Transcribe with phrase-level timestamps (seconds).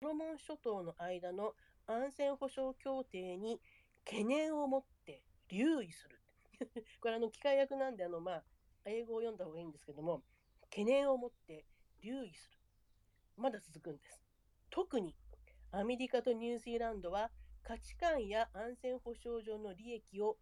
[0.00, 1.54] ロモン諸島の間の
[1.86, 3.60] 安全保障協定に
[4.04, 6.20] 懸念を持って留意する。
[7.00, 8.44] これあの機械役なんであの、まあ、
[8.84, 10.22] 英語を読んだ方がいいんですけども、
[10.62, 11.64] 懸念を持って
[12.00, 12.58] 留意する。
[13.36, 14.22] まだ続くんです。
[14.70, 15.14] 特に
[15.72, 17.30] アメリカとニュージーランドは
[17.62, 20.38] 価値観や安全保障上の利益を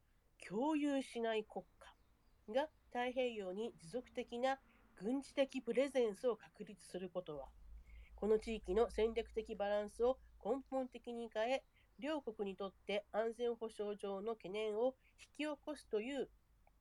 [0.47, 1.95] 共有しない国家
[2.53, 4.59] が太平洋に持続的な
[4.97, 7.49] 軍事的プレゼンスを確立することは、
[8.17, 11.63] この地域の戦略的バランスを根本的に変え、
[11.99, 14.95] 両国にとって安全保障上の懸念を
[15.39, 16.29] 引き起こすという、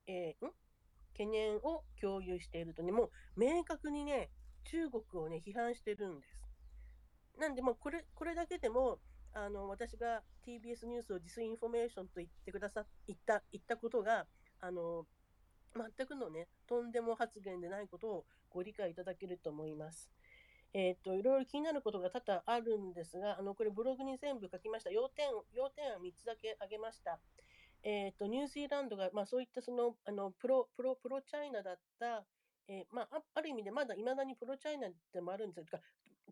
[0.08, 0.52] えー、ん？
[1.14, 4.30] 懸念を共有しているとね、もう明確にね、
[4.66, 6.40] 中国をね、批判してるんです。
[7.40, 9.00] なんで、もこれ、これだけでも、
[9.34, 14.26] あの、私が TBS ニュースをディスインフォメーションと言ってくださ、言った、言ったことが、
[14.60, 15.06] あの、
[15.76, 20.10] 全くのね、とんでも発言でないことをご理解いただけると思います。
[20.74, 24.90] えっ、ー、と、いろいろ気になることが多々あるんですが、あの、これブログに全部書きました。
[24.90, 27.20] 要点、要点は3つだけ挙げました。
[27.84, 32.26] えっ、ー、と、ニュージーランドが、まあそういったその、あの、プロ、プロ、プロチャイナだった、
[32.68, 35.80] えー、まあ、ある意味でまだ未だにプロチャイナでもあるんですが、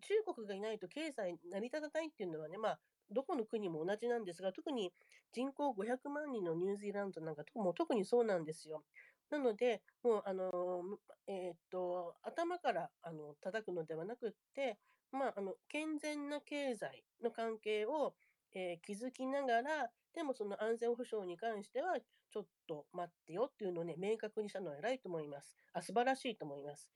[0.02, 2.80] 中国がいないと経済成り立たないっていうのはね、まあ、
[3.12, 4.92] どこの国も同じなんですが、特に
[5.34, 8.84] 人口500万人のニュージーランドなんか、もう特にそうなんですよ。
[9.32, 10.84] なので、もう、あの、
[11.28, 14.78] えー、っと、頭からあの叩くのではなくって、
[15.12, 18.14] まあ、あの健全な経済の関係を、
[18.54, 21.98] えー、築きながら、でもその安全保障に関しては、
[22.32, 25.58] ちょっと待ってよっていうのをね、明確にしたのは偉いと思います。
[25.74, 26.90] あ、素晴らしいと思います。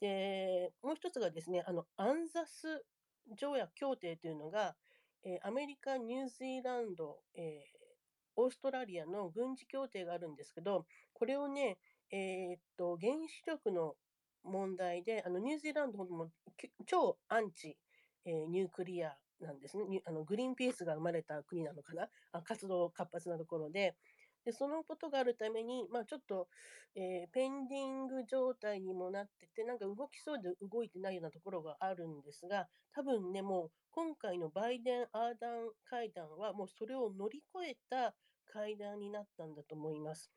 [0.00, 2.84] で、もう一つがですね、あの、アンザス
[3.36, 4.76] 条約協定というのが、
[5.24, 7.79] えー、アメリカ、ニュージーランド、えー、
[8.36, 11.78] オーストラリアの軍事協定があるんですけど、これをね、
[12.10, 13.94] えー、っと、原子力の
[14.42, 16.30] 問題で、あの、ニュージーランドも
[16.86, 17.76] 超アンチ、
[18.24, 20.02] えー、ニュークリアなんですね。
[20.04, 22.08] あのグリーンピースが生まれた国なのかな？
[22.32, 23.96] あ活動活発なところで。
[24.44, 26.48] で、そのことがあるために、まあちょっと、
[26.94, 38.14] えー、ペンディング状態にもなってて、なんか動きそうで動いてないようなところがあるんですが、多分ね、もう今回のバイデン・アーダン会談はもうそれを乗り越えた
[38.52, 40.30] 会談になったんだと思います。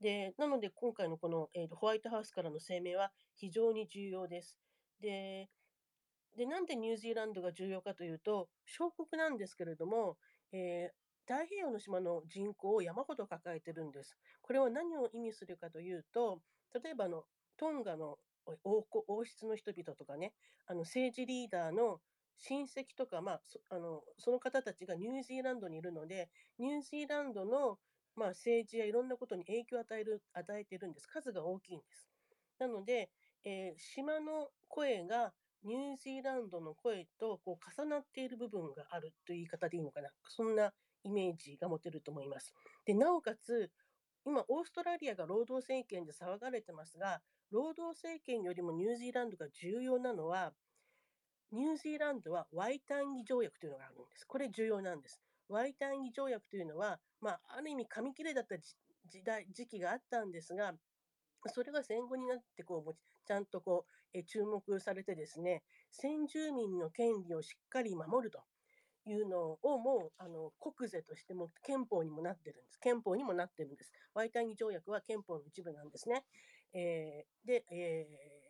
[0.00, 4.58] で、なので今回のこの、えーホワイトハウスからの声明は非常に重要です。
[5.00, 5.48] で、
[6.36, 10.18] で、なんでニュージーランドが重要かというと、小国なんですけれども、
[10.52, 14.16] えー、太平洋の島の人口を山ほど抱えてるんです。
[14.42, 16.40] これは何を意味するかというと、
[16.82, 17.24] 例えばの
[17.56, 18.18] トンガの
[18.64, 20.34] 王王室の人々とかね、
[20.66, 22.00] あの政治リーダーの
[22.38, 27.78] 親戚とか、まあ、そあのその方たちがニュージーランドにいるので、ニュージーランドの、
[28.14, 31.06] まあ、政治やいろんなことに影響を与える与えてるんです。
[31.06, 32.08] 数が大きいんです。
[32.58, 33.10] なので、
[33.44, 35.32] えー、島の声が
[35.64, 40.10] ニュージーランドの声とこう重なっている部分があるという言い方でいいのかな。
[40.28, 40.72] そんな
[41.02, 42.54] イメージが持てると思います。
[42.84, 43.70] で、なおかつ、
[44.24, 47.20] 今、オーストラリアが労働政権で騒がれてますが、
[47.50, 50.52] 労働政権よりもニュージーランドが重要なのは、
[51.52, 54.26] ニュージーランドはワイタンギ条約というのがあるんです。
[54.26, 55.20] これ重要なんです。
[55.48, 60.74] ワイタンギ条約というのは、まあ、ある意味紙切れだった時代、時期があったんですが、
[61.46, 65.62] それが戦後になってこう、ちゃんとこう、え注目されてですね、
[65.92, 68.40] 先住民の権利をしっかり守ると
[69.04, 72.78] いうのをもうあの国是としても憲法にもなってるんです。
[72.80, 73.92] 憲法にもなってるんです。
[74.14, 76.24] ワイタイニ条約は憲法の一部なんですね。
[76.72, 78.45] えー、で、えー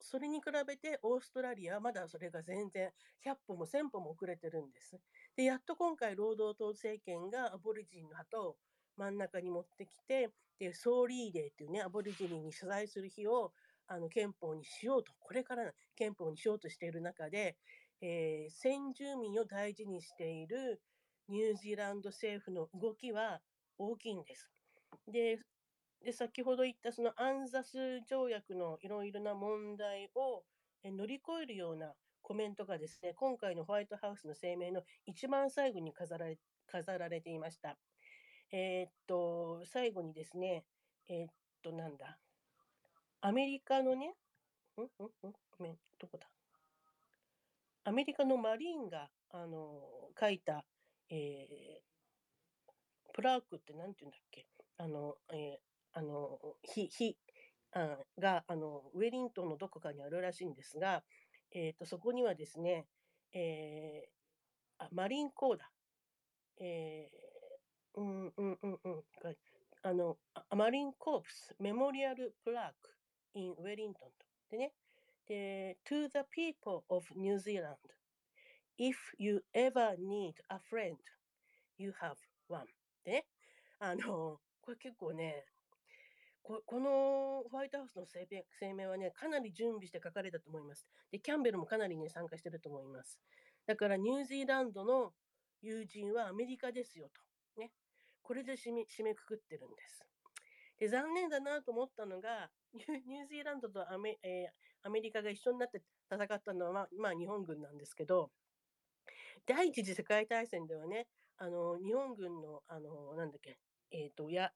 [0.00, 2.90] それに比べてオーストラリアはまだそれが全然
[3.24, 4.98] 100歩も1000歩も遅れてるんです。
[5.36, 8.56] で、やっと今回労働党政権がアボリジンの旗を
[8.96, 13.52] 真ん中に持ってきて、で、ソーリーデーっていうね、アボリジニに謝罪する日を
[13.86, 17.56] あの憲法にしようと、これから憲法にしようとしている中で、
[18.00, 20.80] えー、先住民を大事にしている
[21.28, 23.40] ニュージーランド政府の動きは
[23.78, 24.50] 大きいんです。
[25.10, 25.38] で、
[26.04, 30.44] で先ほど言ったそのアンザス条約のいろいろな問題を
[30.84, 37.76] 乗り越えるようなコメントがですね、今回のホワイトハウスの声明の一番最後に飾られ飾られていました。
[38.52, 40.64] えー、っと、最後にですね、
[41.08, 42.18] えー、っと、なんだ。
[43.20, 44.14] アメリカのね、
[44.78, 44.82] ん？
[44.82, 44.84] ん？
[44.84, 44.88] ん？
[45.58, 46.28] ごめん、どこだ？
[47.84, 49.80] アメリカのマリーンが、あの、
[50.18, 50.64] 書いた、
[51.10, 54.46] えー、プラークって何て言うんだっけ？
[54.78, 55.58] あの、え、
[55.92, 57.16] あの、ひ、ひ、
[57.72, 61.02] あが、あの、ウェリントンのどこかにあるらしいんですが、
[61.52, 62.86] えっ、と、そこにはですね、
[63.32, 65.70] えー、あ、マリンコーダ、
[66.60, 69.04] えー、うんうんうんうん。
[69.82, 70.18] あの、
[70.54, 72.90] マリンコープスメモリアルプラーク
[73.34, 74.26] in ウェリントンと。
[74.50, 74.72] でね、
[75.26, 77.76] で、to the people of New Zealand
[78.80, 80.96] If you ever need a friend,
[81.76, 82.16] you have
[82.48, 82.64] one.
[83.04, 83.26] でね、
[83.78, 85.44] あの、これ結構ね、
[86.50, 90.84] ここのホワイトハウスの声明声明はね、かなり準備して書かれたと思います。
[91.12, 93.20] で、キャンベルもかなりね、参加してると思います。
[93.66, 95.12] だからニュージーランドの
[95.62, 97.08] 友人はアメリカですよ
[97.54, 97.60] と。
[97.60, 97.70] ね。
[98.22, 100.04] これで締め締めくくってるんです。
[100.80, 104.52] で、残念だなと思ったのが、ニュージーランドとアメ,、えー
[104.82, 108.32] アメリカが一緒になって戦ったのは、まあ、まあ日本軍なんですけど、
[109.46, 111.06] 第一次世界大戦ではね、
[111.38, 113.60] あの日本軍の、あのなんだっけ、
[113.92, 114.50] えっ、と、や、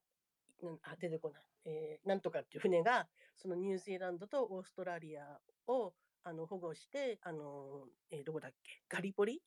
[0.82, 9.42] あ出てこない、えーなんとかっていう船が、そのニュージーランドとオーストラリアをあの保護して、あのえーどこだっけ、ガリポリ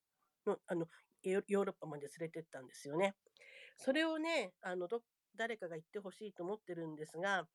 [0.46, 0.88] のあの
[1.24, 3.16] ヨーロッパまで連れてったんですよね。
[3.78, 5.02] それをね、あのど
[5.36, 7.48] 誰かが言ってほしいと思ってるんですが、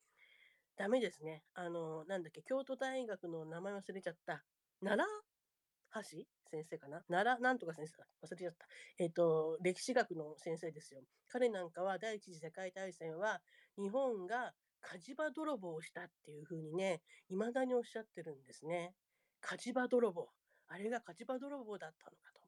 [0.75, 1.43] ダメですね。
[1.53, 4.43] あの、なんだっけ、京都大学の名前忘れちゃった。
[4.81, 6.25] 奈良橋？
[6.49, 7.03] 先生かな？
[7.09, 8.01] 奈良なんとか先生。
[8.25, 8.67] 忘れちゃった。
[8.97, 11.01] えっ、と、歴史学の先生ですよ。
[11.27, 13.41] 彼なんかは第一次世界大戦は
[13.77, 18.93] 日本が火事場泥棒をしたっていうふうにね、未だにおっしゃってるんですね。
[19.41, 20.29] 火事場泥棒。
[20.67, 22.41] あれが火事場泥棒だったのかと。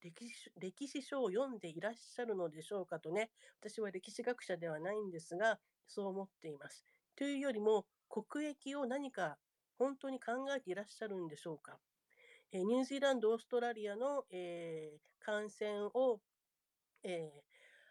[0.00, 3.30] 歴史歴史書を読んでいらっしゃるのでしょうかとね、
[3.60, 6.84] 私は歴史学者ではないんですが、そう思っています。
[7.14, 9.38] というよりも、国益を何か
[9.78, 11.78] 本当に考えていらっしゃるんでしょうか。
[12.52, 16.20] えニュージーランド、オーストラリアの、えー感染を、
[17.02, 17.45] えー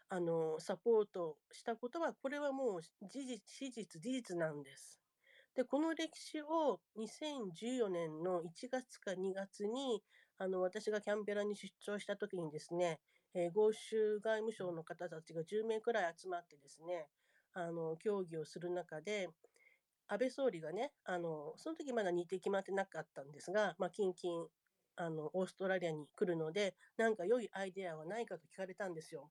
[0.08, 5.02] あのサポートしたことは、これはもう事実、史実、事実なんです。
[5.54, 10.04] で、この歴史を2014年の1月か2月に、
[10.38, 13.00] あの私がキャンベラに出張した時にですね、
[13.34, 17.08] えー豪州外務省の方たちが10名くらい集まってですね、
[17.52, 19.28] あの協議をする中で、
[20.08, 24.48] 安倍総理がね、あのその時まだ日程決まってなかったんですが、まあ、近々
[24.96, 29.30] あのオーストラリアに来るので、なんか良いアイデアはないかと聞かれたんですよ。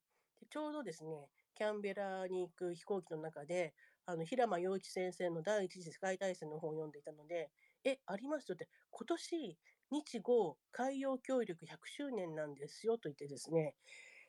[0.50, 3.74] ちょうどですね、キャンベラに行く飛行機の中で、
[4.06, 7.52] あの平間洋一先生の第一次世界大戦の本を読んでいたので、
[7.84, 9.58] え、ありますよって、今年、
[9.92, 13.76] 日豪海洋協力100周年なんですよと言ってですね、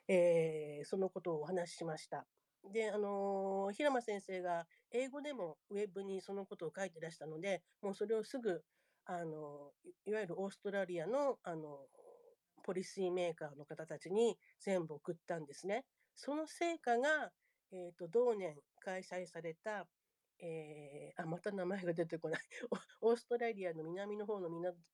[0.09, 2.27] えーそのことをお話ししました。
[2.73, 8.65] で、あのー平間先生が英語でもウェブにそのことを書いてらしたので、もうそれをすぐ、
[9.05, 11.89] あのいいわゆるオーストラリアの、あの
[12.63, 15.87] ポリシーメーカーの方たちに全部送ったんですね。
[16.17, 17.31] その成果が、
[17.73, 19.87] えー、と同年開催された、
[20.41, 22.41] えーあまた名前が出てこない
[23.01, 24.49] オーストラリアの南の方の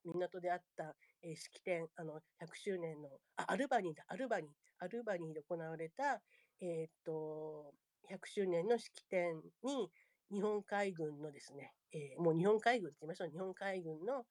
[0.04, 6.20] 港であった、えー式典あの100周年のあアルバニーだアルバニーアルバニーで行われた、
[6.60, 7.72] えー、と
[8.10, 9.90] 100周年の式典に
[10.30, 14.24] 日本海軍のですね、えーもう日本海軍って言いましょう日本海軍の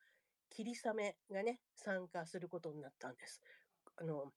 [0.49, 3.41] 霧雨がね参加することになったんです。
[3.95, 4.31] あの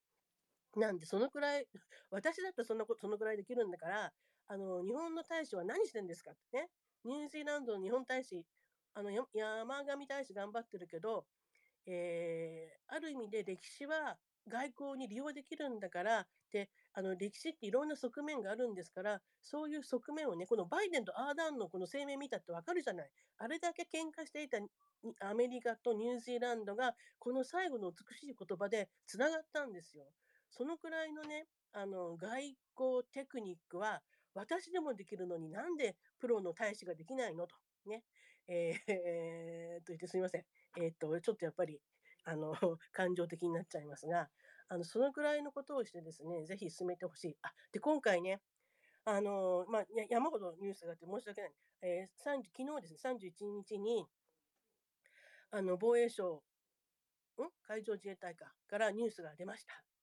[0.76, 1.68] なんでそのくらい
[2.10, 4.12] 私だってそんなことそのくらいできるんだから
[4.46, 6.70] あの日本の大使は何してんですかってね
[7.04, 8.44] ニュージーランドの日本大使
[8.94, 11.26] あの山上大使頑張ってるけど、
[11.86, 24.58] えーある意味で歴史は外交に利用できるんだからであの歴史っていろんな側面があるんですからそういう側面をねこのバイデンとアーダーンのこの声明見たってわかるじゃないあれだけ喧嘩していた
[25.20, 30.04] アメリカとニュージーランドがこの最後の美しい言葉でつながったんですよ。
[30.56, 34.00] そのくらいのねあの外交テクニックは
[34.34, 37.46] 私でもできるのになんでプロの大使ができないの？
[37.48, 37.56] と
[37.86, 38.04] ね
[38.46, 40.44] えーえーと言ってすみません
[40.78, 41.80] えーっとちょっとやっぱり
[42.24, 42.54] あの
[42.92, 44.28] 感情的になっちゃいますが
[44.68, 47.36] あのそのくらいのことをしてですねぜひ進めてほしい。
[47.42, 48.40] あで今回ね
[49.06, 51.52] あのまあ、山ほどニュースがあって申し訳ない。
[51.82, 53.10] えー、30昨日ですね、
[53.42, 54.06] 31日に、
[55.50, 56.42] あの防衛省、
[57.36, 57.50] ん？
[57.68, 59.93] 海上自衛隊かからニュースが出ました。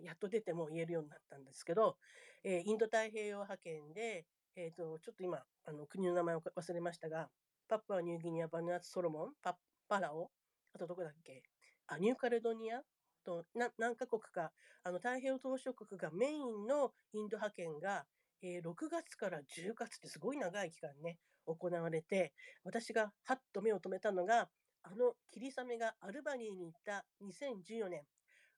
[0.00, 1.96] やっと出ても言えるようになったんですけど、
[2.44, 7.28] えーインド太平洋派遣で、えー、とちょっと今あの国の名前を忘れましたが、
[7.68, 9.56] パプアニューギニア、バヌアツ、ソロモン、パ
[9.88, 10.30] パラオ、
[10.74, 11.42] あとどこだっけ
[11.86, 12.80] あ、ニューカレドニア
[13.24, 14.52] と何カ国か
[14.84, 18.04] あの太平洋島しょ国がメインのインド派遣が、
[18.42, 22.32] えー6月から10月ってすごい長い期間ね行われて
[22.64, 24.48] 私がはっと目を留めたのが
[24.82, 28.02] あの霧雨がアルバニーに行った2014年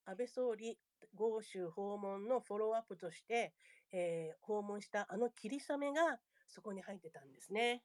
[0.06, 0.78] 安倍総理
[1.14, 3.52] 豪州訪問のフォローアップとして、
[3.92, 6.18] えー訪問したあの霧雨が
[6.48, 7.82] そこに入ってたんですね。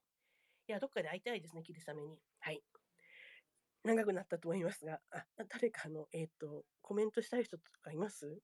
[0.68, 2.20] いやどっかで会いたいですね霧雨に。
[2.40, 2.64] はい。
[3.84, 8.42] 長くなったと思いますが、あ誰かの、えっ、と、コメントしたい人とかいます？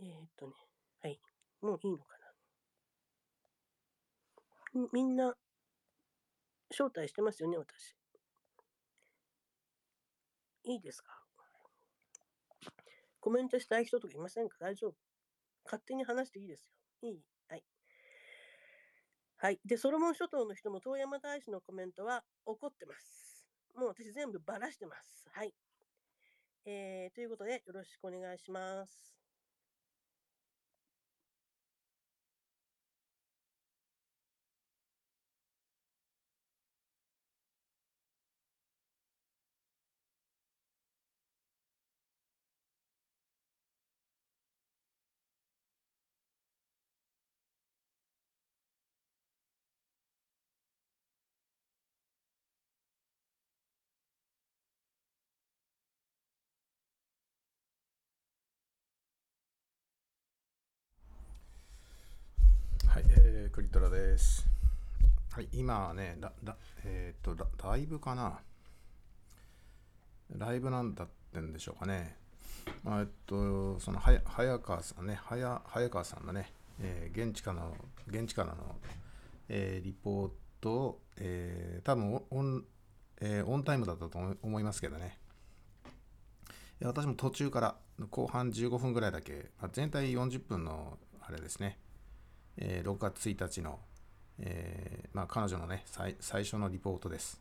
[0.00, 0.54] えっ、とね、
[1.02, 1.20] はい。
[1.60, 2.16] もういいのか
[4.74, 4.88] な？
[4.92, 5.34] みんな、
[6.70, 7.94] 招待してますよね、私。
[10.64, 11.19] いいですか？
[13.20, 14.56] コメントしたい人とかいませんか？
[14.60, 14.94] 大丈夫
[15.64, 16.66] 勝手に話していいです
[17.02, 17.10] よ。
[17.10, 17.64] いいはい。
[19.36, 19.60] はい。
[19.64, 23.46] で、ソロモン諸島の人も遠山大使のコメントは怒ってます。
[23.76, 25.28] もう私全部ばらしてます。
[25.32, 25.54] はい。
[26.66, 29.14] えー、ということで、よろしくお願いします。
[62.92, 64.44] はい、えー、クリトラです。
[65.30, 68.40] はい、今はね、ララえっ、とラ、ライブかな
[70.36, 72.16] ライブなんだってんでしょうかね。
[72.82, 77.76] まあ、えっと、その、早川さんね、早川さんのね、えー現地からの、
[78.08, 78.74] 現地からの、
[79.48, 82.64] えーリポートを、えー多分オン、
[83.20, 85.16] えーオンタイムだったと思いますけどね。
[86.82, 87.76] 私も途中から
[88.10, 91.78] 後半15分ぐらいだけ、まあ、全体40分のあれですね、
[92.60, 93.78] えー6月1日の、
[94.38, 97.40] えーまあ、彼女のね最最初のリポートです、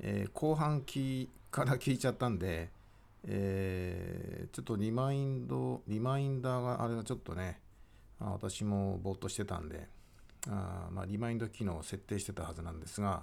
[0.00, 2.70] えー後半きから聞いちゃったんで、
[3.24, 7.60] えーちょっとリマインドリマインダーがあれがちょっとね
[8.20, 9.86] あ私もぼーっとしてたんで
[10.48, 13.22] あ、まあ、リマインド機能を設定してたはずなんですが、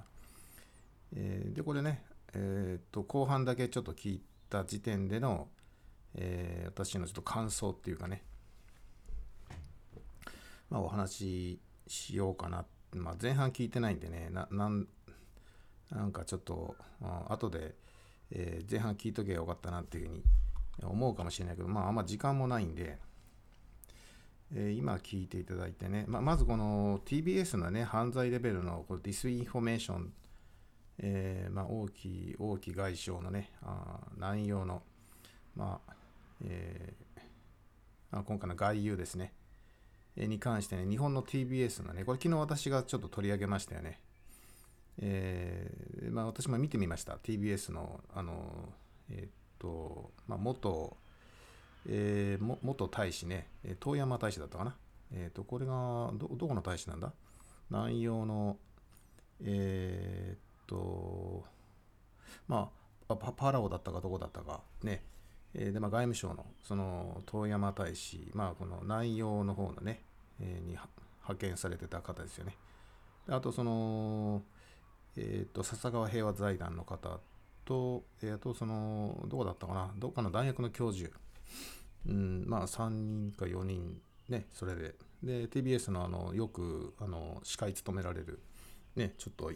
[1.16, 2.02] えーでこれね、
[2.34, 5.48] えーっと後半だけちょっと聞いた時点での、
[6.16, 8.24] えー私のちょっと感想っていうかね
[10.70, 12.66] まあ、お話ししようかな。
[12.94, 14.88] まあ、前半聞いてないんでね、ななん
[15.92, 17.76] なんかちょっと、あ後で、
[18.32, 20.24] えー前半聞いとけばよかったなっていうふうに
[20.84, 22.98] 思うかもしれないけど、まあ、あんま時間もないんで、
[24.54, 30.14] えー今聞いていただいてね、まあ、まずこの TBS のね、犯罪レベルのこれディスインフォメーション、
[31.00, 34.84] えーまあ、大きい、大きい外傷のね、あ内容の、
[35.56, 35.94] まあ、
[36.44, 37.08] えー
[38.10, 39.34] まあ今回の概要ですね。
[40.26, 44.00] に関してね、日本の TBS のね、これ昨日私がちょっと取り上げましたよね。
[45.00, 47.18] えーまあ私も見てみました。
[47.18, 48.74] TBS の、あの、
[49.10, 50.98] えーっと、まあ元、
[51.88, 53.48] えーも元大使ね、
[53.80, 54.76] 遠山大使だったかな。
[55.12, 57.14] えーっと、これが、ど、どこの大使なんだ？
[57.70, 58.58] 南洋の、
[59.44, 61.46] えーっと、
[62.48, 62.72] ま
[63.08, 65.04] あ、パパラオだったかどこだったか、ね、
[65.54, 70.02] えーで、まあ、外務省の、その、遠山大使、まあ、この南洋の方のね、
[70.46, 72.56] に派遣されてた方ですよね。
[73.30, 74.44] あと、その、
[75.18, 77.20] えっ、と、笹川平和財団の方
[77.66, 81.12] と、えーと、その、どこだったかな、どっかの大学の教授、
[82.08, 88.40] うん、まあ、3人か4人、ね、それで、で、TBS の、あの、よく、あの、司会務められる、
[88.96, 89.52] ね、ちょっと、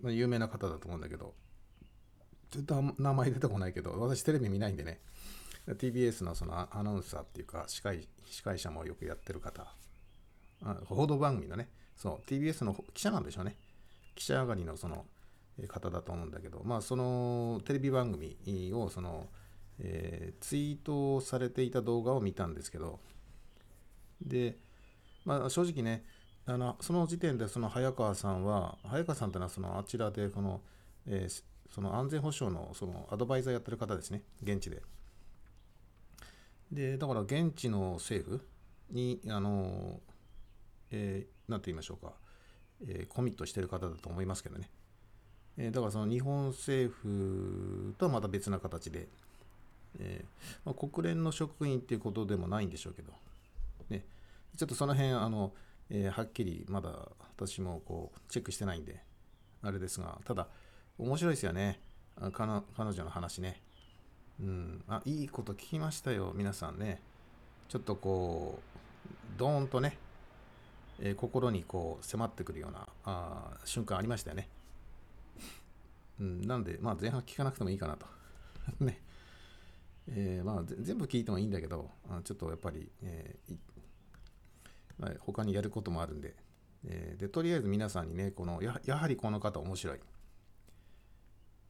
[0.00, 1.34] まあ、有名な方だと思うんだけど、
[2.50, 5.00] ちょっと名前出てこないけど、私テレビ見ないんでね、
[5.66, 9.66] TBS のそのアナウンサーっていうか司会、司会者もよくやってる方、
[10.86, 13.56] 報道番組のね、そう、TBS の記者なんでしょうね。
[14.14, 15.06] 記者上がりのその
[15.68, 18.36] 方だと思うんだけど、まあ、そのテレビ番組
[18.74, 19.28] をその、
[19.78, 22.98] えーツイートされていた動画を見たんですけど、
[24.20, 24.56] で、
[25.24, 26.04] まあ、正直ね、
[26.46, 30.60] あのその時点でその早川さんは、早川さんというのはそのあちらでこの、
[31.06, 34.82] えーその安全保障のそのアドバイザーやってる方ですね、現地で。
[36.72, 38.44] で、だから現地の政府
[38.90, 40.00] に、あの、
[40.90, 42.14] えーなんて言いましょうか、
[42.86, 44.70] えーコミットしてる方だと思いますけどね。
[45.58, 49.08] えーだからその日本政府とはまた別な形で、
[49.98, 53.12] えーまあ、国連の職員っていうことでもないんでしょうけど、
[53.90, 54.06] ね、
[54.56, 55.52] ちょっとその辺、あの、
[55.90, 59.02] えーはっきりまだ私もこうチェックしてないんで、
[59.62, 60.48] あれですが、ただ、
[60.98, 61.80] 面白いですよね。
[62.16, 63.60] あ彼女彼女の話ね。
[64.42, 64.84] うん。
[64.88, 67.00] あ、いいこと聞きましたよ、皆さんね。
[67.68, 69.96] ちょっとこう、ドーンとね、
[71.00, 74.48] えー心にこう迫ってくるようなあ瞬間ありましたよね。
[76.20, 78.06] うん、なんで、まあ前半聞かなくてもいいかなと。
[78.84, 79.00] ね。
[80.08, 83.56] えーまあ全部聞いてもいいんだけど、あちょっとやっぱり、えー
[84.98, 86.34] まあ、他にやることもあるんで、
[86.84, 90.00] えーで、とりあえず皆さんにね、このや、やはりこの方面白い。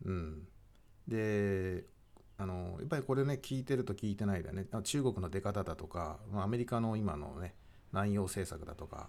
[0.05, 0.49] うん。
[1.09, 1.85] で、
[2.43, 7.55] あの、やっぱりこれね、聞いてると聞いてないだね、中国の出方だとか、アメリカの今のね、
[7.93, 9.09] 南洋政策だとか、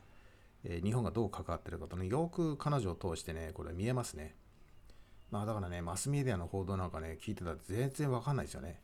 [0.63, 4.35] えー日本がどう関わってるかとね、よく彼女を通してね、これ見えますね。
[5.31, 8.79] まあだからね、マスメディアの報道なんかね、聞いてたら全然わかんないですよね。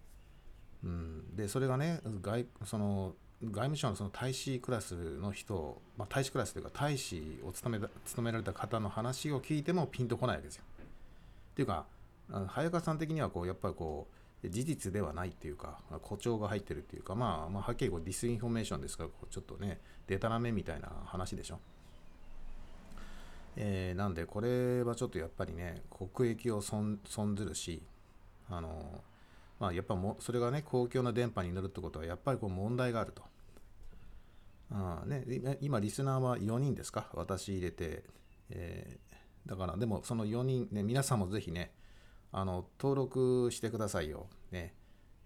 [0.84, 3.13] うん、でそれがね外その
[3.44, 10.63] 外務省のその大使クラスの人、まあ、大使クラスというか大使を務め務められた方の話を聞いてもピンとこないわけですよ。
[11.51, 11.86] っていうか
[12.48, 14.15] 早川さん的にはこうやっぱりこう
[14.46, 21.60] 事実ではないっていうか誇張が入ってるっていうかまあまあはっきりこうディスインフォメーションですからちょっとねデタラメみたいな話でしょ。
[23.58, 27.81] えーなんでこれはちょっとやっぱりね国益を損損ずるし
[28.50, 29.03] あの
[29.60, 33.24] まあやっぱもそれがね公共の電波に乗るってことはやっぱりこう問題があると。
[34.72, 37.10] あーね、今リスナーは4人ですか？
[37.13, 38.03] 私入れて、
[38.51, 39.10] えー
[39.46, 41.72] だからでもその4人ね皆さんもぜひね
[42.32, 44.28] あの登録してくださいよ。
[44.52, 44.74] ね。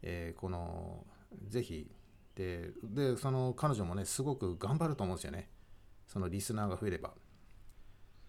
[0.02, 1.06] えーこの
[1.48, 1.90] ぜひ。
[2.36, 5.50] ででその彼女もねすごく頑張ると思うんですよね。
[6.08, 7.14] そのリスナーが増えれば。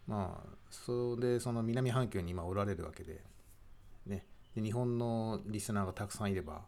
[0.06, 3.24] まあそれでその南半球に今おられるわけで,、
[4.04, 6.66] ね、で日本のリスナーがたくさんいれば、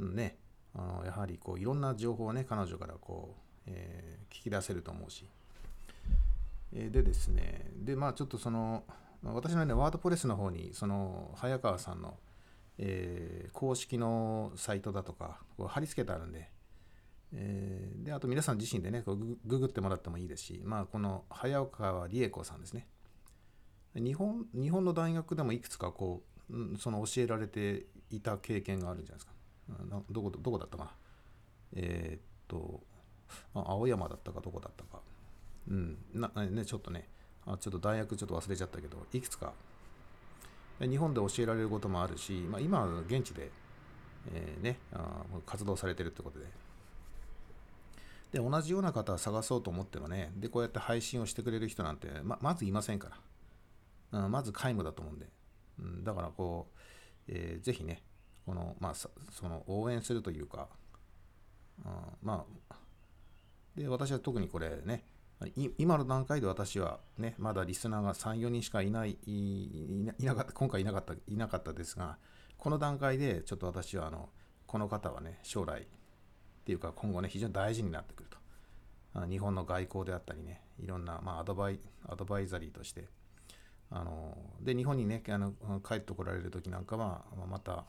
[0.00, 0.38] うんね、
[0.74, 5.26] あのやはりこういろんな情報をね彼女からこう、えー聞き出せると思うし、
[6.72, 7.70] えーでですね。
[7.76, 8.84] でまあちょっとその
[9.22, 12.18] 私のねワードプレスの方にその早川さんの、
[12.78, 16.48] えー公式のサイトだとかこう貼り付けてあるんで、
[17.32, 22.86] えーであと皆さん自身でねこうググってもらってもいいですし、まあ、この早川理恵子さんですね。
[23.94, 29.32] 日本日本の大学でもいくつかこうその教えられていた経験があるんじゃないですか。
[30.10, 30.90] どこどこだったかな。
[31.74, 32.82] えーっと
[33.54, 35.02] 青山だったかどこだったか。
[35.68, 37.10] うんなねちょっとね
[37.48, 39.52] あちょっと大学ちょっと忘れちゃったけどいくつか。
[40.80, 43.50] 日本で教えられることもあるし、まあ、今は現地で、
[44.32, 46.46] えーね、あ活動されてるってことで。
[48.30, 53.08] で同じような方を探そうと思ってもねでこうやって配信をしてくれる人なんてままずいませんか
[54.12, 55.26] ら、うん、まず皆無だと思うんで、
[55.78, 56.78] うん、だからこう、
[57.28, 58.02] えーぜひね
[58.44, 59.10] この,、まあ、そ
[59.42, 60.68] の応援するというか、
[61.84, 62.74] うん、まあ
[63.74, 65.04] で私は特にこれね
[65.76, 72.18] 今の段階で私はねまだリスナーが34人しかいないいなかった今回いなかったいなかったですが
[72.56, 74.30] この段階でちょっと私はあの
[74.66, 75.84] この方はね将来っ
[76.64, 78.38] ていうか今後ね非常に大事になってくると。
[79.28, 83.06] 日本の外交であったりねいろんな、まあ、アドバイアドバイザリーとして
[83.90, 87.84] あので日本にねあの帰ってこられる時なんかはまた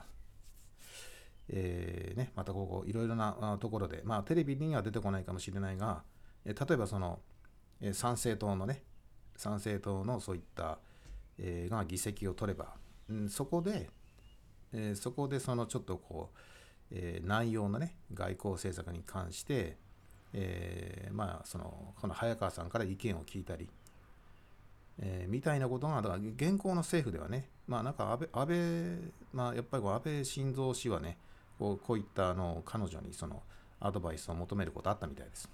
[1.51, 6.03] えーね、またここいろいろなところで、まあ、テレビには出てこないかもしれないが、
[6.45, 7.19] 例えばその、
[7.81, 8.83] え参政党のね
[9.35, 10.79] 参政党のそういった、
[11.37, 12.73] えーが議席を取れば、
[13.09, 13.89] うん、そこで、
[14.73, 16.37] えーそこでそのちょっとこう、
[16.91, 19.77] えー内容のね外交政策に関して、
[20.33, 23.69] えーまあそのこの早川さんから意見を聞いたり、
[24.99, 31.17] えーみたいなことがだから現行の政府ではねまあなんか安倍安倍まあやっぱりこう安倍晋三氏はね
[31.57, 33.41] こうこういったあの彼女にその
[33.79, 35.49] アドバイスを求めることあったみたいです。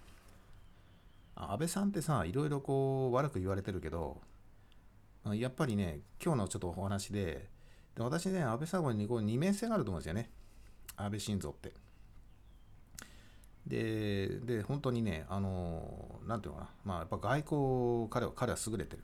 [1.36, 4.22] 安倍さんってさいろいろこう悪く言われてるけど
[5.34, 7.50] やっぱりね今日のちょっとお話で
[7.96, 10.30] で私ね安倍さんにこう二面性があると思うんですよね。
[10.98, 11.74] 安倍晋三って。
[13.66, 16.70] でで本当にねあのなんていうのかな。
[16.84, 19.04] まあやっぱ外交彼は彼は優れてる。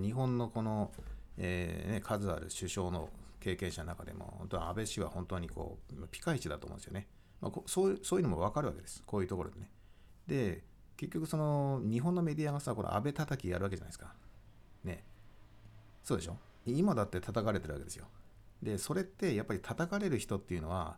[0.00, 0.90] 日本のこの、
[1.38, 3.08] えーね、数ある首相の
[3.40, 7.06] 経験者の中でも本当は安倍氏は本当にこうピカイチだと思うんですよね、
[7.40, 9.02] まあ、こそういうそういうのも分かるわけです。
[9.06, 9.70] こういうところでね。
[10.26, 10.64] で
[10.98, 14.12] 結局その日本のメディアがさこれ安倍叩きやるわけじゃないですか。
[14.84, 15.04] ね。
[16.02, 16.36] そうでしょ？
[16.66, 18.06] 今だって叩かれてるわけですよ。
[18.62, 20.96] でそれってやっぱり叩かれる人っていうのは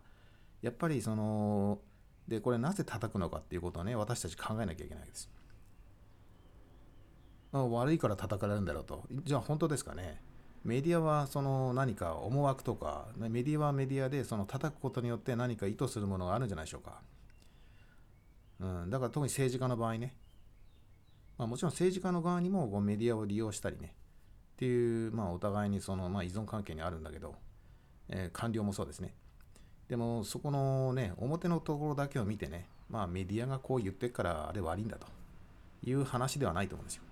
[0.61, 1.79] やっぱりその
[2.27, 5.29] でこれなぜ叩くのかっていうことをね私たち考えなきゃいけないわけです。
[7.53, 9.03] あ悪いから叩かれるんだろうと。
[9.23, 10.19] じゃあ本当ですかね？
[10.63, 17.01] メディアはその何か思惑とかメディアはメディアでその叩くことによって何か意図するものがあるんじゃないでしょうか、
[18.61, 20.15] うん、だから特に政治家の場合ね、
[21.37, 23.95] まあ、もちろん政治家の側にもこうメディアを利用したりね。
[24.53, 27.35] っていう、まあ、お互いにその、まあ、依存関係にあるんだけど、
[28.09, 29.15] えー官僚もそうですね。
[29.89, 35.07] でもそこのね表のところだけを見てねまあメディアがこう言ってるからあれ悪いんだと。
[35.83, 37.03] いう話ではないと思うんですよ。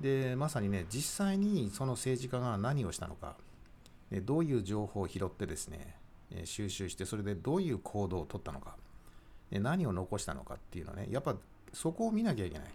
[0.00, 3.36] でまさにね実際にその政治家が何をしたのか。
[4.24, 5.94] どういう情報を拾ってですね
[6.44, 8.76] 収集してそれでどういう行動を取ったのか。
[9.50, 11.36] ね何を残したのかっていうのねやっぱ
[11.72, 12.68] そこを見なきゃいけない、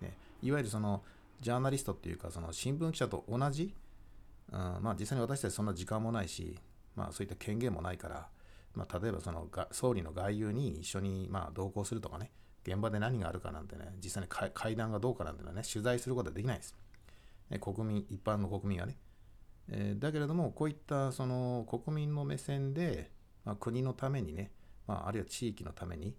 [0.00, 1.02] ね、いわゆるその
[1.40, 3.74] ジャーナリストっていうかその新聞記者と同じ、
[4.52, 6.58] うん、まあ実際に私たちそんな時間もないし
[6.94, 8.28] まあそういった権限もないから
[8.74, 12.30] まあ、例えばそのが総理の外遊に一緒にま同行するとかね、
[12.66, 16.74] 現場で何があるかなんてね、実際に会会談がどうかなんてのはね、取材することはできないです。
[17.50, 18.96] ね国民、一般の国民はね。
[19.68, 23.10] えーだけれども、こういったその国民の目線で、
[23.44, 24.50] まあ、国のためにね、
[24.86, 26.16] まあ、あるいは地域のために、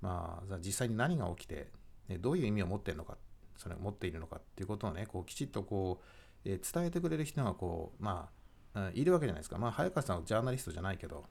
[0.00, 1.70] まあ、実際に何が起きて、
[2.08, 3.16] ね、どういう意味を持っているのか
[3.56, 6.00] それを持っているのかっていうことをねこうきちっとこ
[6.44, 8.28] う、えー、伝えてくれる人がこうま
[8.74, 11.24] あいるわけじゃないですかまあ早川さんはジャーナリストじゃないけど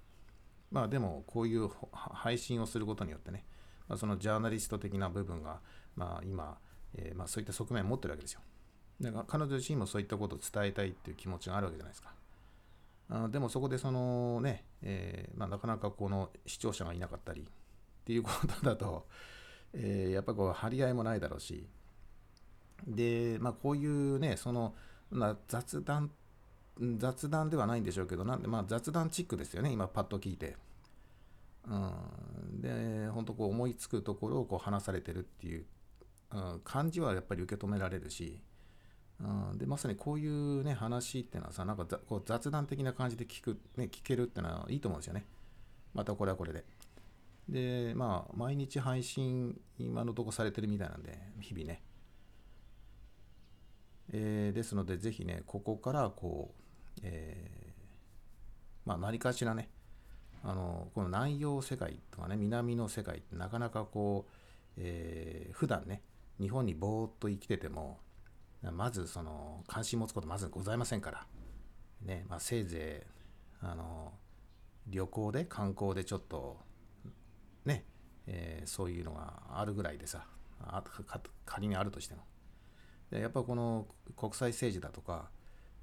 [0.72, 3.46] まあでもこういう配信をすることによってね、
[3.88, 5.60] まあ、そのジャーナリスト的な部分が、
[5.96, 6.58] まあ、今、
[6.96, 8.42] えー、まあ、そういった側面を持ってるわけですよ。
[9.02, 12.14] だから彼女自身もそういったことを伝えたいっていう気持ちがあるわけじゃないですか。
[13.12, 17.46] あでもそこでそのね、えー、まあ、なかなかこの視聴者がいなかったりっ
[18.06, 19.06] ていうことだと、
[19.74, 21.68] えー、やっぱこう張り合いもないだろうし
[22.88, 24.74] で、まあ、こういうねその、
[25.10, 26.12] まあ、雑談
[26.98, 30.56] 雑談ではないんでしょうけどなんで、まあ、雑談チックですよね今パッと聞いて。
[31.68, 35.66] うん、で本当こう思いつくところをこう話されてるっていう、
[36.32, 38.42] うん、感じはやっぱり受け止められるし、
[39.54, 45.26] でまさにこういうね話っていうのはさなんかこう雑談的な感じで聞く、ね、聞けるっていうのはいいと思うんですよね。
[45.94, 46.64] またこれはこれで。
[47.50, 51.82] でまあ毎日配信今のとこされてるみたいなんで日々ね。
[54.14, 56.54] えー、ですのでぜひねここからこ
[56.98, 57.72] う、えー、
[58.86, 59.70] まあ何かしらね
[60.44, 64.32] あのこの南洋世界とかね南の世界ってなかなかこう、
[64.78, 66.02] えー、普段ね
[66.40, 68.00] 日本にぼーっと生きてても
[68.62, 71.26] まずその関心持つことまずございませんから、
[72.04, 73.08] ねまあ、せいぜ
[73.64, 74.14] いあの
[74.88, 76.60] 旅行で観光でちょっと
[77.66, 77.86] ね、
[78.28, 80.26] えー、そういうのがあるぐらいでさ
[80.64, 80.84] あ
[81.46, 82.22] 仮にあるとしても。
[83.10, 85.30] でやっぱこの国際政治だとか、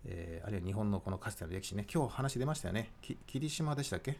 [0.04, 2.90] えー、あるいは日本のこのかつての歴史ね今日話出ましたよね。
[3.26, 4.16] 霧島でしたっけ？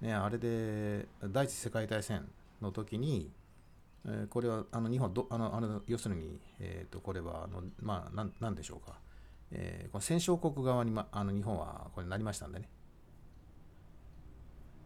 [0.00, 2.28] ねあれで第一次世界大戦
[2.60, 3.30] の時に
[4.06, 8.98] えー、これはあの日本どあのあの要するに、えーと、これはあの、まあ、なんなんでしょうか、
[9.50, 12.68] えー、この戦勝国側に、ま、あの日本はこれなりましたんでね、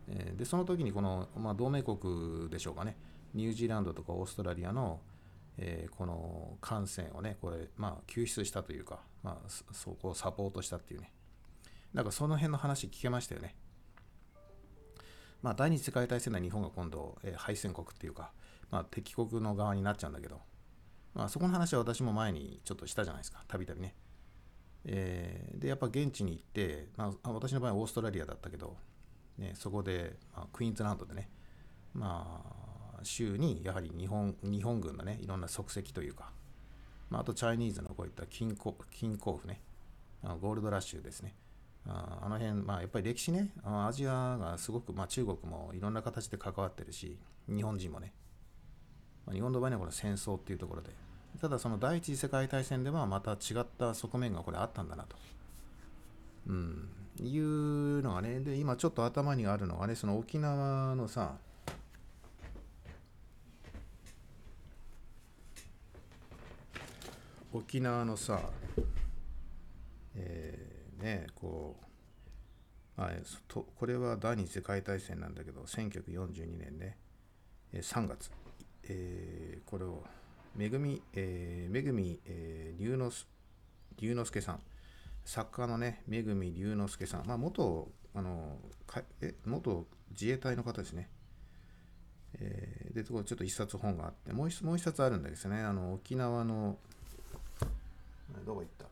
[0.09, 2.96] えー、でその時にこの、まあ、同盟国でしょうかね。
[3.35, 5.01] ニュージーランドとかオーストラリアの、
[5.57, 11.12] えー、この艦船をねこれ、まあ、救出したというか、まあ、そこをサポートしたっていうね。
[11.94, 13.55] なんかその辺の話聞けましたよね。
[15.42, 18.33] まあ、第二次世界大戦で日本が今度、えー、敗戦国っていうか、
[18.72, 20.40] まあ、敵国の側になっちゃうんだけど、
[21.14, 23.94] まあ、そこの話は私も前にちょっとしたじゃないですか、たびたびね。
[24.85, 28.76] えー、で、やっぱ現地に行って、まあ、私の場合はオーストラリアだったけど、
[29.37, 31.28] ね、そこで、まあ、クイーンズランドでね、
[31.92, 32.42] ま
[32.98, 36.32] あ、州にやはり日本日本軍のね、いろんな足跡というか、
[37.11, 39.61] まあ、あとチャイニーズのこういった金鉱金鉱夫ね、
[40.40, 41.37] ゴールドラッシュですね。
[41.87, 48.14] ああの辺、まあ、やっぱり歴史ね、アジアがすごく、まあ、中国もいろんな形で関わってるし、日本人もね、
[49.30, 50.90] 日本の場合にはこれ戦争っていうところで
[51.40, 55.16] ただその第一次世界大戦ではまた違った側面がこれあったんだなと、
[56.48, 56.88] うん、
[57.20, 61.32] いうのがねで今ちょっと頭にあるのがねその沖縄のさ
[67.52, 68.40] 沖縄のさ
[70.14, 73.11] えー、ねこうあ
[73.48, 76.96] とこれは第二次世界大戦なんだけど1942年ね
[77.74, 78.30] 3月。
[78.88, 80.02] えー、これを、
[80.56, 83.26] めぐみ、えー、めぐみ、えー、龍之
[83.98, 84.60] 龍之介さん、
[85.24, 91.08] 作家のね、めぐみ龍之介さん、まあ、元、あの、かえ元自衛隊の方ですね。
[92.34, 95.62] えー、で、ちょっと一冊本があって、もう一もう一冊あるんですね。
[95.62, 96.78] あの、沖縄の、
[98.44, 98.86] どこ行った？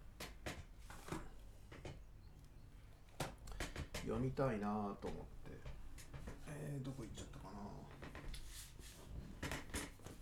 [4.02, 4.66] 読みたいな
[5.00, 5.58] と思って、
[6.48, 7.29] えー、どこ行っちゃった？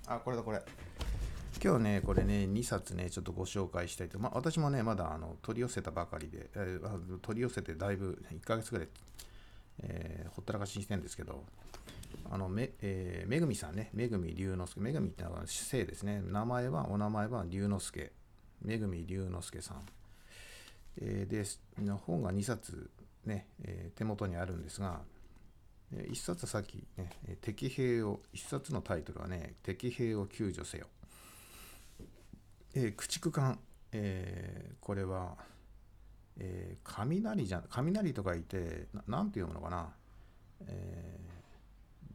[0.09, 0.63] あ、これだ、これ。
[1.63, 4.19] 今日ね、これね、2冊ね、ちょっとご紹介したいと。
[4.19, 8.89] まあ、私もね、まだあの取り寄せたばかりで、えー、取り寄せてだいぶ1ヶ月ぐらい、
[9.83, 11.45] えー、ほったらかしにしてるんですけど、
[12.31, 16.23] あの、め、えー、めぐみさんね、めぐみ龍之介、めぐみってのは姓ですね。
[16.25, 18.13] 名前は、お名前は龍之介。
[18.63, 19.83] めぐみ龍之介さん。
[21.03, 21.45] えー、で、
[22.07, 22.89] 本が2冊
[23.27, 25.03] ね、え、手元にあるんですが、
[26.11, 30.87] 一冊さっきね、敵兵を、一冊のタイトルはね、敵兵を救助せよ。
[32.75, 33.59] えー、駆逐艦、
[33.93, 35.37] えー、これは、
[36.39, 39.89] えー、雷じゃ、雷とか言って、なんて読むのかな？
[40.67, 42.13] えー、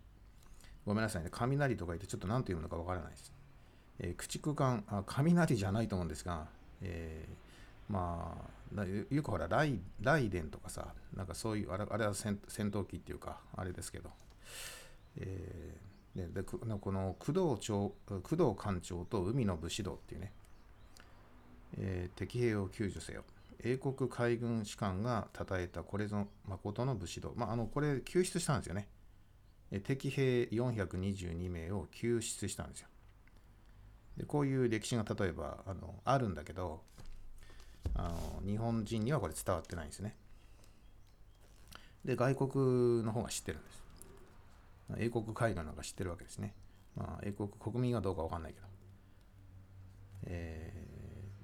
[0.85, 3.33] ごめんなさいね、雷とか言ってちょっと何て読むのかわからないです。
[3.99, 6.47] えー、駆逐艦あ、雷じゃないと思うんですが、
[6.81, 8.49] えー、まあ、
[9.09, 14.09] よくほらライ、ライデンとかさ、なんかそういう、あれあれは戦闘機っていうか、あれですけど、
[15.17, 20.31] えー、でこの工藤長工藤艦長と海の武士道っていうね、
[21.77, 23.23] えー、敵兵を救助せよ。
[23.65, 27.33] 英国海軍士官が称えたこれぞ誠の武士道。
[27.35, 28.87] まあ、あの、これ救出したんですよね。
[29.71, 32.87] え敵兵422名を救出したんですよ。
[34.17, 36.83] でこういう歴史が例えばあのあるんだけど
[37.95, 40.15] あの日本人にはこれ伝わってないんですね。
[42.05, 43.83] で外国の方が知ってるんです。
[44.97, 46.53] 英国海軍なんか知ってるわけですね。
[46.95, 48.67] まあ、英国国民はどうかわかんないけど。
[50.25, 50.73] え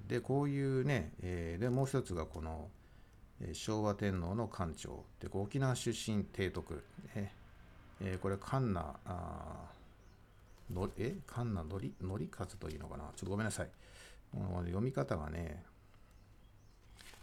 [0.08, 2.70] ー、でこういうね、えー、でもう一つがこの、
[3.42, 6.84] えー、昭和天皇の艦長で沖縄出身提督、
[7.16, 7.32] え
[8.02, 9.72] えー、これカンナあ
[10.72, 11.16] のえ？
[11.26, 11.94] カンナのり？
[12.02, 13.04] のりかずというのかな？
[13.04, 13.70] ちょっとごめんなさい
[14.34, 15.64] 読み方がね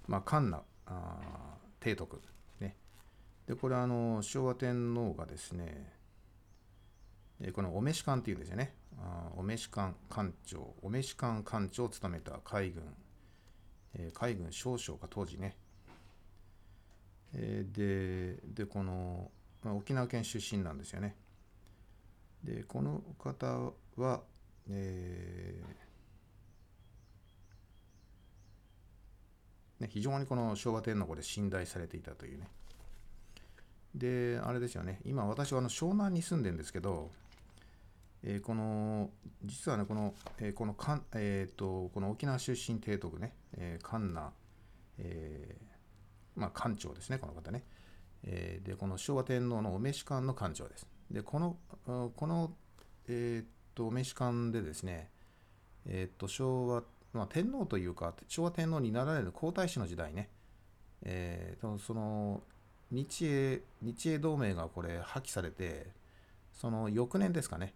[0.06, 1.18] まあカンナあ
[1.80, 2.20] 提督。
[2.60, 2.76] ね。
[3.46, 5.92] でこれあの昭和天皇がですね
[7.40, 8.74] えこのお召し官っていうんですよね。
[8.98, 12.82] あお召し官官長お召し官官長を務めた海軍、
[13.94, 15.56] えー、海軍少将が当時ね、
[17.34, 19.30] えー、ででこの、
[19.62, 21.16] まあ、沖縄県出身なんですよね。
[22.42, 24.22] でこの方は、
[24.70, 25.85] えー
[29.80, 32.48] ね、非常にこの昭和天皇で信頼されていたというね。
[33.94, 35.00] であれですよね。
[35.04, 37.10] 今私はあの湘南に住んでるんですけど
[38.28, 39.10] えー、この
[39.44, 44.32] 実はねこの、えー、このかん、えーと、この沖縄出身提督ね、えー、カンナ、
[44.98, 47.62] えー、まあ艦長ですねこの方ね、
[48.24, 50.86] えー、でこの昭和天皇のお召し官の艦長です。
[51.10, 52.52] でこのこの、
[53.06, 55.08] えーと、お召し官でですね
[55.88, 56.82] えっ、と昭和、
[57.16, 60.28] まあ、天皇というか昭和天皇になられる皇太子の時代ね、
[61.02, 62.42] えー、その
[62.90, 65.88] 日英日英同盟がこれ破棄されて
[66.52, 67.74] その翌年ですかね。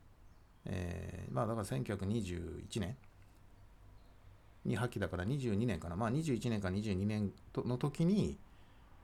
[0.67, 2.97] えー、まあだから1921年
[4.65, 8.39] に破棄だから22年かな、まあ21年か22年の時に、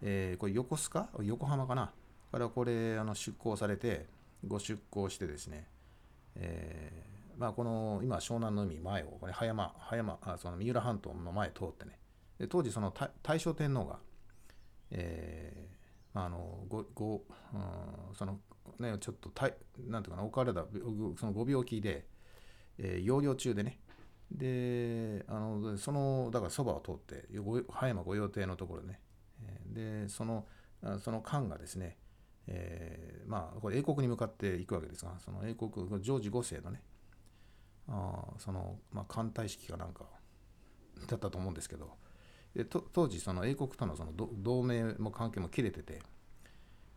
[0.02, 1.08] えー、これ横須賀？
[1.22, 1.92] 横浜かな。
[2.36, 4.06] からこれあの出港されて、
[4.46, 5.66] ご出港してですね、
[6.36, 11.98] えー、まあこの今湘南の海前を、これ葉山、葉山、あその三浦半島の前通ってね、
[12.38, 13.98] で当時その大正天皇が、
[14.90, 17.56] えー、まああのごご、う
[18.12, 18.40] ん、その
[18.78, 19.54] ね、ちょっとたい、
[19.88, 20.66] なんていうかな、お体、
[21.18, 22.06] そのご病気で、
[22.78, 23.80] えー、療養中でね、
[24.30, 27.28] で、あのその、だからそばを通って、
[27.70, 29.00] 葉山御用邸のところね、
[29.66, 30.46] で、その、
[31.00, 31.98] その間がですね、
[32.48, 35.70] えー、まあ、これ英国に向かっていくわけですが、その英国、
[36.00, 36.82] ジョージ5世のね、
[37.88, 40.04] あその、まあ、艦隊式かなんか
[41.08, 41.90] だったと思うんですけど、
[42.54, 46.00] で当時、その英国とのその同盟も関係も切れてて、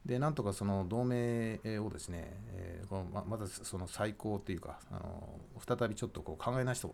[0.06, 5.40] でなんとかその同盟をですね、えー、このままずその再考というかあの
[5.78, 6.88] 再びちょっとこう考え直して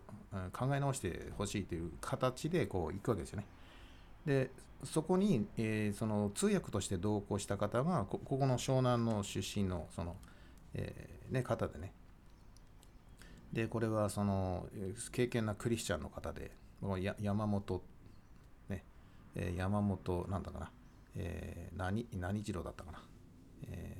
[0.52, 3.46] 考え直してほしいという形でこういくわけですよね。
[4.26, 4.50] で
[4.84, 10.16] そこに、えー、その通訳として同行した方がここの湘南の出身のその、
[10.74, 11.92] えー、ね、方でね
[13.56, 14.66] でこれはその
[15.12, 16.50] 敬虔なクリスチャンの方で
[17.20, 17.82] 山本、
[18.68, 18.84] ね、
[19.56, 20.70] 山本なんだかな
[21.18, 23.02] えー、何何次郎だったかな、
[23.68, 23.96] え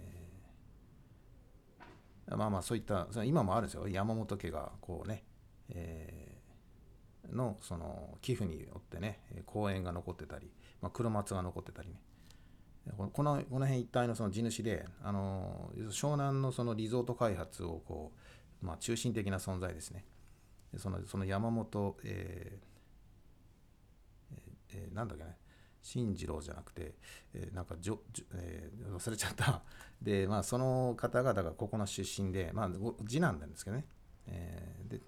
[2.29, 3.88] ー、まあまあそういった今もあるんですよ。
[3.88, 5.25] 山本家がこうね、
[5.71, 10.51] えー、のその寄付によってね公園が残ってたり、
[10.83, 11.95] まあ、黒松が残ってたりね。
[12.97, 18.19] このこの辺一帯のその地主であの湘南のそのリゾート開発をこう、
[18.62, 20.05] まあ、中心的な存在ですね
[20.77, 22.77] そのその山本、えー
[24.75, 25.37] えー、なんだっけね
[25.87, 26.95] 進次郎じゃなくて、
[27.33, 29.62] えー、なんかじょじょ、えー、忘れちゃった。
[30.03, 32.71] で、まあ、その方々がここの出身で、まあ、
[33.07, 33.85] 次男なんですけどね。
[34.27, 35.01] えー、で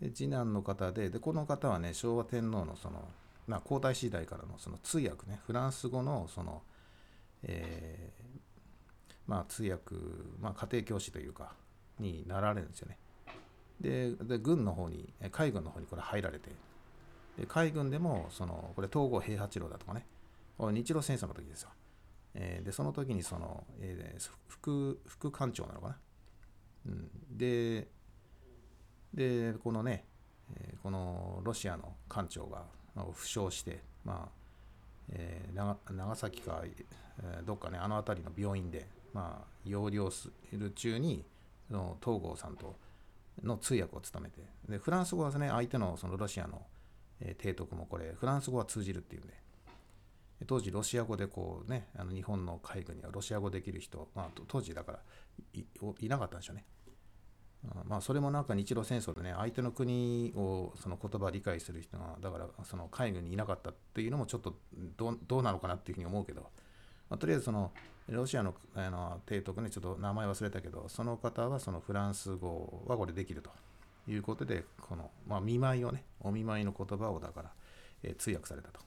[0.00, 3.08] で次男の方でで、この方はね、昭和天皇のその、
[3.48, 6.62] まあ、皇太子時代からのその通訳ね、フランス語のその、
[7.42, 8.40] えー、
[9.26, 9.96] まあ、通訳、
[10.38, 11.54] まあ、家庭教師というか、
[11.98, 12.98] になられるんですよね。
[13.80, 16.50] で、軍の方に、海軍の方にこれ入られて、
[17.38, 20.04] で海軍でもそのこれ東郷平八郎だとかね
[20.58, 21.70] 日露戦争の時ですよ、
[22.34, 25.96] えー、でその時にその、えー、副副艦長なのかな、
[26.86, 27.86] うん、で
[29.14, 30.04] でこのね、
[30.56, 32.64] えー、このロシアの艦長が、
[33.14, 34.38] 負傷してまあ
[35.10, 41.24] えー、長長崎か、えー、どっかねあの辺りの病院で、まあ、療養する中に
[41.70, 42.76] の東郷さんと
[43.42, 46.62] の通訳を務めてでフランス語はね相手のそのロシアの
[47.20, 49.34] えー、提督もこれフランス語は通じるっていうんで
[50.46, 54.98] 当時ロシア語でこうねあの日本の海軍にはロシア語できる人、まあ、当時だから
[55.54, 56.64] いなかったんでしょうね。
[57.88, 64.54] まあそれもなんか日露戦争でね相手の国をその言葉理解する人がだからその海軍にいなかったっていうのもちょっと
[64.96, 66.42] どうどうなのかなっていうふうに思うけど、
[67.10, 67.72] まあ、とりあえずその
[68.08, 73.50] ロシアのあの提督ねちょっと名前忘れたけどその方はそのフランス語はこれできると。
[74.08, 77.52] いうことでこの、まあ、見舞いをねお見舞いの言葉をだから、
[78.02, 78.80] えー、通訳されたと。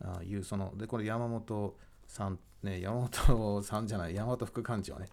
[0.00, 1.74] あいうそのでこれ山本
[2.06, 5.08] さんね山本さんじゃない山本副館長ね。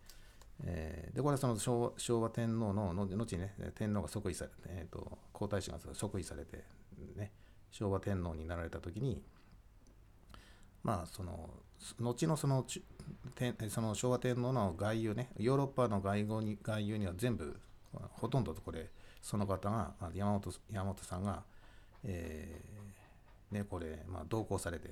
[0.63, 6.63] えー、でこれはその昭和昭和天皇の後にね天皇が即位されて、えーと、皇太子が即位されて、
[7.15, 7.31] ね、
[7.71, 9.21] 昭和天皇になられた時に
[10.83, 11.49] まあその
[11.99, 12.65] 後のその
[13.69, 17.57] その昭和天皇の外遊ねヨーロッパの外交に外遊には全部
[18.13, 18.89] ほとんどこれ
[19.21, 21.43] その方が山本山本さんが、
[22.03, 24.89] えー、ねこれ、まあ、同行されて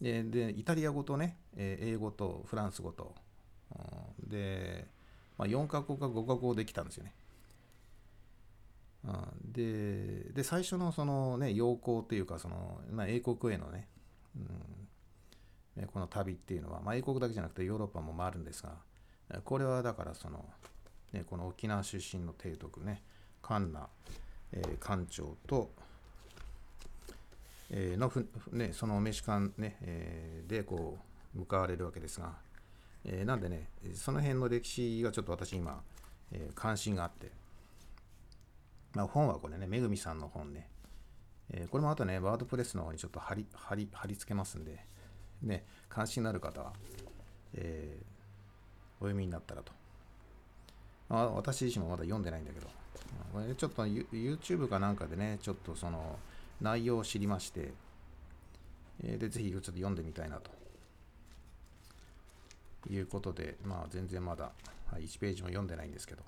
[0.00, 3.14] ででイタリア語とねえ英語とフランス語と
[4.22, 4.86] うんで、
[5.36, 7.14] まあ、4カ国か5カ国できたんですよね。
[9.44, 13.88] でで最初のそのね要項っていうかその、まあ、英国へのね、
[14.36, 14.79] うん、
[15.92, 18.70] この旅っていうのは、まあ、英国だけじゃなくてヨーロッパも回るんですが
[19.44, 20.44] これはだからその、
[21.12, 23.02] ね、この沖縄出身の提督ね
[23.40, 23.88] カナ、
[24.52, 25.70] えー、艦長と、
[27.70, 30.98] えー、のふ、ね、そのメシカン、ねえー、でこ
[31.34, 32.32] う向かわれるわけですが
[33.04, 35.80] えー、なんでね、その辺の歴史がちょっと私今、
[36.32, 37.30] えー、関心があって、
[38.94, 40.68] まあ、本はこれね、めぐみさんの本ね、
[41.50, 44.84] えー、これもあとね、ワードプレスの方にちょっと貼り貼り貼り付けますんで、
[45.42, 46.72] ね、関心のある方は、
[47.54, 48.04] えー、
[49.00, 49.72] お読みになったらと。
[51.08, 52.68] まあ、私自身もまだ読んでないんだけど、
[53.54, 56.18] ちょっと YouTube かなんかでね、ちょっとその
[56.60, 57.72] 内容を知りまして、
[59.02, 60.50] えー、で、ぜひちょっと読んでみたいなと
[62.88, 64.52] いうことで、まあ、全然まだ
[64.92, 66.22] 1ページも読んでないんですけど。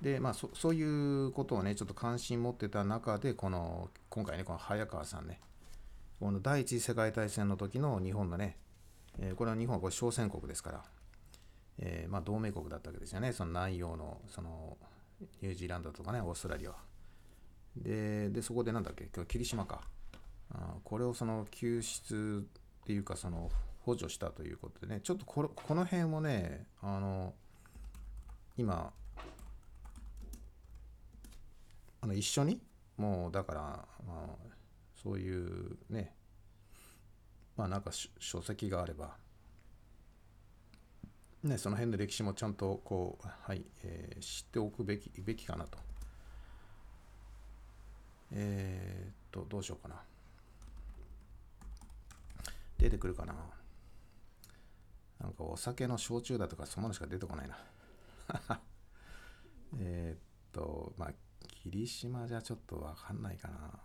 [0.00, 5.40] で、まあそ、そういうことをね、ちょっと関心持ってた中で、この、今回ね、この早川さんね、
[6.18, 8.56] この第一次世界大戦の時の日本のね、
[9.20, 10.84] えー、これは日本はこれ小戦国ですから、
[11.78, 14.76] えー、まあ、同盟国だったわけですよね、その南洋の、その、
[15.42, 16.76] ニュージーランドとかね、オーストラリアは。
[17.76, 19.80] で、でそこでなんだっけ、今日霧島か。
[20.50, 22.46] あこれをその救出
[22.82, 23.50] っていうか、その
[23.82, 27.34] 補助したということでね、ちょっとここの辺もね、あの、
[28.56, 28.92] 今、
[32.00, 32.60] あの一緒に、
[32.96, 33.60] もうだから、
[34.04, 34.57] まあ、
[35.02, 36.14] そういうね、
[37.56, 39.16] まあなんか書籍があれば、
[41.42, 45.78] ね、その辺の歴史もちゃんとこう、はい、えー、知っておくべきべきかなと。
[48.32, 50.02] えー、っと、どうしようかな。
[52.76, 53.34] 出てくるかな。
[55.20, 57.58] なんかお酒の焼酎だとかそんなのしか出てこないな
[59.80, 63.80] えっと、まあ、霧島じゃちょっとわかんないかな。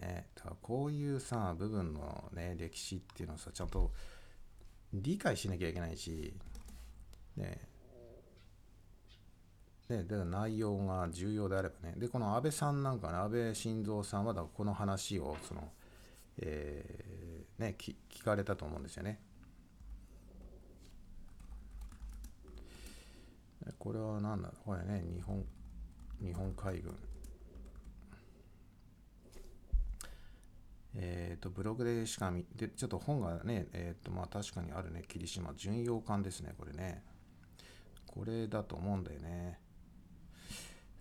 [0.00, 3.92] ね、だからこういうさ、部分のね、歴史っていうのをさ、ちゃんと
[4.92, 6.34] 理解しなきゃいけないし、
[7.36, 7.68] ね、
[9.88, 11.94] で、で内容が重要であればね。
[11.96, 15.70] で、この安倍さんなんかね、安倍晋三さんはだこの話を、その、
[16.38, 19.20] えー、ね、聞かれたと思うんですよね。
[23.78, 25.44] これは何だこれね、日本、
[26.20, 26.94] 日本海軍。
[30.96, 37.02] えっ、ー、と、ブログでしか見、で、ちょっと本がね、えっ、ー、と、まあ確かにあるね、霧島巡洋艦ですね、これね。
[38.06, 39.58] これだと思うんだよね。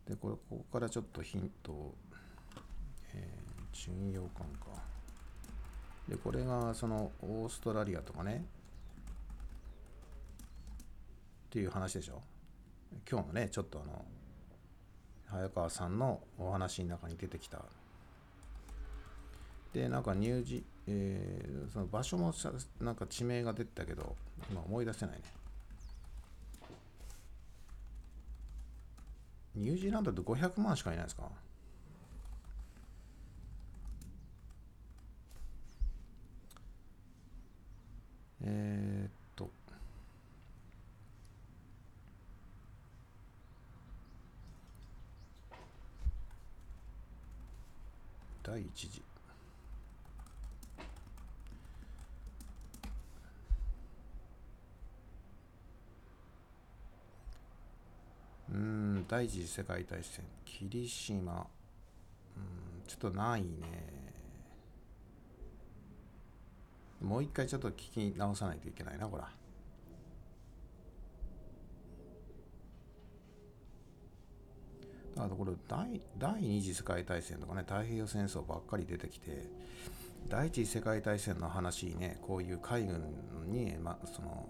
[0.08, 1.96] で、これ、ここからちょっとヒントを、
[3.14, 4.82] えー、巡洋艦か。
[6.08, 8.46] で、これが、その、オーストラリアとかね、
[11.46, 12.22] っていう話でしょ。
[13.10, 14.06] 今日のねちょっとあの
[15.28, 17.62] 早川さんのお話の中に出てきた
[19.76, 22.34] でなんか乳児、えー、その場所も
[22.80, 24.16] なんか地名が出てたけど
[24.50, 25.24] 今思い出せないね。
[29.54, 31.24] ニュージーランドって500万しかいないですか？
[38.46, 39.46] えー、
[48.42, 49.05] 第1次。
[58.56, 60.24] うん第一次世界大戦。
[60.46, 61.46] 霧島。
[62.38, 63.48] うんちょっとないね。
[67.02, 69.30] もう一回ちょっと聞き直さないといけないなほら。
[75.16, 79.50] だからこれ第第二次世界大戦とかね太平洋戦争ばっかり出てきて
[80.30, 83.02] 第一次世界大戦の話ねこういう海軍
[83.48, 84.48] に、ま、その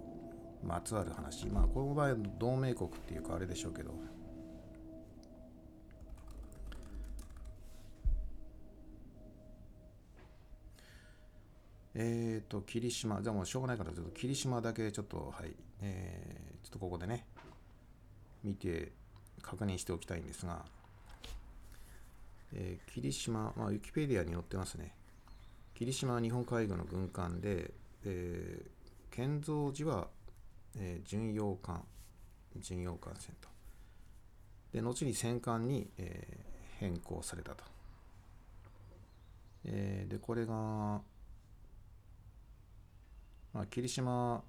[0.63, 3.91] まつわる話まあこの場合は同盟国っていうかあれでしょうけど
[11.95, 17.25] えっ、ー、と霧島じゃあもうしょうがないからちょっと霧島だけちょっとはいえー、ちょっとここでね
[18.43, 18.91] 見て
[19.41, 20.63] 確認しておきたいんですが、
[22.53, 24.93] えー、霧島、まあ、ウィキペディアに載ってますね。
[25.75, 27.71] 霧島は日本海軍の軍艦で、
[28.05, 30.07] えー、建造時は、
[30.77, 31.83] えー、巡洋艦、
[32.59, 33.49] 巡洋艦船と。
[34.71, 37.63] で、後に戦艦に、えー、変更されたと。
[39.65, 40.53] えー、で、これが、
[43.53, 44.43] まあ、霧島、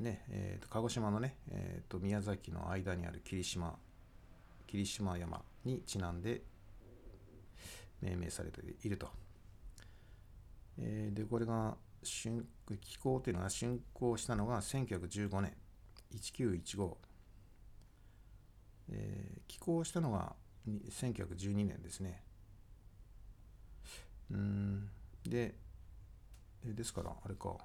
[0.00, 3.78] ね、えーと、鹿児島のね、えーと宮崎の間にある霧島
[4.66, 6.42] 霧島山にちなんで
[8.02, 9.08] 命名されていると。
[10.78, 11.76] えー、で、これが、
[12.80, 15.52] 気候というのが竣工したのが1915年、
[16.14, 16.96] 1915。
[18.88, 20.34] えー、寄港したのが
[20.68, 22.22] 1912年ですね。
[24.30, 24.88] うん、
[25.24, 25.54] で、
[26.64, 27.56] ですから、あれか。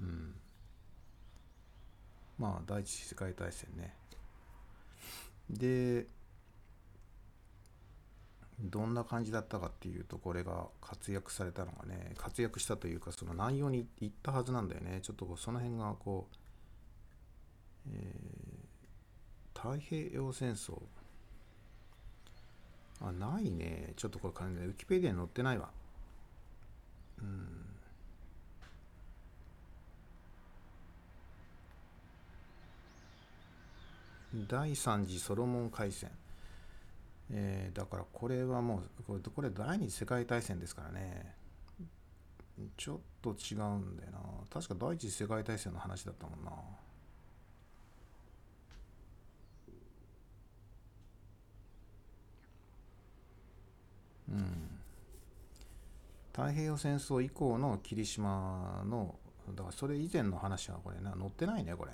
[0.00, 0.34] うん。
[2.38, 3.94] まあ、第一次世界大戦ね。
[5.48, 6.06] で
[8.62, 15.00] どんな感じだったかっていうとこれが活躍されたのがね活躍したというかその内容にいったはずなんだよね。
[15.02, 20.80] ちょっとその辺がこう、えー、太平洋戦争。
[23.02, 23.94] あないね。
[23.96, 24.68] ちょっとこれ完全に。
[24.68, 25.70] ウィキペディアに載ってないわ。
[27.22, 27.60] うん。
[34.32, 36.08] 第3次ソロモン海戦、
[37.32, 41.36] えー、だからこれはもうこれこれ第二次世界大戦ですからね。
[42.76, 44.18] ちょっと違うんだよな。
[44.50, 46.52] 確か第一次世界大戦の話だったもんな。
[54.30, 54.80] うん。
[56.32, 59.14] 太平洋戦争以降の霧島の
[59.48, 61.12] だからそれ以前の話はこれな。
[61.12, 61.92] 載ってないねこれ。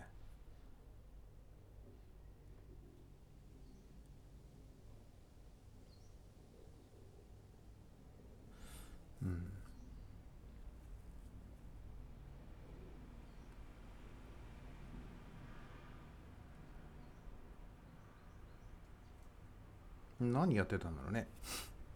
[20.21, 21.29] 何やってたんだろうね、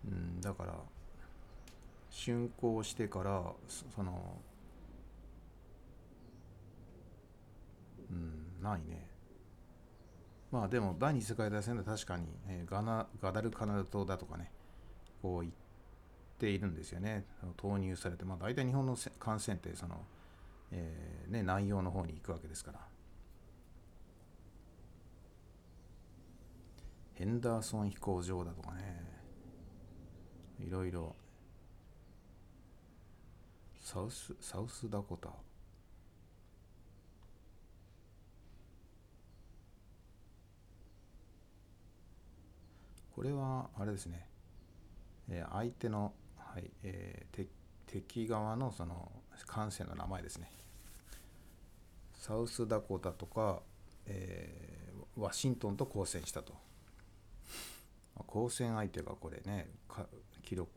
[0.04, 0.74] うん、だから
[2.10, 3.52] 竣工してから
[3.94, 4.40] その
[8.10, 9.08] うんないね。
[10.50, 14.50] まあでも第二次世界大戦で確かに、えー、ガナガダルカナダ島だとかね
[15.22, 15.52] こう言っ
[16.38, 17.24] ているんですよね。
[17.56, 20.04] 投入されてまあ大体日本の艦船ってその、
[20.72, 22.89] えーね、南洋の方に行くわけですから。
[27.20, 29.04] ヘンダーソン飛行場だとかね。
[30.58, 31.14] いろいろ。
[33.78, 35.28] サウスサウスダコタ。
[43.14, 44.26] これはあれですね、
[45.28, 47.46] えー、相手の、はいえー、
[47.86, 49.12] 敵側のその
[49.46, 50.50] 艦船の名前ですね。
[52.14, 53.60] サウスダコタとか、
[54.06, 56.69] えー、ワシントンと交戦したと。
[58.26, 59.68] 交戦相手がこれね
[60.42, 60.70] 記録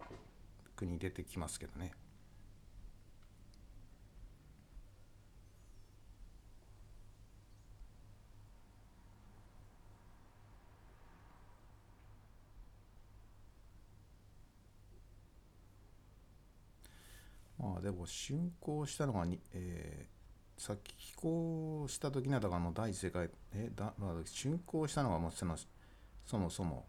[0.82, 1.91] に出てきますけどね。
[17.64, 25.56] まあでも竣工したのがに、えー、さっき寄港した時にはだからの第一世界えだ、まあ、竣工したのがもうその
[26.26, 26.86] そもそも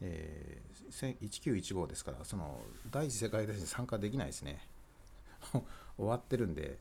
[0.00, 4.60] えー、1915ですからその第一次世界大戦に参加できないですね。
[5.52, 6.78] 終わってるんで。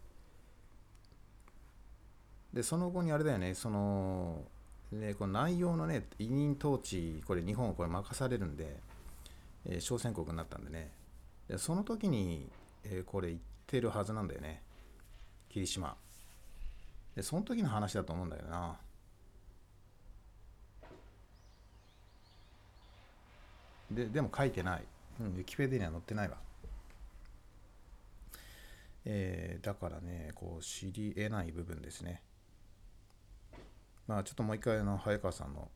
[2.53, 4.43] でその後にあれだよねその
[4.91, 8.79] ねこの内容のね委任統治これ日本をこれ任されるんで、
[9.65, 10.91] えー、小選国になったんでね。
[11.47, 12.49] でその時に、
[12.83, 14.61] えー、これ言ってるはずなんだよね。
[15.49, 15.95] 霧島。
[17.15, 18.77] でその時の話だと思うんだよな。
[23.91, 24.83] ででも書いてない、
[25.21, 26.37] うん、ウィキペディアには載ってないわ。
[29.09, 32.21] えー、だからね、こう知り得ない部分ですね。
[34.05, 35.69] まあちょっともう一回あの早川さんの、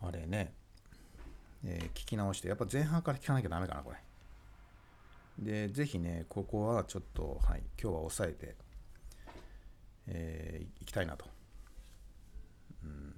[0.00, 0.52] あれね、
[1.64, 3.98] えー聞き直して、やっぱ前半から聞かなきゃダメかな、これ。
[5.38, 8.54] で、ぜひね、ここはちょっと、はい、今日は抑えて、
[10.06, 11.24] えーいきたいなと。
[12.84, 13.13] うん。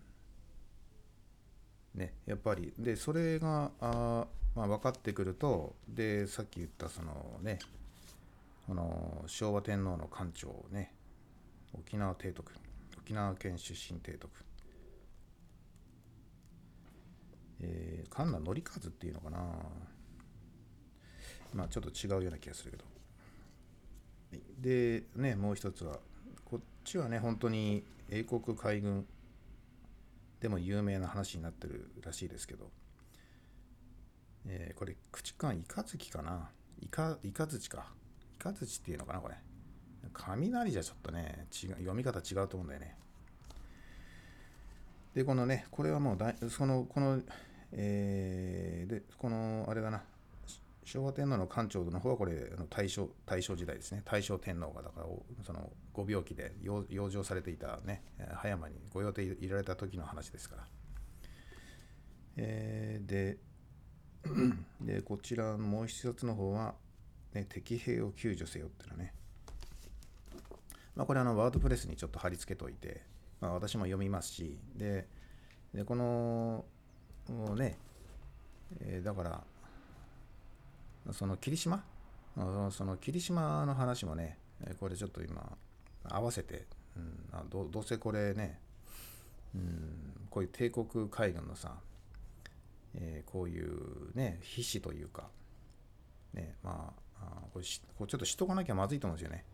[1.96, 7.58] ね、やっぱり、で、それが、あまあ、分かってくると、で、さっき言った、そのね、
[8.66, 10.92] この昭和天皇の官庁をね、
[11.72, 12.52] 沖縄提督、
[12.98, 14.32] 沖縄県出身提督、
[17.60, 19.38] えー、神奈則和っていうのかな。
[21.54, 22.84] まあちょっと違うような気がするけど。
[24.60, 25.98] でねもう一つは
[26.44, 29.06] こっちはね本当に英国海軍
[30.40, 32.70] でも有名な話になってるらしいですけど、
[34.46, 36.50] えーこれ口かイカズキかな？
[36.80, 37.92] イカイカズチか。
[38.38, 39.34] イカズチっていうのかなこれ。
[40.12, 42.96] 雷じゃちょっとね違う読み方違うと思うんだよね。
[45.14, 47.22] で、このね、これはもうだい、その、この、
[47.72, 50.02] えーで、この、あれだな、
[50.84, 54.02] 昭和天皇の官庁の方はこれ、大正、大正時代ですね。
[54.04, 55.06] 大正天皇が、だから、
[55.42, 58.02] その、ご病気で養生されていたね、
[58.34, 60.66] 葉山にご用邸いられた時の話ですから。
[62.36, 63.38] えーで、
[64.82, 66.74] で、こちらのもう一つの方は、
[67.32, 69.14] ね、敵兵を救助せよっていうのね、
[70.94, 73.02] まあ、これあのワードプレスにちょっと貼り付けといて、
[73.40, 75.06] まあ、私も読みますしで
[75.72, 76.64] でこの
[77.28, 77.78] もうね、
[78.80, 79.44] えーだから
[81.12, 81.82] その霧島？
[82.70, 84.38] その霧島の話もね
[84.80, 85.56] これちょっと今
[86.10, 88.60] 合わせて、うん、あどどうせこれね、
[89.54, 91.74] うん、こういう帝国海軍のさ、
[92.94, 95.28] えーこういうね必死というか
[96.32, 99.44] ねまああこれしこれちょっと知っとかなきゃまずいと思うんですよね。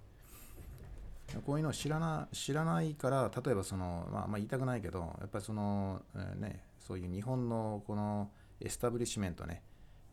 [1.46, 8.30] こういうのを知らな知らないから例えばその、まあ、まあ言いたくないけどやっぱりその、えーね、そういう日本のこの
[8.60, 9.62] エスタブリッシュメント、ね、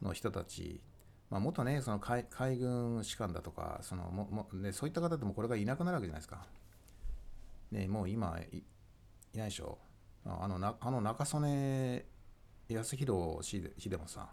[0.02, 0.82] の人たち、
[1.30, 6.46] まあ、元ねその海海軍士官だとかそのもも、ね、そういった方でもこれがいなくなるわけじゃないですか。
[7.72, 8.64] ね、もう今い
[9.34, 9.78] いないでしょ
[10.26, 12.04] あのなあの中曽根
[12.68, 14.30] 康弘氏で氏でもさ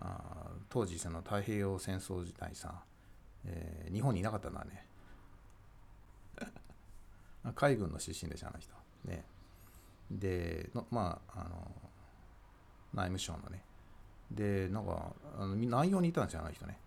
[0.00, 2.82] あ当時その太平洋戦争時代さ、
[3.44, 4.86] えー日本にいなかったんだね。
[7.54, 8.74] 海軍の出身でしょ、あの人。
[9.04, 9.24] ね。
[10.10, 11.72] で、のまあ、あの、
[12.94, 13.64] 内務省のね。
[14.34, 16.78] で、なんか、あの南洋にいたんですよ、あの人ね。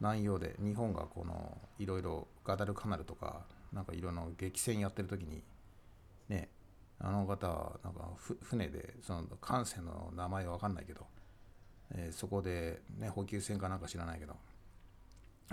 [0.00, 3.42] 南洋で、日本がこの、いろいろガダルカナルとか、
[3.72, 5.42] なんかいろいろ激戦やってる時に、
[6.28, 6.48] ね、
[6.98, 11.06] あの方は、なんかふ船で、その、艦船の名前はわかんないけど、
[11.94, 14.36] えーそこで、ね、補給船かなんか知らないけど、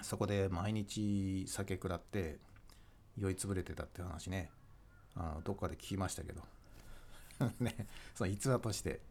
[0.01, 2.37] そこで毎日酒食らって
[3.17, 4.49] 酔いつぶれてたって話ね。
[5.15, 6.41] あのどっかで聞きましたけど。
[7.59, 9.01] ねその逸話として。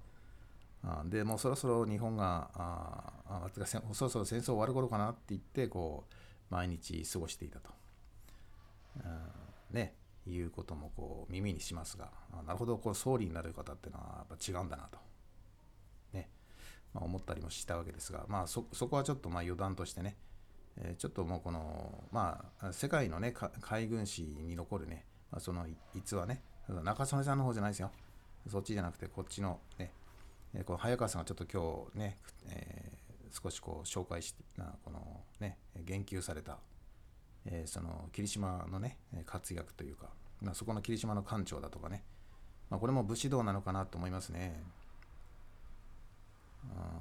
[1.06, 3.50] でもうそろそろ日本がああ
[3.92, 6.14] そろそろ戦争終わる頃かなって言ってこう
[6.54, 7.70] 毎日過ごしていたと、
[9.04, 9.08] う
[9.72, 9.74] ん。
[9.74, 9.94] ね
[10.26, 12.10] いうこともこう耳にしますが
[12.46, 14.98] なるほどこう総理になる方っていうのはやっぱ違うんだなと。
[16.12, 16.28] ね。
[16.94, 20.16] まあ、思ったりもしたわけですが、まあ、そそこはちょっとまあ余談としてね、
[20.76, 26.42] えーちょっともうこの、まあ、世界のね、海軍史に残るね、まあ、その逸話ね、
[26.84, 27.90] 中曽根さんの方じゃないですよ。
[28.50, 29.92] そっちじゃなくて、こっちのね、
[30.54, 32.18] えーこの早川さんがちょっと今日ね、
[32.50, 32.98] えー
[33.30, 36.58] 少しこう紹介して、なこのね、言及された、
[37.44, 40.08] えーその霧島のね、活躍というか、
[40.40, 42.04] まあ、そこの霧島の艦長だとかね、
[42.70, 44.62] まあ、これも武士道なのかなと思いますね。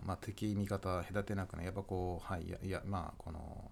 [0.06, 3.72] まあ、敵味方隔てなくねやっぱこうはいいやいやまあこの、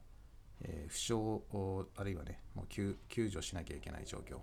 [0.62, 4.40] えー負傷をあるいはねもう救救助しなきゃいけない状況っ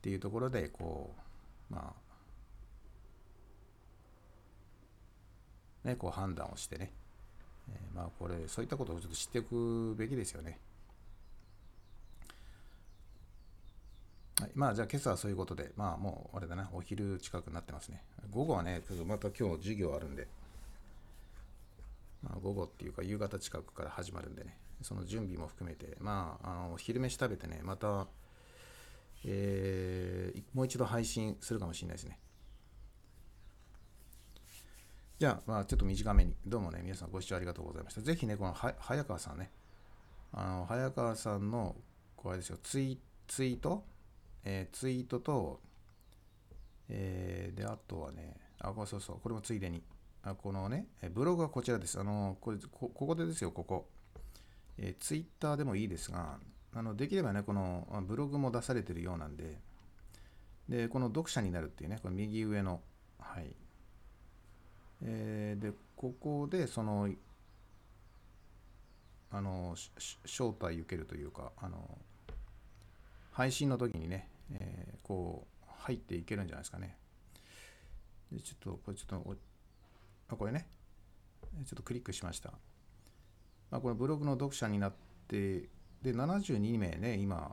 [0.00, 1.14] ていうところでこ
[1.70, 2.11] うまあ
[5.84, 6.92] ねこう判断をしてね、
[7.68, 10.58] えーまあこれそういったことをちょっと知っておくべきですよね。
[14.40, 18.02] はい、まあじゃあ今朝はそういうことで、まあもうあれだな、お昼近くになってますね。
[18.30, 20.26] 午後はね、ちょっとまた今日授業あるんで、
[22.22, 28.06] まあ、午後っていうか夕方近くから始まるんでね、その準備も含めて、まあ、あの昼飯食べてね、また、
[29.24, 32.18] えーもう一度配信するかもしれないですね。
[35.22, 38.00] じゃあ、まあ、ちょっと短めに、どうもね、皆さんご視聴ありがとうございました。
[38.00, 39.52] ぜひね、この早川さんね、
[40.32, 41.76] あの早川さんの、
[42.16, 42.98] これですよ、ツイ
[43.28, 43.84] ツイート、
[44.42, 45.60] えーツイートと、
[46.88, 49.84] えーで、あとはね、あ、そうそう、これもついでに、
[50.24, 52.00] あこのね、ブログはこちらです。
[52.00, 53.86] あの、これ、ここでですよ、ここ。
[54.76, 56.40] えツイッターでもいいですが、
[56.74, 59.60] あのできればね、このブログも出されてるようなんで、
[60.68, 62.80] でこの読者になるっていうねこれ右上の
[63.20, 63.54] はい
[65.04, 67.08] えー、でここでその
[69.30, 69.74] あの
[70.24, 71.98] 招待受けるというかあの
[73.30, 76.96] 配信の時にね、えー、こう入っていけるんじゃないですかね。
[78.30, 79.36] でちょっとこれちょっと
[80.28, 80.66] あこれね
[81.66, 82.52] ちょっとクリックしました、
[83.70, 84.92] まあ、これブログの読者になっ
[85.28, 85.68] て
[86.02, 87.52] で72名ね今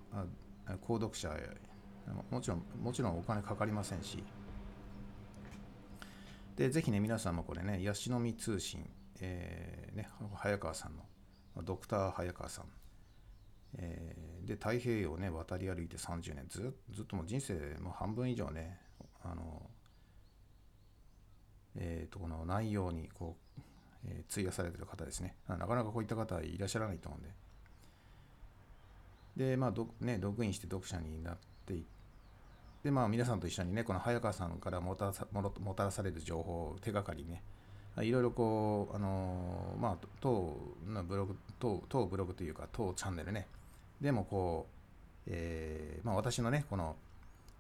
[0.82, 1.30] 購読者
[2.32, 4.24] もちろんもちろんお金かかりませんし。
[6.60, 8.86] でぜひね皆さんもこれねヤシの実通信、
[9.22, 11.04] えー、ね、早川さんの
[11.64, 12.66] ドクター早川さん、
[13.78, 18.78] えー、で太平洋ね渡り歩いて30年ずずっともう人生も半分以上ね
[19.24, 19.70] あの
[21.78, 23.62] えーと、この内容にこう、
[24.06, 25.36] えー、費やされてる方ですね。
[25.48, 27.24] なかなかこういった方いらっしゃらないと思うん
[29.38, 29.52] で。
[29.52, 31.99] でまあ、ね、ログインして読者になっていって
[32.84, 37.44] でまあ皆さんと一緒にねこの早川さんからもたらさもたらされる情報手がかりね
[38.04, 40.58] いろいろこう、あの、まあ、当
[40.88, 43.48] のブログ当、当ブログというか、当チャンネルね、
[44.00, 44.68] でもこ
[45.28, 46.96] う、えー、まあ、私のね、この、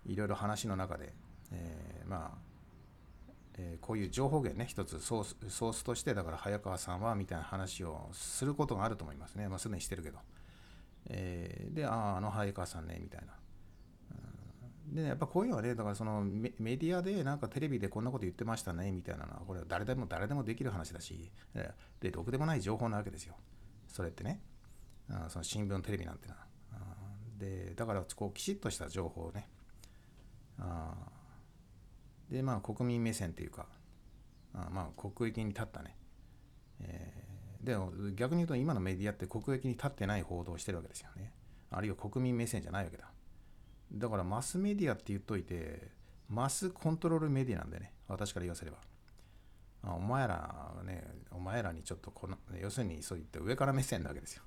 [0.05, 1.11] いろいろ話の中で、
[1.51, 9.49] えー、まあ、えー、こういう情報源ね、一つソースソースとして、だから早川さんはみたいな話をすることがあると思いますね。
[9.49, 10.19] まあ、すでにしてるけど。
[11.09, 13.33] えー、で、ああ、あの早川さんね、みたいな。
[14.91, 21.31] で、ね、やっぱこういうのはね、だからそのメディアでなんかテレビでこんなこと言ってましたねみたいなのは、これは誰でも誰でもできる話だし、
[22.01, 23.35] で、ろくでもない情報なわけですよ。
[23.87, 24.41] それってね。
[25.09, 26.35] あその新聞、テレビなんてな。
[27.37, 29.47] で、だからこうきちっとした情報をね。
[30.59, 30.93] あ
[32.29, 33.67] で、まあ国民目線っていうか、
[34.53, 35.95] あまあ国益に立ったね。
[36.81, 41.33] えー、でも逆に言うと今のメディアって国益に立ってない報道をしてるわけですよね。
[41.71, 43.08] あるいは国民目線じゃないわけだ。
[43.91, 45.89] だからマスメディアって言っといて、
[46.29, 48.77] マスコントロールメディアなんでね、私から言わせれば。
[49.81, 54.43] あお前らね、お前らにちょっとこの、要するにそういった上から目線なわけですよ。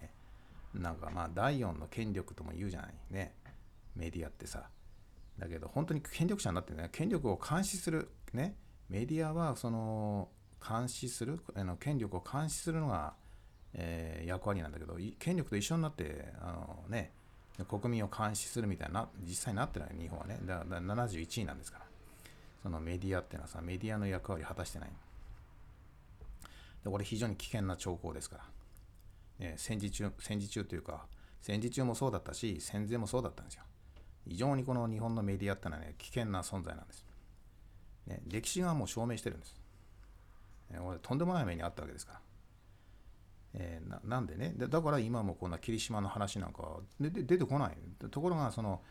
[0.00, 0.12] ね、
[0.74, 2.94] なんかまあ第4の権力とも言うじゃない。
[3.10, 3.34] ね、
[3.94, 4.68] メディアってさ。
[5.38, 8.56] だけど本当に権力者になってね、権力を監視する、ね、
[8.88, 10.28] メディアはその
[10.66, 13.14] 監視する、あの権力を監視するのが、
[13.74, 17.12] えー、役割なんだけど、権力と一緒になって、あのね、
[17.64, 20.38] 国民を監視するみたいな、実際になってない、日本はね。
[20.44, 21.86] だから71位なんですから。
[22.62, 24.90] そのメディアっていうのはさ、メディアの役割を果たしてない。
[26.84, 28.44] でこれ非常に危険な兆候ですから。
[29.38, 31.06] ね、戦時中、戦時中というか、
[31.40, 33.62] 戦時中もそうだったし、戦前もそうだったんですよ。
[34.26, 37.04] 非常にこの日本のメディアってのはね、危険な存在なんです。
[38.06, 39.56] ね、歴史がもう証明してるんです。
[40.70, 42.20] ね、とんでもない目にあったわけですから。
[43.58, 46.62] えー、なんでねだから今もこんな霧島の話なんか
[47.00, 47.76] で出てこない
[48.10, 48.82] ところがその、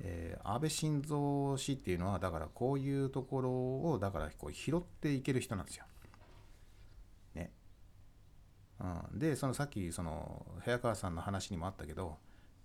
[0.00, 5.84] えー、安倍晋三氏っていうのはだからこういうところをだからこう拾っていける人なんですよ。
[7.34, 7.52] ね。
[8.80, 12.16] うん、でそのさっきその早川さんの話にもあったけど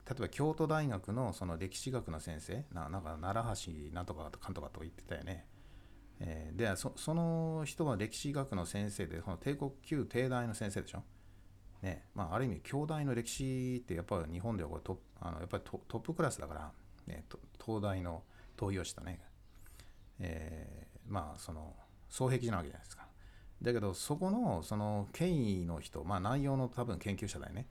[0.09, 5.45] 例えば京都大学のその歴史学の先生ななんか奈良橋なんとかかんとかとか言ってたよね。
[6.21, 11.03] えー、でそその人は歴史学の先生でその帝国旧帝大の先生でしょ。
[11.81, 16.71] ねまあ、ある意味兄弟の歴史ってやっぱり日本ではこれトあのやっぱりトップクラスだから、
[17.07, 17.25] ね、
[17.63, 18.21] 東大の
[18.57, 19.19] 東洋したね、
[20.19, 21.75] えー、まあその
[22.09, 23.07] 双璧なわけじゃないですか。
[23.61, 27.67] だけどそこのその権威の人、まあ、内容の多分研究者だよね。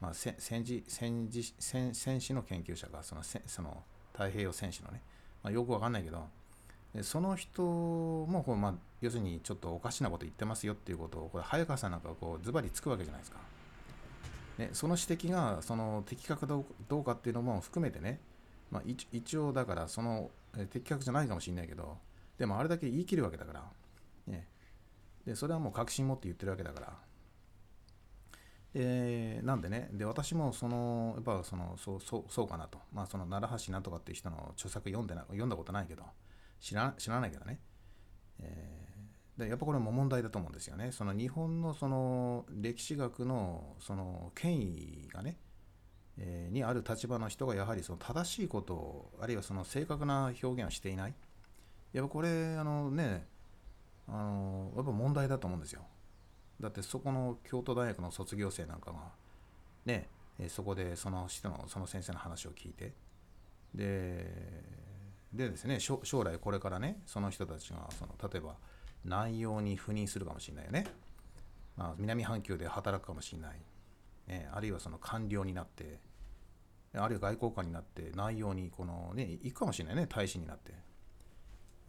[0.00, 5.02] まあ、戦時戦時戦戦士の研究者がそのその太平洋戦士のね、
[5.42, 6.26] まあ、よくわかんないけど
[6.94, 13.38] でその人もこう、まあ、要するにちょっとおかしなこと言ってますよっていうことをこれ早川さんなんかこうズバリつくわけじゃないですか。
[14.58, 18.20] ね、その指摘がその的確どうかっていうのも含めてね、
[18.70, 20.30] まあ、一応だからその
[20.70, 21.96] 的確じゃないかもしれないけど
[22.36, 23.64] でもあれだけ言い切るわけだから、
[24.26, 24.46] ね、
[25.24, 26.92] でそれはもう確信持って言ってるわけだから。
[28.74, 36.04] でなんでねで私もそのやっぱそのそうそうそうかなと、まあ、その奈良橋なんとかっていう人の著作読んでな読んだことないけど
[36.60, 37.58] 知ら知らないけどね、
[38.38, 40.92] えー、でやっぱこれも問題だと思うんですよね。
[40.92, 45.38] その日本のその歴史学のその権威がね、
[46.18, 51.14] えー、にある立場の人がやはりその正しいことをあるいはその正確な表現をしていない。
[51.92, 53.26] やっぱこれあのね
[54.06, 55.82] あのやっぱ問題だと思うんですよ。
[56.60, 58.98] だってそこの京都大学の卒業生なんかが
[59.86, 60.08] ね
[60.48, 62.94] そこでその人のその先生の話を聞いて
[63.74, 64.89] で
[65.32, 68.56] でですね将来これからねその人たちがその例えば
[69.04, 70.86] 内容に赴任するかもしれないよね、
[71.76, 73.56] まあ、南半球で働くかもしれない、
[74.26, 76.00] ね、あるいはその官僚になって、
[76.94, 80.72] あるいは外交官になって内容にこのね行くかもしれないね大使になって。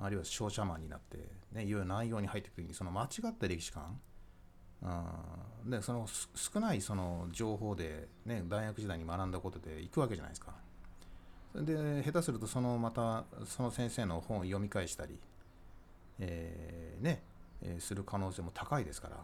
[0.03, 1.17] あるいは商社マンになって。
[1.51, 3.99] ねいろいろ内容に入っていく時にその間違った歴史観。
[4.81, 5.69] うん。
[5.69, 10.55] でその少ないその情報で、ね、大学時代に学んだことで行くわけじゃないですか。
[11.55, 15.19] で下手するとそのまたその先生の本を読み返したり、
[16.19, 17.21] えー、ね、
[17.61, 19.17] えー、する可能性も高いですから、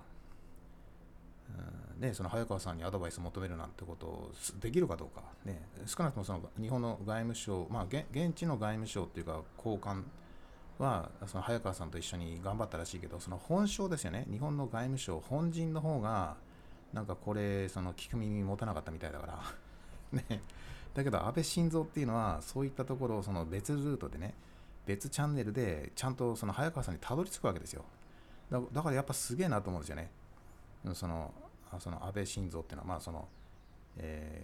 [1.97, 8.05] うんね、その早川さんにアドバイスを求めるなんてことをできるかどうか、ね、少なくともその日本の外務省、まあ、現
[8.35, 10.03] 地の外務省っていうか交換
[10.79, 14.25] はその早川さんと一緒に頑張ったらしいけどその本省ですよね。
[14.29, 16.35] 日本の外務省本陣の方が
[16.93, 19.39] なんかこれその聞く耳持たなかったみたいだから。
[20.29, 20.41] ね。
[20.97, 24.33] だけど安倍晋三っていうのはそういったところをその別ルートでね
[24.87, 27.85] 別チャンネルでちゃんとその早川さんにたどり着くわけですよ。
[28.49, 30.09] だからやっぱすげえなと思うんですよね。
[30.95, 31.31] その
[31.77, 33.27] その安倍晋三っていうのはまあその
[33.97, 34.43] え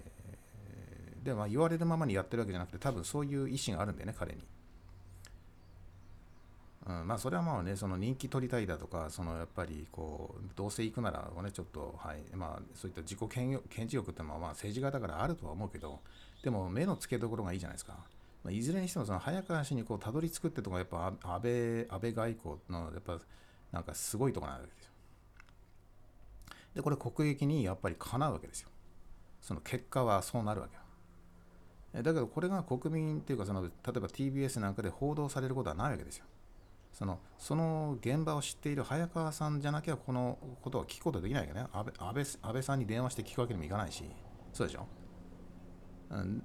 [1.24, 4.43] ー、でまあ言われるままにやってるわけじゃなくて多分そういう意思があるんだよね彼に。
[6.86, 15.99] うん、まあそれはまあねその人気取りたいだとかそのやっぱりこうどうせ行くならねちょっとはいまあそういった自己顕示欲っていうのはまあ政治家だからあるとは思うけど
[16.44, 17.94] でも目の付けどころがいいじゃないですか、
[18.44, 21.52] まあ、いずれにしてもその早川氏にこうたどり着くってとこがやっぱ安倍
[21.89, 23.20] 安倍外交のやっぱ
[23.72, 24.91] なんかすごいとこなんですよ。
[26.76, 28.70] でこれ国益にやっぱりかなうわけですよ。
[29.41, 32.04] その結果はそうなるわけよ。
[32.04, 36.26] だけどこれが国民っていうかその例えば TBS なんかで報道されることはないわけですよ。
[36.91, 41.66] そのその現場を知っている早川さんじゃなきゃこのことは聞くことできないけね。
[41.72, 44.04] 安倍安倍安倍さんに電話して聞くわけにもいかないし。
[44.52, 44.86] そうでしょ、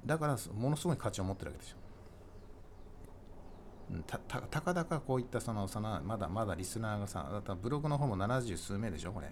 [0.07, 1.79] だからものすごい価値を持ってるわけですよ
[4.07, 9.31] たたたかだかこういったそのそのまだまだリスナーがさブログの方も70数名でしょこれ。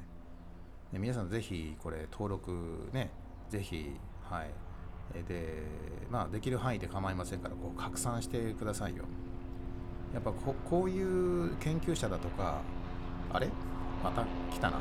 [0.93, 3.11] で皆さんぜひこれ登録ね
[3.51, 4.51] ぜひはい。
[5.29, 5.63] で
[6.11, 9.05] まあできる範囲で構いませんからこう拡散してくださいよ。
[10.15, 12.63] やっぱここういう研究者だとか
[13.33, 13.51] あれ？
[14.03, 14.79] また来たな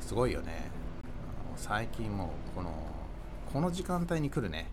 [0.00, 0.68] すごいよね。
[1.54, 2.72] 最近もうこの
[3.52, 4.66] この時間帯に来るね。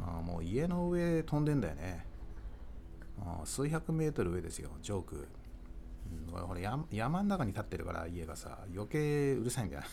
[0.00, 2.04] あもう家の上飛んでんだよね。
[3.20, 5.24] あ数百メートル上ですよ上空、う
[6.44, 9.82] ん、これ山山の中に立ってるから家がさ余計うるさいんだよ。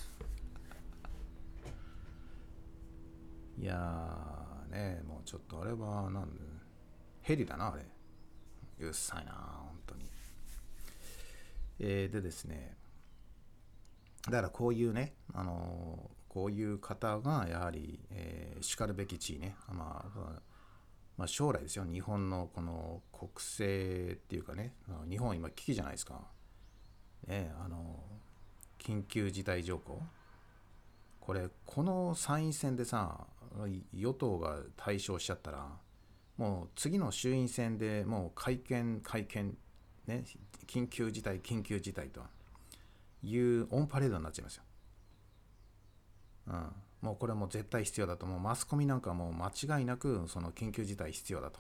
[3.59, 6.29] いやねもうちょっとあれはなん
[7.21, 7.85] ヘリだなあれ。
[8.79, 10.09] うっさいな本当に。
[11.79, 12.84] えー、でですね
[14.25, 20.41] だからこういうね、あのこういう方がやはり、えー、しかるべき地位ね、まあ、
[21.17, 24.73] まあ、将来ですよ、日本のこの国政っていうかね、
[25.09, 26.21] 日本今危機じゃないですか。
[27.27, 28.03] ね、あの、
[28.79, 30.01] 緊急事態条項。
[31.21, 33.27] これ、この参院選でさ、
[33.93, 35.69] 与党が対象しちゃったら、
[36.37, 39.57] もう次の衆院選でもう会見、会見、
[40.07, 40.23] ね、
[40.67, 42.21] 緊急事態、緊急事態と。
[43.23, 44.63] いうオンパレードになっちゃいますよ。
[46.47, 48.25] うん、もうこれも絶対必要だと。
[48.25, 51.59] もうマスコミなんかもう間違いなくその緊急事態必要だと。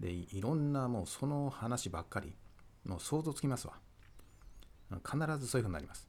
[0.00, 2.34] でいろんなもうその話ばっかり
[2.84, 3.74] もう想像つきますわ。
[5.04, 6.08] 必ずそういうふうになります。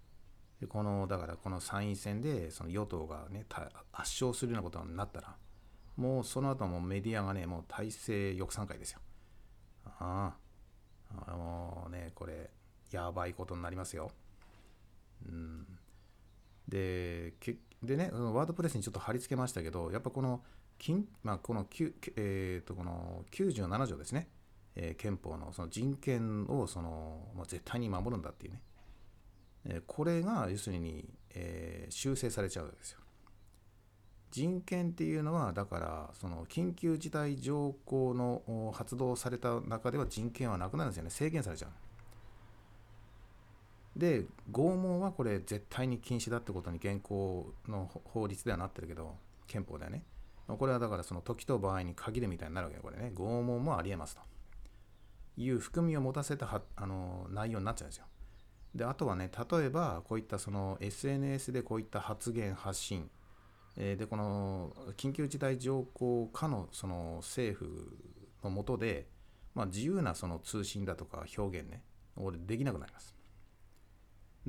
[0.59, 5.35] でこのだからこの参院選でその与党がね圧勝するようなことになったら
[5.95, 8.99] もうその後もメディアがねもう体制抑散会ですよ。
[9.99, 10.47] ああ。
[11.31, 12.49] もうねこれ
[12.91, 14.11] やばいことになりますよ。
[15.25, 15.67] うん
[16.67, 17.33] で
[17.83, 20.41] でね、ワードプレスにちょっと貼り付けましたけど、やっぱこの、
[21.23, 21.65] まあ、この
[22.15, 24.27] えー、とこの97条ですね、
[24.75, 28.61] えー、憲法のその人権をその、まあ、絶対に守るんだっていうね、
[29.65, 32.99] えー、これが要するに、えー、修正されちゃうんですよ。
[34.31, 41.09] 人権っていうのは、だから、その緊急事態条項の発動された中では人権はなくなるんですよね。
[41.09, 41.71] 制限されちゃう。
[43.97, 49.15] で拷問はこれ絶対に禁止だってことに現行の法律ではなってるけど
[49.47, 50.03] 憲法ではね。
[50.47, 53.11] これはだからその時と場合に限るみたいになるわけこれね。
[53.13, 54.21] 拷問もありえますと。
[55.35, 58.05] いう含みを持たせたはあの内容になっちゃうんですよ。
[58.75, 63.09] であとはね例えばこういったその SNS でこういった発言発信。
[63.75, 67.95] でこの緊急事態条項下のその政府
[68.43, 69.07] の下で、
[69.53, 71.83] まあ、自由なその通信だとか表現ね、
[72.15, 73.16] 俺できなくなります。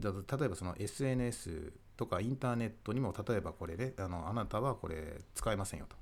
[0.01, 5.96] 例えばその SNS とかインターネットにも例えばこれで、あのあなたはこれ使えませんよと、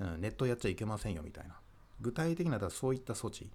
[0.00, 1.58] うん、ネットやっちゃいけませんよみたいな。
[2.00, 3.50] 具体的なそういった措置。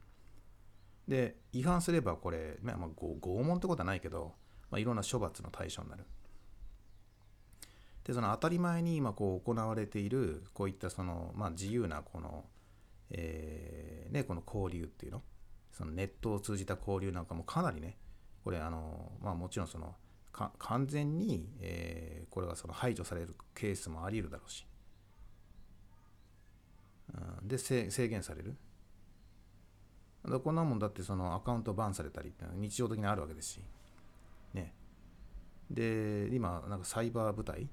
[1.07, 4.33] で違反すればこれ、まあ、拷拷問ってことはないけど、
[4.71, 6.05] まあ、いろんな処罰の対象になる。
[8.05, 12.45] でその当たり前に今こう行われているこういったその、まあ、自由なこの、
[13.11, 15.21] えーね、この交流っていうの？
[15.71, 17.97] そのネットを通じた交流なんかもかなりね
[18.43, 19.95] これあの、まあ、もちろんその
[20.57, 24.65] 完全に、えー、これがその排除されるケースもあり得るだろうし、
[27.41, 28.55] うん、で制限される。
[30.27, 33.61] だこんなもんだってそのアカウントバンされたり日常的にあるわけですし。
[34.53, 34.73] ね。
[35.69, 37.67] で今なんかサイバー部隊。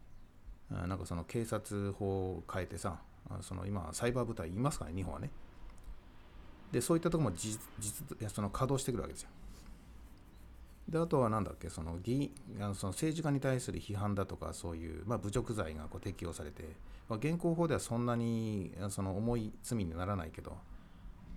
[0.70, 3.00] なんかその警察法を変えてさ
[3.40, 5.30] その今サイバー部隊いますからね日本はね。
[6.70, 9.30] でそういったところも実実その稼働してくるわけですよ。
[10.90, 16.64] であとは何だっけその議あのその政治家に対する批判だとかそういう、まあ、侮辱罪がこう適用されて、
[17.08, 20.56] まあ、現行法ではそんなにその重い罪にならないけど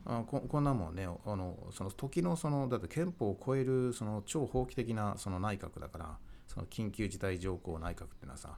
[0.06, 8.58] あここんなもんねあのその時のそのだって憲法を超えるその超法規的なその内閣だからその緊急事態条項内閣っていうのはさ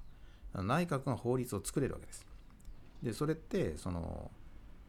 [0.56, 2.26] 内閣が法律を作れるわけです。
[3.04, 4.32] でそれってその、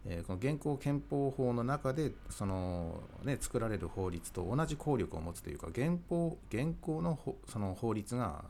[0.09, 8.45] えー、この現行憲法法の中でその、ね、作られる法律と同じ効力を持つというか現法現行のその法律が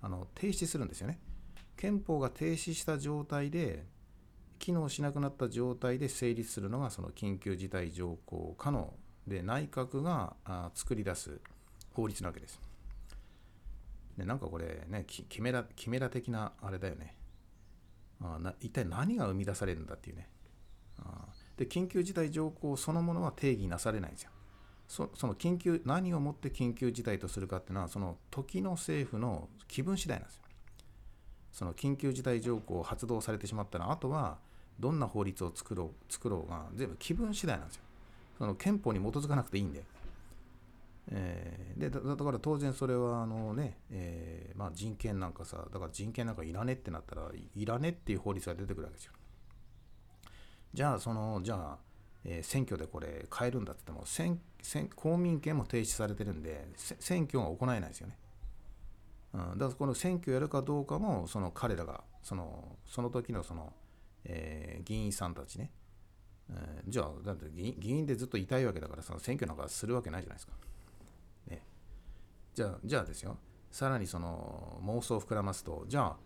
[0.00, 1.18] あの停止するんですよね。
[1.76, 3.84] 憲法が停止した状態で
[4.60, 8.94] 機能しなくなった状態で成立するのがその緊急事態条項可能
[9.26, 10.36] で内閣が
[10.74, 11.40] 作り出す
[11.92, 12.60] 法律なわけです。
[14.16, 17.16] でなんかこれねキメラキメラ的なあれだよね
[18.20, 20.28] あな一体何が生み出されるんだっていうね
[21.56, 24.30] で緊急事態条項そのものは定義なされないんですよ
[24.88, 30.42] その緊急何をもって緊急事態とするかっていうのはその時の政府の気分次第なんですよ
[31.52, 34.38] その緊急事態条項を発動されてしまったらあとは
[34.80, 37.82] どんな法律を作ろう作ろうが全部気分次第なんですよ。
[38.38, 39.84] その憲法に基づかなくていいんで。
[41.10, 49.12] えー、でだから当然それはあのね、えー、まあ、人権なんかさだから人権なんかいらねってなったらいらねっていう法律が出てくるわけですよ。
[50.74, 51.78] じゃあそのじゃあ、
[52.24, 58.18] えー、選挙でこれ変えるんだって言っても選選公民権も停止されてるんで選挙が行えないですよね。
[59.34, 63.72] うん、だからこの選挙やるかどうかもその彼らがそのその時のその
[64.24, 65.70] えー、議員さんたちね、
[66.50, 70.52] えー、じゃあだって議員でずっといたいわけだからその選挙なんかするわけないじゃないですか。
[71.48, 71.62] ね、
[72.54, 73.36] じゃあじゃあですよ
[73.70, 76.16] さらにその妄想を膨らますとじゃあ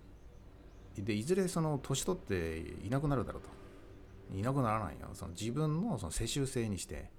[0.97, 3.49] でいずれその年取っていなくなるだろうと
[4.33, 5.09] いなくならないよ。
[5.15, 7.11] その自分のその世襲制にして。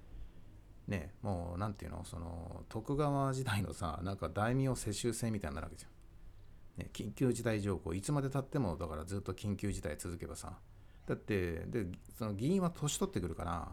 [0.86, 2.04] ねもうなんていうの？
[2.04, 5.90] その徳川時代のさなんか大名世襲制みたいになるわけですよ。
[6.78, 7.92] ね、緊急事態条項。
[7.92, 10.58] いつまでたってもだからずっと緊急事態続けばさ。
[11.06, 11.86] だってで
[12.18, 13.68] その議員は年取ってくるから。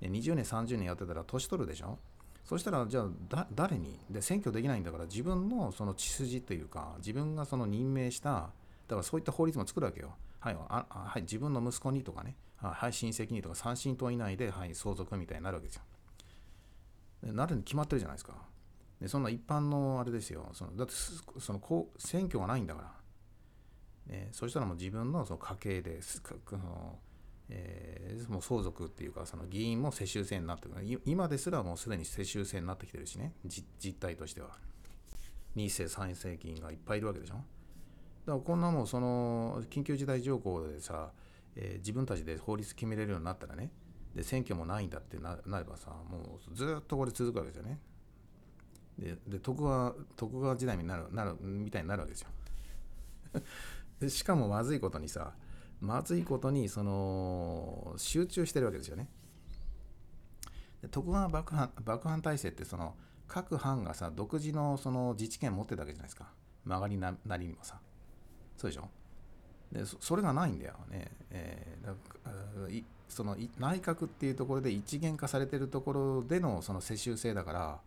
[0.00, 1.98] 20年30年やってたら年取るでしょ？
[2.44, 3.98] そしたらじゃあ誰に？
[4.10, 8.50] で選挙できないんだから自分のその血筋というか自分がその任命した
[8.86, 10.14] だからそういった法律も作るわけよ。
[10.40, 15.82] はいあはい、自分の息子にとかね、はい、親戚にとか三親等以内で、はい、相続みたいになるわけですよ。
[17.32, 18.34] なるに決まってるじゃないですか。
[19.00, 20.50] でそんな一般のあれですよ。
[20.52, 20.92] そのだって
[21.40, 22.94] そのこう選挙がないんだか
[24.08, 26.20] ら、ね、そしたらもう自分のその家系でそ
[26.56, 26.98] の、
[27.48, 31.00] えー、もう相続っていうかその議員も世襲制になってくる。
[31.06, 33.32] 今ですらもうすでに世襲制になってきてるしね。
[33.44, 34.58] 実態としては。
[35.56, 37.36] 2世3世議員がいっぱいいるわけでしょ。
[38.32, 41.10] からこんなもんその緊急事態条項でさ、
[41.56, 43.70] えー、自分たちで法律決めれるようになったらね
[44.14, 47.78] で選挙もないんだってなればさもうずっとこれ続くわけですよね。
[48.98, 52.28] でで徳川徳川時代になるなるみたいになるわけですよ。
[53.98, 55.34] でしかもまずいことにさ
[55.80, 59.08] まずいことにその集中してるわけですよね。
[60.80, 62.96] で徳川幕藩幕藩体制ってその
[63.26, 66.32] 各藩がさ独自のその自治権を持ってたわけじゃないですか。
[66.64, 67.80] 曲がりなりにもさ。
[68.56, 68.88] そうでしょ？
[69.72, 71.94] でそれがないんだよね、えー、だ
[73.08, 77.80] その内閣っていうところで一元化されてるところでのその世襲制だから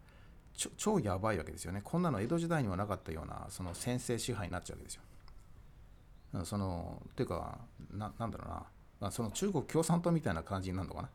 [0.76, 1.82] 超やばいわけですよね。
[1.84, 6.45] こんなの江戸時代にはなかったようなその先制支配になっちゃうわけですよ。
[6.45, 7.57] そのっていうか
[7.91, 8.63] ななんだろうな、
[8.99, 11.09] まあ、その中国共産党みたいな感じになるのか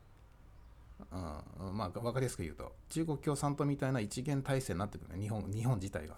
[1.10, 1.42] な？
[1.60, 6.14] うん、まあ分かりやすく言うと中国共産党みたいな一元体制になってくるね日本日本自体が。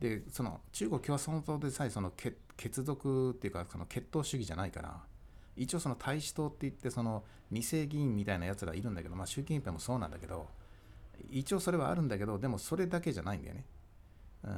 [0.00, 2.12] でその中国共産党でさえその
[2.56, 5.00] 血族っていうかその血統主義じゃないから
[5.56, 10.48] 一応その大使党って言ってその二世議員みたいなやつらいるんだけどまあ習近平もそうなんだけど
[11.28, 13.64] 一応それはあるんだけどでもそれだけじゃないんだよね。
[14.42, 14.50] うん、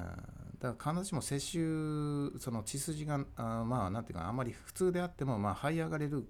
[0.61, 6.25] だから必ずしも世襲その血筋があまあなんていうかあんまり普通であってもまあ這い上がれる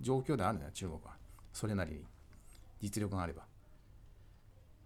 [0.00, 1.16] 状況であるんだよ中国は。
[1.52, 2.04] それなりに。
[2.80, 3.42] 実力があれば。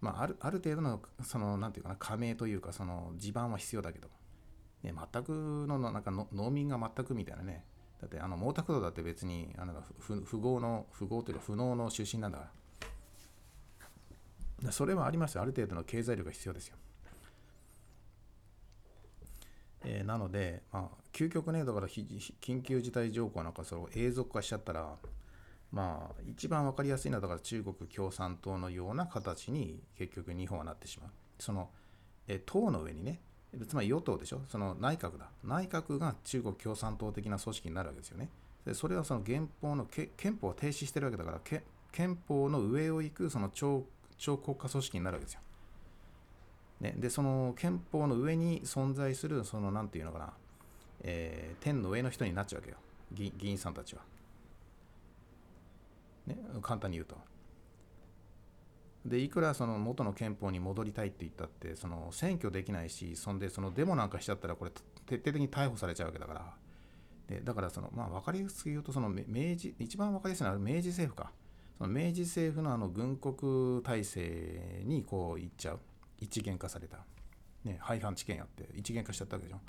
[0.03, 4.09] まああるある程度のそのなんていうかな加盟というかその地盤は必要だけど、
[4.83, 5.31] ね、全く
[5.67, 7.65] のなんかの農民が全くみたいなね。
[8.03, 12.51] だってあの毛沢東だって別にあの不合の不合というか不能の出身なんだから。
[14.71, 15.43] それはありますよ。
[15.43, 16.77] ある程度の経済力が必要ですよ。
[19.85, 24.97] えー、なので、まあ、究極ね、だから緊急事態条項なんかそれを永続化しちゃったら、
[25.73, 31.11] まあ、一番分かりやすいのは、だから中国共産党のような形に結局日本はなってしまう。
[31.39, 31.71] その、
[32.29, 33.21] え、党の上にね、
[33.67, 35.31] つまり与党でしょ、その内閣だ。
[35.43, 38.29] 内閣が中国共産党的な組織になるわけですよね。
[38.65, 43.85] でそれはその原法のけ憲法を停止してるわけだからけ、憲法の上を行くその超
[44.19, 45.41] 超国家組織になるわけですよ。
[46.81, 50.33] ね、でその憲法の上に存在するその何て言うのかな、
[51.03, 52.77] えー、天の上の人になっちゃうわけよ
[53.13, 54.03] 議員さんたちは、
[56.27, 57.17] ね、簡単に言うと。
[59.05, 64.71] でいくらその元の憲法に戻りたいって言ったってその選挙できないしそんでそのデモなんかしちゃったらこれ
[65.07, 66.55] 徹底的に逮捕されちゃうわけだから。
[67.29, 71.33] でだからそのまあ分かりやすく言うとその明治一番分かりやすいのは明治政府か。
[71.79, 75.81] その明治政府のあの軍国体制にこう行っちゃう。
[76.21, 76.99] 一元化された、
[77.65, 79.61] ね、廃藩置県やって一元化しちゃったわけでしょ。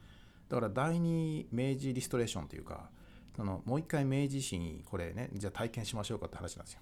[0.49, 2.91] だから第二明治リストレーションというか
[3.35, 6.81] そのもう一回明治維新これねじゃあ体験しましょうかって話なんですよ。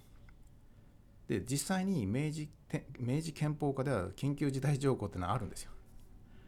[1.28, 2.48] で実際に明治
[2.98, 5.70] 明治憲法下では緊急事態条項っていうのはあるんですよ。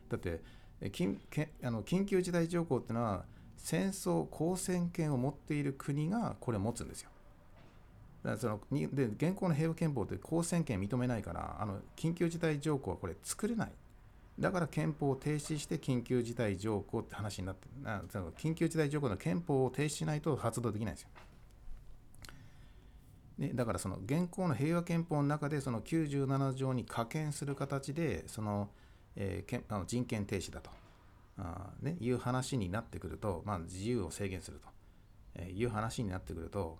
[0.08, 0.42] だって
[0.82, 1.18] 緊
[1.62, 3.24] あの緊急事態条項っていうのは
[3.56, 7.10] 戦争交戦権を持っている国がこれ持つんですよ。
[8.22, 13.72] だからそので現行の平和憲法って公選権認めないからあの緊急事態条項はこれ作れない。
[14.38, 21.08] だから憲法を停止して緊急事態条項って話になってあその緊急事態条項の憲法を停止しないと発動できないんですよ。
[23.38, 28.70] ね、だからその現行の平和憲法の中でその97条に可見する形でその、
[29.16, 30.70] えー、けあの人権停止だと。
[31.38, 34.68] あ、ね、いう話になってくると、まあ、自由を制限すると、
[35.34, 36.78] えー、いう話になってくると、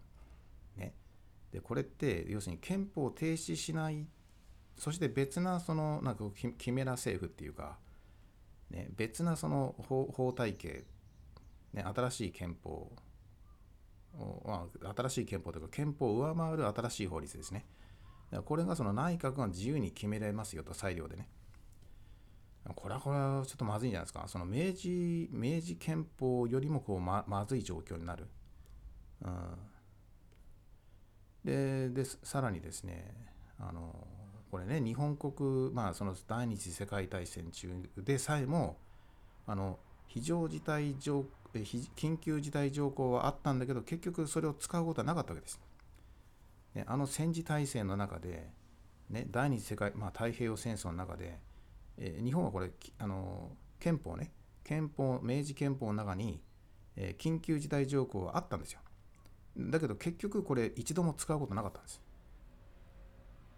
[0.77, 0.95] ね、
[1.53, 4.07] でこれって要するに憲法を停止しない
[4.77, 6.25] そして別なそのなんか
[6.59, 7.79] キメラ政府っていうか、
[8.71, 10.85] ね、別なその法法体系、
[11.73, 12.93] ね、新しい憲法
[14.45, 17.67] まあ、新しい憲法というか憲法を上回る新しい法律ですね。
[18.45, 21.29] これがその内閣が自由に決められますよと裁量でね。
[22.75, 24.25] これはこれはちょっとまずいんじゃないですか。
[24.27, 28.29] その明治明治憲法よりもこうままずい状況になる。
[29.23, 29.31] うん
[31.45, 33.15] ででさらにですね
[33.59, 34.07] あの
[34.55, 38.77] これね日本国まあその第二次世界大戦中でさえも
[39.49, 45.61] あの非常事態条緊急事態条項はあったんだけど結局それを使うことはなかったわけです。
[46.77, 48.49] ね、あの戦時体制の中で、
[49.11, 51.37] ね、第二次世界、まあ、太平洋戦争の中で、
[51.99, 53.51] えー、日本はこれあの
[53.81, 54.31] 憲法ね
[54.63, 56.41] 憲法明治憲法の中に、
[56.95, 58.79] えー、緊急事態条項はあったんですよ。
[59.57, 62.04] だけど結局これ一度も使うことなかったんです。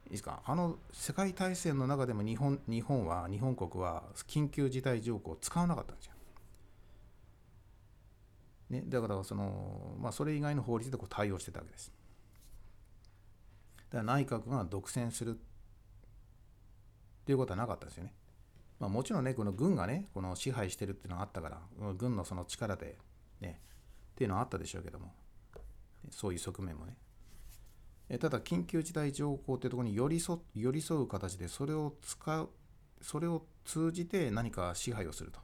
[0.07, 0.41] いいですか？
[0.45, 6.13] あの世界大戦の中でも日本日本は日本国は緊急事態条項を使わなかったんですよ。
[8.71, 11.93] ね、だからその、まあ、それ以外の法律でこう対応してたわけです。
[13.91, 15.39] だから内閣が独占するっ
[17.25, 18.13] ていうことはなかったですよね。
[18.81, 21.61] まあ、もちろんね、この軍がね、この支配してるっていうのがあったから、
[21.95, 22.99] 軍のその力で
[23.41, 23.61] ね、
[24.13, 25.15] っていうのはあったでしょうけども、
[26.11, 26.97] そういう側面もね。
[28.21, 32.51] ただ、緊急事態条項というところに寄り添寄り添う形で、それを使う、
[33.01, 35.41] それを通じて何か支配をすると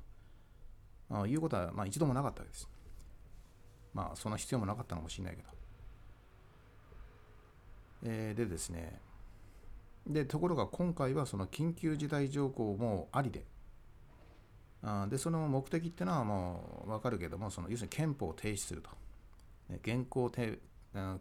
[1.11, 2.69] あいうことは、まあ、一度もなかったわけです。
[3.93, 5.49] まあ、その必要もなかったのかもしれないけど。
[8.05, 9.01] えー、でですね、
[10.07, 13.45] で、ところが今回はその緊急事態条項もありで、
[14.83, 18.91] あで、その目的っていうのはもう分かるけども、その要するに憲法を停止すると。
[19.83, 20.29] 現行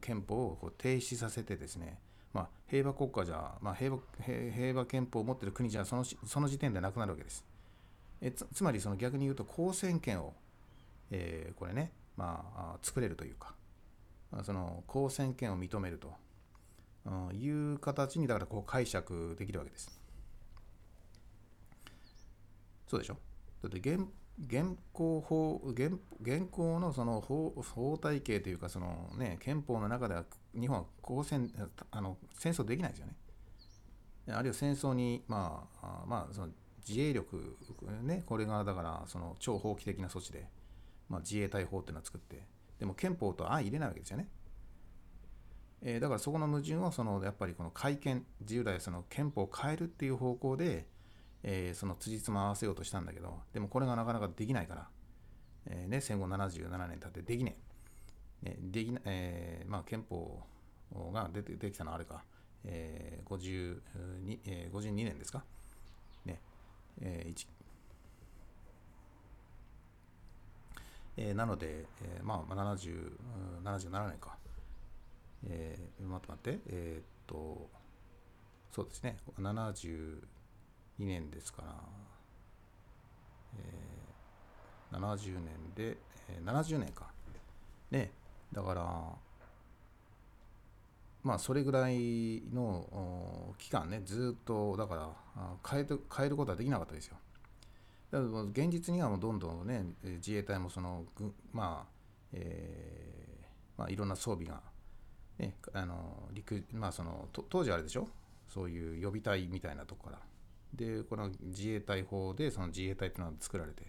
[0.02, 1.98] 憲法をこう停止させてですね、
[2.34, 7.46] まあ、平和国家じゃ、まあ、平和平和憲法を持っている国じゃそのその時点でなくなるわけです。
[8.22, 10.34] えつつまりその逆に言うと公選権を、
[11.10, 13.54] えー、これね、まあ、作れるというか
[14.32, 16.14] まあその公選権を認めると
[17.34, 20.00] いう形にだからこう解釈できるわけです。
[22.88, 23.18] そうでしょ？
[23.64, 24.06] だって現
[24.40, 30.26] 現行法現現行のその法法体系というかその、ね、憲法の中では
[30.60, 31.52] 日本は戦
[31.92, 33.16] あの戦争できないですよね。
[34.30, 36.50] あるいは戦争に、まあまあ、その
[36.88, 37.58] 自衛力
[38.04, 40.48] ねこれがだからその超法規的な措置で、
[41.10, 42.48] まあ、自衛隊法っていうのを作って
[42.80, 44.28] でも憲法と相入れないわけですよね。
[45.84, 50.88] えー、だからそこの矛盾をそのやっぱりこの改憲自由その憲法を変えるっていう方向で、
[51.44, 54.88] えー、その辻褄合わせようとしたんだけどでもこれがなかなかできないから、
[55.68, 57.58] えーね、戦後77年経ってできね
[58.44, 58.50] え。
[58.50, 60.44] ね、できなえー、まあ憲法
[61.14, 62.24] が出てできたのはあれか、
[62.64, 63.80] えー 52,
[64.46, 65.44] えー、52年ですか。
[66.26, 66.40] ね
[67.02, 67.48] えー
[71.18, 73.12] えー、なので、えー、まあ70
[73.64, 74.38] 77年か。
[75.48, 77.70] えー、待って待って、えー、っと、
[78.72, 79.18] そうですね、
[81.00, 81.76] 2年ですから、
[83.58, 85.98] えー、70年で、
[86.30, 87.10] えー、70年か。
[87.92, 88.12] ね、
[88.54, 88.84] だから、
[91.24, 95.10] まあ、それぐらいの期間ね、ずっと、だから、
[95.70, 97.18] 変えて変えることはできなかったですよ。
[98.12, 101.06] だから現実にはもうどんどんね、自衛隊もその、
[101.54, 101.92] まあ、
[102.34, 104.62] えー、まあ、いろんな装備が
[105.38, 108.08] ね、あの陸まあその当時あれでしょ？
[108.48, 110.20] そういう予備隊みたいなとこから
[110.74, 113.84] でこの自衛隊法でその自衛隊っていうのが作られて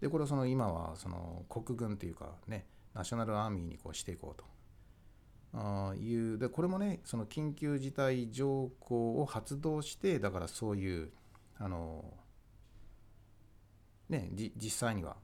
[0.00, 4.44] でこれはその今はその国軍っていうかねナショナルアーミーにこうしていこうと
[5.52, 11.10] あいうでこれもねその緊急事態条項を発動してだからそういう
[11.58, 12.04] あの
[14.08, 15.16] ね実際には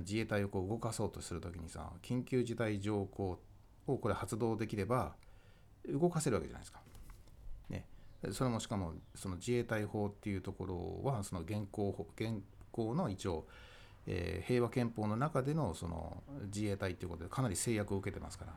[0.00, 3.40] 自衛隊をこう動かそうとする時にさ緊急事態条項
[3.86, 5.14] をこれ発動できれば
[5.88, 6.81] 動かせるわけじゃないですか。
[8.30, 13.46] それもしかもその自衛隊法っていうところはその現行現行の一応、
[14.06, 18.52] えー、平和憲法の中でのその自衛隊っていうことでかなり制約を受けてますから。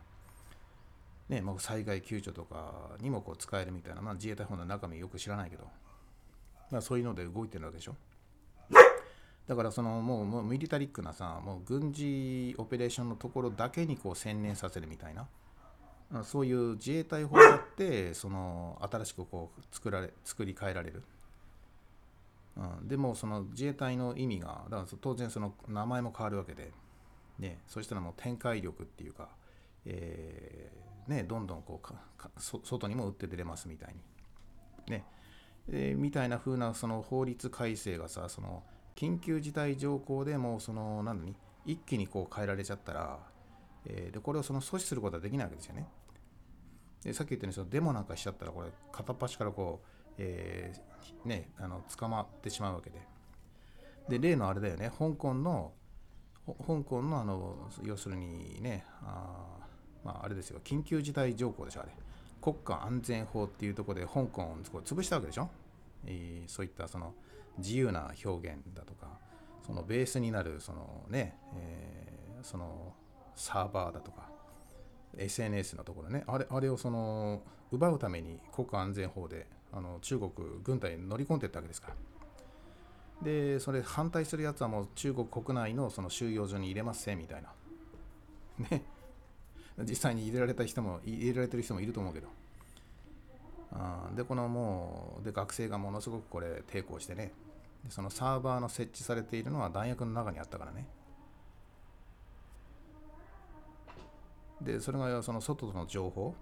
[1.29, 5.67] ね、もう災害救助とかにもこう使えるみたいな、まあ、自衛隊法の中身よく知らないけど、
[6.69, 7.95] まあ、そういうので動いてるわけでしょ。
[9.47, 15.27] だからそのもうもうミリタリックなさもう軍事オペレーションのところだけにこう専念させるみたいな
[16.23, 21.03] そういう自衛隊法だってその新しくこう作られ作り変えられる、
[22.57, 26.71] うん、でもその自衛隊の意味がだから当然その名前も変わるわけで、
[27.39, 29.29] ね、そしたらもう展開力っていうか、
[29.85, 33.99] えーね、どんどんこう外にも打って出れますみたいに。
[34.91, 35.03] ね
[35.67, 38.61] えー、みたいな風なその法律改正がさその
[38.95, 41.35] 緊急事態条項でもその何
[41.65, 43.19] 一気にこう変えられちゃったら、
[43.87, 45.87] えー、でこれをその阻止することはできないわけですよね。
[47.03, 52.99] でさっき言ったようにそのデモなんかしちゃったらこれ片っ端からこう、えー、ねあの捕まってしまうわけで。
[54.09, 55.71] で例のあれだよね香港の
[56.45, 59.57] 香港のあの要するにねあ,、
[60.03, 61.91] まあ、あれですよ緊急事態条項でしょあれ
[62.39, 65.49] 国家安全法っていうところで香港を潰したわけでしょ、
[66.05, 67.15] えー、そういったその
[67.57, 69.07] 自由な表現だとか
[69.65, 72.93] そのベースになるそのね、えー、その
[73.35, 74.29] サーバーだとか
[75.17, 76.23] SNS のところね。
[76.27, 80.31] あれあれをその奪うために国家安全法であの中国
[80.63, 81.89] 軍隊に乗り込んでいったわけですか。
[81.89, 81.95] ら
[83.21, 87.49] でそれ反対するやつはもう中国国内のその収容所に入れますせみたいな。
[88.69, 88.83] ね。
[89.79, 92.27] 実際に入れられた人も入れられてる人もいると思うけど。
[93.71, 97.31] あでこのもうで学生がものすごくこれ抵抗してね。
[97.89, 100.87] そのサーバーの設置されているのは弾薬の中にあったからね。
[104.65, 106.35] でそれがその外の情報、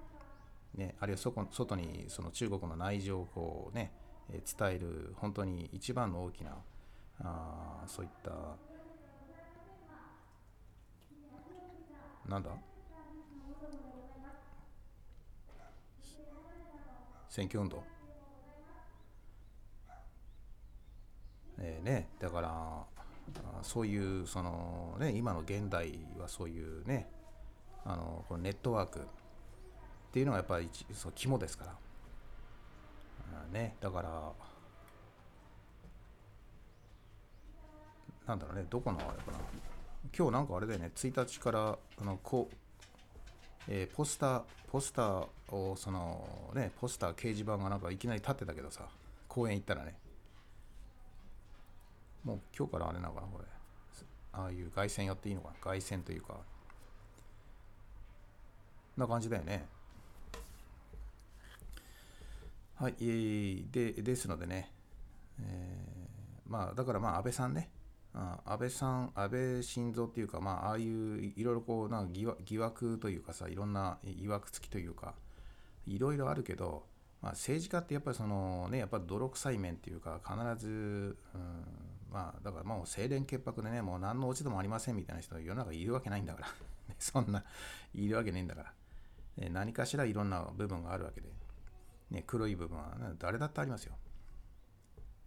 [0.76, 3.92] ね、あるいは外外にその中国の内情をね
[4.30, 6.52] 伝える本当に一番の大きな
[7.20, 8.32] あそういった
[12.30, 12.50] なんだ？
[17.28, 17.84] 選挙運動？
[21.60, 22.86] えー、ね、だから
[23.62, 27.10] そういうその、ね、今の現代はそういうね
[27.86, 29.02] あのこのネットワークっ
[30.12, 31.74] ていうのがやっぱりそう肝ですから、
[33.52, 34.32] ね、だから
[38.26, 38.66] なんだろうね。
[38.70, 39.38] どこのあれかな。
[40.18, 40.92] 今日なんかあれだよね。
[40.96, 42.56] 1日からあのこう、
[43.68, 44.42] えー、ポスター
[44.72, 48.88] ポスターをそのねポスター掲示板がなんかいきなり立ってたけどさ。
[49.34, 49.96] 公園行ったらね。
[52.24, 53.46] もう今日からあれなのかなこれ。
[54.32, 55.56] ああいう凱旋やっていいのかな。
[55.60, 56.38] 凱旋というか。
[58.98, 59.66] な感じだよね。
[62.76, 64.72] はい、えー、でですのでね、
[65.40, 67.70] えー、まあだからまあ安倍さんね。
[68.16, 75.16] あ安倍さん安倍晋三っていうかまあああいういろいろこうなんか疑惑というかさいろんないわくつきというか
[75.88, 76.84] いろいろあるけど
[77.24, 80.68] まあ、政治家ってやっぱりそのねやっぱ泥臭い面っていうか必ず、
[81.34, 81.56] うん、
[82.12, 86.48] まあだからもう清廉潔白でねもう何の落ち度もありませんみたいな人世の中いるわけないんだから。
[87.00, 87.44] そんな
[87.96, 88.74] いるわけねえんだから、
[89.38, 91.28] ね、何かしらいろんな部分があるわけで、
[92.12, 93.94] ね、黒い部分は、誰だってありますよ、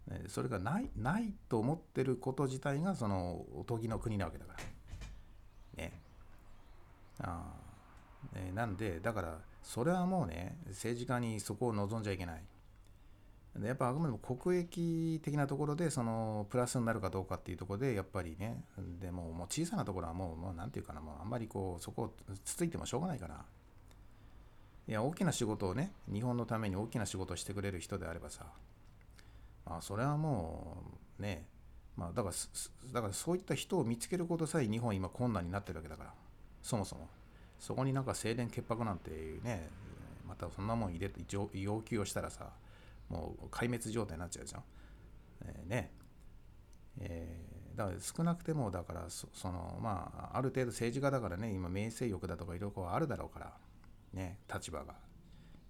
[0.07, 5.83] ね、それがないないと思ってること自体がそのおとぎの国なわけだから。
[5.83, 5.93] ね。
[7.19, 7.53] あ
[8.33, 12.43] あ、ね、なんでだからそれはもうね政治家にそこを望んじゃいけない。
[13.63, 18.63] やっぱあくまでも国益的なところでそのプラスになるかどうかっていうところでやっぱりね
[19.01, 22.13] でももう小さなところはもうもうなんていうかなもうあんまりこうそこを
[22.45, 23.43] つついてもしょうがないから。
[24.87, 28.45] いや大きな仕事をね日本のために大きな仕事をしてくれる人であればさ
[29.65, 30.83] まあそれはも
[31.19, 31.45] うね
[31.97, 32.35] まあだから
[32.93, 36.13] だからそういった人を見つけることさえ日本今困難になってるわけだから
[36.61, 37.09] そもそも。
[37.59, 39.69] そこになんか清廉潔白なんていうね
[40.27, 42.51] またそんなもん入れて要求をしたらさ
[43.09, 44.63] もう壊滅状態になっちゃうじゃん。
[45.45, 45.91] えー、ね
[46.99, 53.53] えー、だから少なくてもだからそのまあある程度政治家だからね今名声欲だとかいろいろあるだろうから
[54.17, 54.95] ね立場が。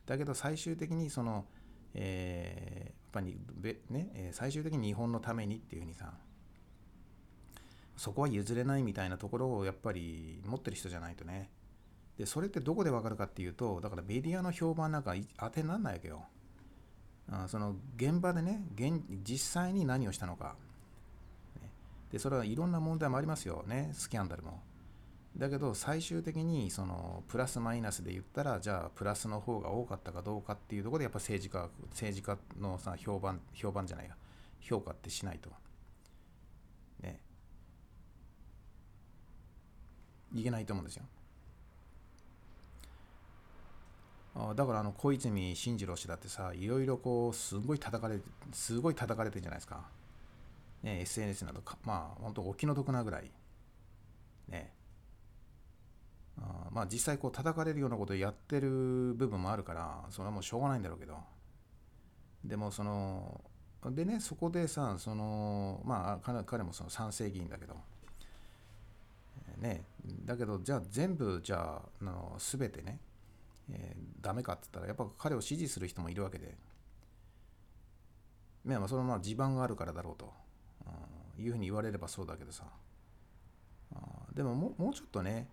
[0.05, 1.45] だけど最終的にその、
[1.93, 3.37] えー、やっぱり
[3.89, 6.13] ね最終的に日本のためにっていうふうにさ
[7.97, 11.49] そこは譲れないみたいなところをやっぱり持ってる人じゃないとね。
[12.17, 16.25] でそれってどこでわかるかっていうとだからメディアの評判なんか当てにならないわけよ。
[17.29, 20.55] あその現場でね現実際に何をしたのか。
[22.11, 23.63] でそれはいろんな問題もありますよ。
[23.67, 23.91] ね。
[23.93, 24.61] スキャンダルも。
[25.37, 34.15] だけど最終的にそのプラスマイナスで言ったらじゃあプラスの方が多かったかどうかっていうところでやっぱ政治家政治家のさ評判評判じゃないや。
[34.59, 35.49] 評価ってしないと。
[37.01, 37.19] ね。
[40.33, 41.03] いけないと思うんですよ。
[44.55, 48.23] だからあの小泉進次郎氏だってさいろいろこうすごい叩かれて
[48.53, 49.87] すごい叩かれてるじゃないですか、
[50.83, 53.31] ね、SNS などかまあ本当お気の毒なぐらい。
[54.47, 54.71] ね。
[54.71, 54.76] え
[56.39, 61.17] あまあ実際こう叩かれるようなことをやってる部分もあるからそれはもうしょうがないんだろうけど。
[62.43, 63.41] でもその
[63.87, 67.75] でねそこでさそのまあ彼もその賛成議員だけど。
[69.57, 69.85] ね
[70.23, 72.99] だけどじゃあ全部じゃあの全てね
[73.69, 76.55] えー、ダメかって言ったらやっぱ彼を支持する人もいるわけで、
[78.63, 80.31] まあ、そのまあ地盤があるからだろうと、
[81.37, 82.63] うん、いうふうに言われればそうだけどさ。
[83.93, 83.97] あ
[84.33, 85.47] でもももうちょっとね、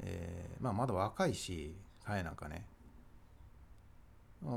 [0.00, 2.66] えーまあ、まだ若いし彼なんかね。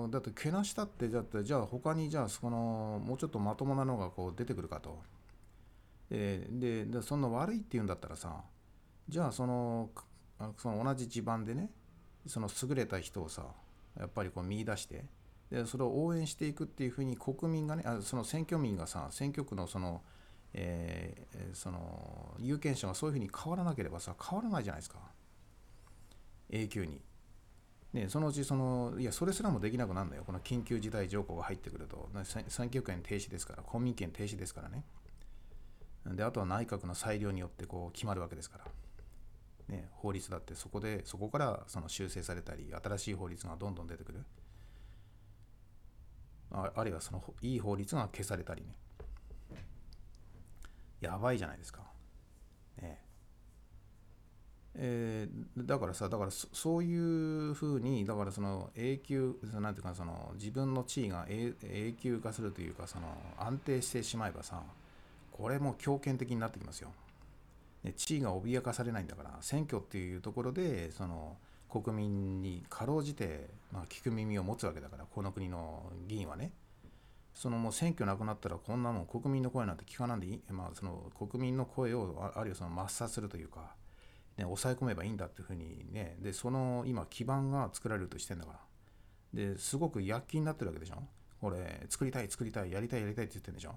[0.10, 5.02] だってけなしたってだってじゃあ他にじゃあそのもうちょっとまともなのがこう出てくるかと。
[6.10, 6.48] で
[6.86, 8.44] でそんな悪いって言うんだったらさ
[9.08, 9.92] じゃあその
[10.58, 11.70] その同じ地盤でね
[12.26, 13.46] その優れた人をさ
[13.98, 15.06] やっぱりこう見出して
[15.52, 20.02] でそれを応援していくっていうふうに国民がねあその選挙民がさ選挙区のその,、
[20.54, 25.00] えー、その有権者がそういうふうに変わらなければさ変わらないじゃないですか。
[26.50, 27.02] 永久に。
[27.94, 30.24] ね、そのうちそのいやそれすらもできなくなるんだよ。
[30.24, 32.10] この緊急事態条項が入ってくると。
[32.24, 33.64] 選挙権停止ですから。
[33.64, 34.84] 公民権停止ですからね。
[36.06, 38.66] であとは内閣の裁量によってこう決まるわけですから。
[39.76, 44.26] ね、法律だってそこでそこからその修正されたり新しい法律がどんどん出てくる。
[46.52, 48.76] ああるいはそのいい法律が消されたりね。
[51.02, 51.82] やばいじゃないですか。
[52.82, 53.00] ね。
[54.76, 64.62] えー、だからさだからそういうふうにだからその永久なんていうかその自分の地位が永久化するというかその安定してしまえばさ
[65.32, 66.90] これも強権的になってきますよ。
[67.96, 71.38] 地位が脅かされないんだから選挙っていうところでその
[71.70, 76.52] 国民にかろうじて、まあ、聞く耳を持つわけだからこの国の議員はね
[77.34, 83.76] そのもう選挙なくなったらこんなもん国民の声なんて聞かなんでいい、まあ、その国民の声をあるいはその抹殺するというか、
[84.40, 86.18] ね、抑え込めばいいんだっていうふうにね。
[86.22, 88.60] でその今基盤が作られるとしてんだから。
[89.34, 91.04] ですごく躍起になってるわけでしょ。
[91.42, 93.76] これ作りたい作りたいやりたいやりたいって言ってるんでしょ。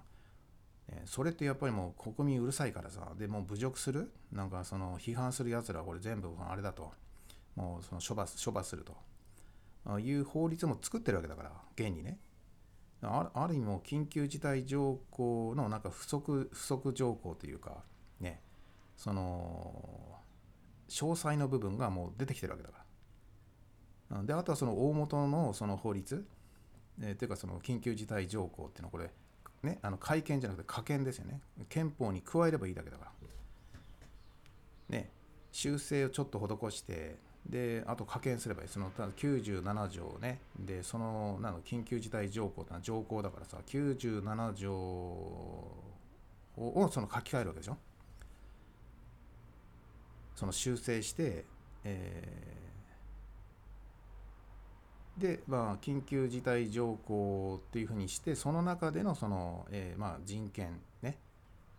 [1.04, 3.12] それってやっぱりもう国民うるさいからさ。
[3.18, 4.12] でもう侮辱する？
[4.30, 6.92] なんかその批判するやつらこれ全部あれだと。
[7.56, 8.96] もうその処罰処罰すると。
[9.98, 12.18] いう法律も作ってるわけだから現にね。
[13.02, 17.82] あある意味も緊急事態条項のなんか不足不足条項というか
[18.20, 18.40] ね。
[18.96, 20.18] その
[20.92, 22.84] 詳細の部分がもう出てきてるわけだか
[24.10, 26.24] らであとはその大元のその法律
[27.00, 29.10] えー、ていうかその緊急事態条項っていうのはこれ
[29.62, 31.40] ね、あの改憲じゃなくて可憲ですよね。
[31.68, 33.12] 憲法に加えればいいだけだから。
[34.88, 35.08] ね、
[35.52, 37.16] 修正をちょっと施して、
[37.48, 45.90] であと加減すればいいその97条ねでそのなの緊急事態条項ってのは条項だからさ97条を
[46.92, 47.76] その書き換えるわけでしょ
[50.34, 51.46] その修正して、
[51.84, 52.62] えー
[55.16, 61.18] で、まあ、緊急事態条項っていうふうにしてその中でのその、えーまあ、人権ね、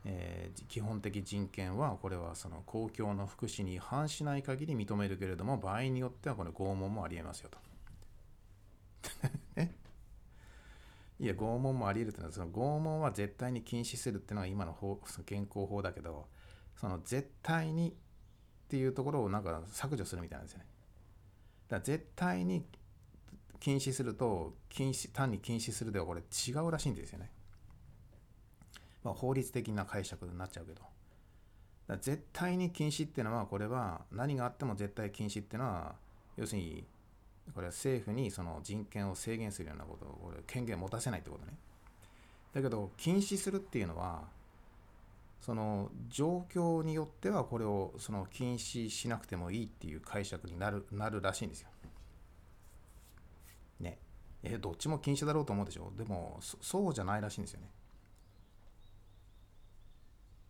[0.06, 7.58] えー基本的人権はこれはその公共の福祉に違反しない限り認めるけれども場合によってはこれ拷問もありえますよと。
[11.20, 16.28] いや拷問もありえるってのはその拷問は絶対に禁止するっていうのが今の法現行法だけど
[16.76, 17.96] その絶対に
[18.74, 20.66] っていうところをなんか削除するみたいなんですよね。
[21.70, 22.66] だから絶対に
[23.60, 27.30] 禁止すると禁止単に禁止するではこれ違うらしいんですよね。
[29.04, 30.82] まあ、法律的な解釈になっちゃうけど。
[31.86, 35.94] だ絶対に禁止っていうのはこれは何があっても絶対禁止っていうのは
[36.36, 36.84] 要するに
[37.54, 41.54] これは政府にその人権を制限するようなことをこれ権限を持たせないってことね。
[42.56, 44.24] だけど禁止するっていうのは
[45.44, 51.68] その状況によってはこれをその禁止しなくてもいいっていう解釈になるなるらしいんですよ。
[53.82, 54.00] ね。
[54.42, 55.92] え、どっちも禁止だろうと思うでしょ？
[55.98, 57.70] でもそうじゃないらしいんですよね。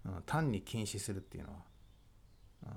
[0.05, 1.55] うん、単に禁止するっていうのは。
[2.63, 2.69] うん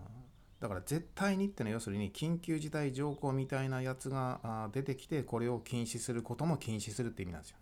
[0.59, 7.59] だから絶対にってのは要するに緊急事態条項みたいなやつが出てきてこれを禁止することも禁止するって意味なんですよ。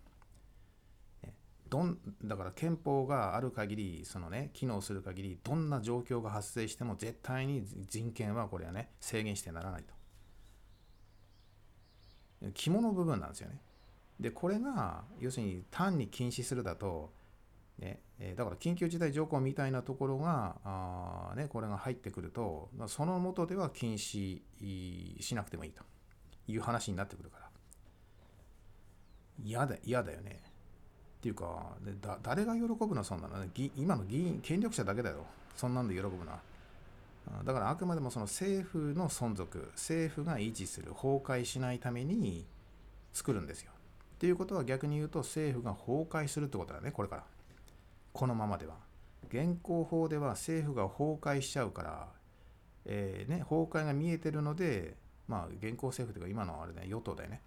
[1.69, 9.93] どんだから憲法がある限りそのね機能する限りどんな状況が発生しても絶対に人権はこれはね制限してならないと。
[12.53, 13.59] 肝の部分なんですよね。
[14.19, 17.11] でこれが要するに単に禁止するだと
[17.79, 24.41] ねえだから緊急事態条項みたいなところがあ、ね、これが入ってくるとその元では禁止
[25.19, 25.83] しなくてもいいと
[26.47, 27.49] いう話になってくるから
[29.43, 30.54] 嫌だ嫌だよね
[31.17, 33.49] っていうかでだ誰が喜ぶのそんなのね。
[33.75, 35.25] 今の議員権力者だけだよ。
[35.55, 36.31] そんなんで喜ぶの。
[36.31, 36.39] は
[37.27, 42.45] あだからあくまでもその政府の存続政府が維持する崩壊しないために
[43.13, 43.71] 作るんですよ。
[44.15, 47.23] っていうことは逆に言うと政府が崩壊するってことだねこれから。
[48.13, 48.75] このままでは。
[49.27, 52.07] 現行法では政府が崩壊しちゃうから、
[52.85, 54.95] えーね、崩壊が見えてるので
[55.27, 57.41] まあ現行政府というか今のあれね与党だよね。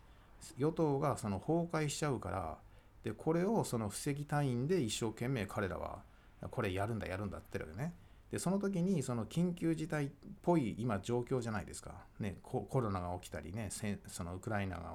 [0.57, 2.59] 与党がその崩壊しちゃうから
[3.05, 6.03] でこれをその防ぎたいんで一生懸命彼らは
[6.51, 7.95] これやるんだやるんだって言ってるわけね。
[8.31, 10.09] でその時にその緊急事態っ
[10.43, 13.71] ぽい今状況じゃないですか、ね、ココロナが起きたりね
[14.07, 14.93] そのウクライナが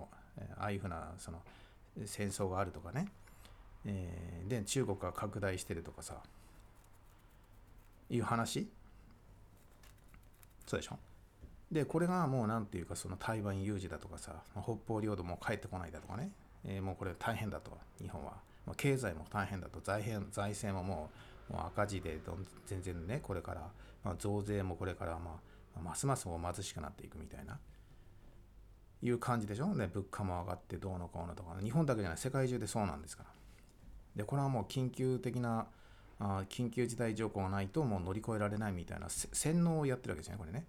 [0.58, 1.42] ああいうふうなその
[2.06, 3.08] 戦争があるとかね、
[3.86, 6.16] えーで中国が拡大してるとかさ。
[8.10, 8.68] いう話。
[10.68, 11.00] そうでしょ。
[11.72, 14.44] でこれがもうなんていうかその台湾有事だとかさ。
[14.54, 16.32] 北方領土も帰ってこないだとかね、
[16.66, 17.78] えーもうこれ大変だと。
[18.02, 18.34] 日本は、
[18.66, 19.80] まあ、経済も大変だと。
[19.82, 21.10] 財政財政もも
[21.50, 23.70] うもう赤字でどん全然ねこれから、
[24.04, 25.40] まあ、増税もこれから、ま
[25.76, 27.60] あ、ますます貧しくなっていくみたいな。
[29.02, 29.68] いう感じでしょ？
[29.76, 33.30] ね物価も上がってどうのこうのとか日本だけじゃない世界中でそうなんですから。
[34.16, 35.68] でこれはもう緊急的な
[36.20, 40.66] あ緊急事態条項がないともう乗り越えられないみたいな洗脳をやってるわけですねこれね、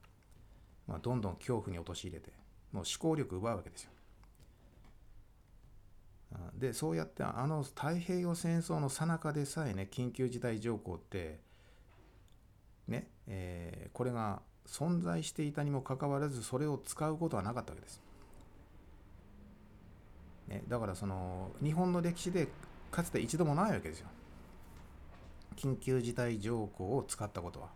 [0.88, 2.32] まあ、どんどん恐怖に陥れて
[2.72, 3.90] もう思考力奪うわけですよ。
[6.54, 11.40] でそうやってあの太平洋戦争の最中でさえね緊急事態条項って
[12.88, 18.02] ね、えーこれが存在していたにもかかわらずそれを使うことはなかったわけです。
[20.48, 22.48] ね、だからその日本の歴史で
[22.90, 24.08] かつて一度もないわけですよ。
[25.56, 27.68] 緊急事態条項を使ったことは。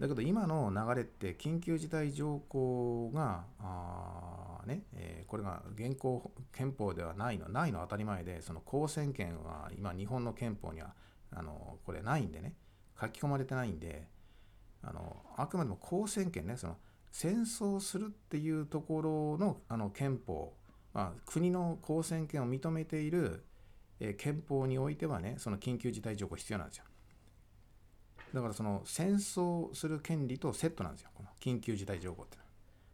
[0.00, 10.94] だけど今の流れって緊急事態条項があ、ねえーこれが現行憲法ではないのないの当たり前でその公選権は今日本の憲法には
[11.30, 12.54] あのこれないんでね
[13.00, 14.08] 書き込まれてないんで
[14.82, 16.78] あのあくまでも公選権ねその
[17.12, 20.54] 戦争するっていうところのあの憲法、
[20.94, 23.44] まあ、国の公選権を認めている、
[24.00, 26.84] えー憲法においてはねその緊急事態条項必要なんですよ。
[28.32, 32.48] だからその戦争する権利とセットなんですよこの緊急事態条項ってのは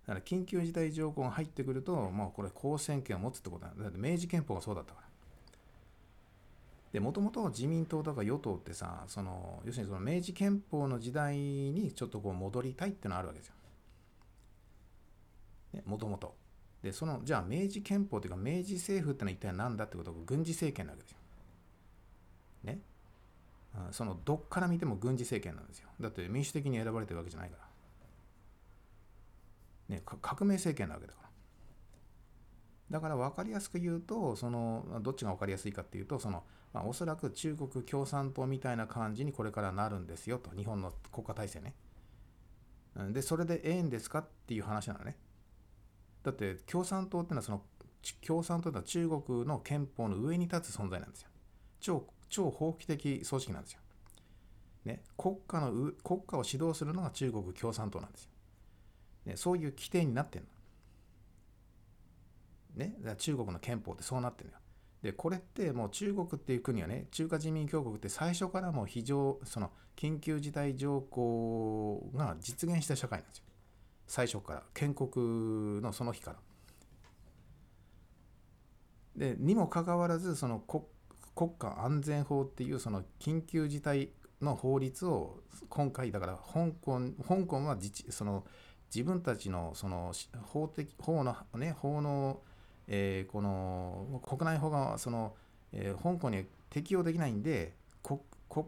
[0.06, 5.06] だから緊急事態条項が入ってくるともうこれ公選権を持つってことなんだだって明治憲法がそうだったから
[6.92, 13.54] でもともと自民党とか与党ってさその要するにその明治憲法の時代にちょっとこう戻りたいっていうのがあるわけですよ。
[15.84, 16.34] もともと。
[16.82, 21.18] でそのじゃあ明治憲法っていうか明治政府ってのは一体何だってことが軍事政権なわけですよ。
[22.64, 22.80] ね。
[23.90, 25.88] そのどっから見ても軍事政権なんですよ。
[26.00, 27.56] だって民主的に選ばれてるわけじゃないか
[29.88, 29.96] ら。
[29.96, 31.26] ね、革命政権なわけだから。
[32.90, 40.50] だから分かりやすく言うとそのどっちが分かりやすいかっていうとその、まあ、おそらく中国共産党みたいな感じにこれからなるんですよと。
[40.56, 41.74] 日本の国家体制ね。
[43.10, 45.16] でそれでええんですかっていう話なのね。
[46.22, 47.62] だって共産党っていうのはその
[48.24, 51.28] 共産党というのは中国の憲法の上に立つ存在なんですよ。
[51.80, 53.80] 超超法規的組織なんですよ、
[54.84, 55.72] ね、国家の
[56.02, 58.30] 国家を指導するのが中国共産党なんですよ、
[59.26, 60.48] ね、そういう規定になってんの
[62.76, 64.60] ね、中国の憲法ってそうなってるのよ。
[65.02, 73.44] でこれってもう中国っていう国はね中華人民共和国って最初からもう非常その緊急事態条項が実現した社会なんですよ
[74.06, 76.36] 最初から建国のその日から。
[79.16, 80.84] でにもかかわらずその国
[81.36, 84.10] 国家安全法っていうその緊急事態
[84.42, 88.44] の法律を今回だから香港香港は自治その
[88.92, 92.40] 自分たちのその法的法のね法の
[92.88, 95.34] えー、この国内法がその、
[95.72, 98.20] えー、香港に適用できないんで国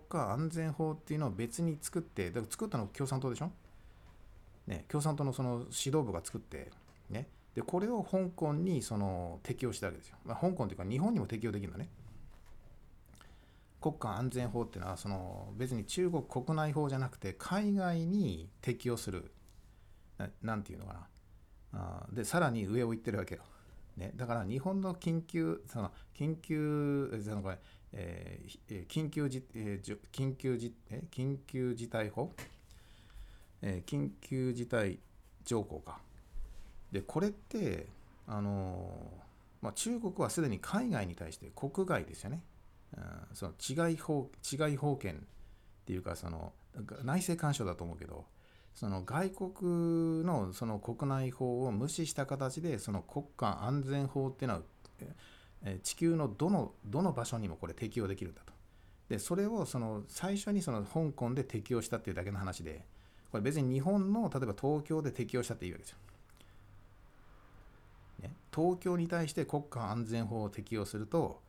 [0.09, 3.51] 家安全法っていうのを別に作ってだから作ったの共産党でしょ、
[4.67, 6.71] ね、共産党のその指導部が作って、
[7.11, 11.89] ね、でこれを香港にその適用したわけですよ、まあ、香港というか日本にも適用できるんだね。
[13.81, 19.31] 国家安全法っていうのはその別に中国国内法じゃなくて海外に適用する
[20.43, 21.09] 何て言うのかな
[21.75, 23.43] あでさらに上を行ってるわけよ
[23.99, 27.59] ね、だから日本の緊急、その緊急、そのこれ、
[27.93, 32.33] えー、緊急じ、えー、緊急じ、え緊急事態法、
[33.61, 35.01] えー、緊急事態
[35.45, 35.99] 条項か。
[36.93, 37.89] で、これって、
[38.29, 42.41] あのー、まあ、中国はすでに海外に対して国外ですよね。
[43.33, 45.19] その違い法、違法権っ
[45.85, 46.53] ていうか、その
[47.05, 48.25] 内政干渉だと思うけど、
[48.75, 54.63] その外国のその国内法を無視した形でその国家安全法っていうのは
[55.83, 58.53] 地球のどのどの場所にもこれ適用できるんだと。
[59.09, 62.85] でそれをその最初にその香港で適用したっていうだけの話で
[63.33, 65.99] これ別に日本の例えば東京で適用したっていいわけですよ。
[68.21, 71.41] ね、東京に対して国家安全法を適用すると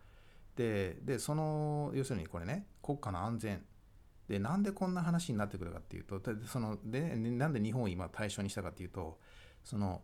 [0.60, 3.64] ででその要するにこれね国家の安全
[4.28, 9.18] でなんでこんな話になってくるかっていうとそのでなんで日本を今対象にしたかっていうと
[9.64, 10.02] その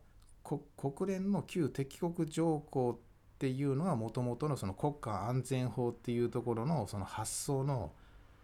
[0.77, 7.91] 国連の旧敵国条項っていうのはもともとのその国家安全法っていうところのその発想の、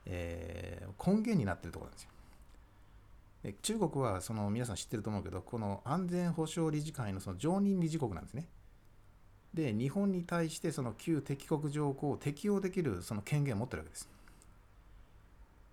[0.06, 2.10] えー、根源になってるところなんですよ。
[3.44, 8.50] で中国はその皆さん知ってると思うけどこの安全保障理事会のその常任理事国なんですね。
[9.54, 14.10] で日本に対してその旧敵国条項を適用できるその権限を持ってるわけです。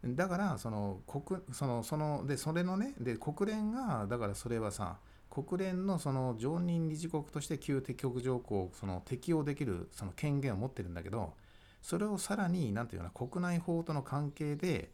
[0.05, 4.99] だからその国そのそのでそれのねで国連がだからそれはさ
[5.29, 11.35] 国連のその常任理事国として旧敵国条項をその適用できるその権限を持ってるんだけど
[11.83, 14.91] それをさらに何て言うかな国内法との関係で、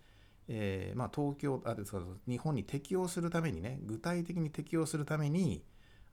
[0.49, 5.63] えー、まあ、東京あですから日本に適用するためにね具体的に適用するために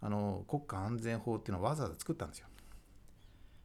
[0.02, 2.48] あの国家安全法っていうのをわざわざ作ったんですよ。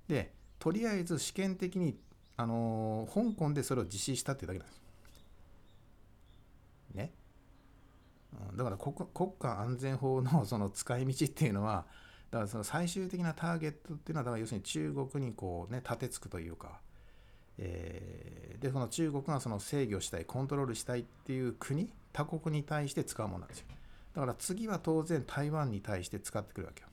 [0.09, 1.99] でとりあえず試験的に
[2.37, 4.83] あの香港でそれを実施したっていうだけなんです。
[6.95, 7.13] ね。
[8.55, 11.87] だから国家安全法の その使い道っていうのは、
[12.31, 16.81] だからその最終的なターゲットっていうのは、だから要するに中国にこうね、立てつくというか、
[17.59, 23.67] えー、で、その中国がその制御したい、コントロールしたいっていう国、他国に対して使うものなんですよ。
[24.15, 26.89] だから次は当然台湾に対して使ってくるわけよ。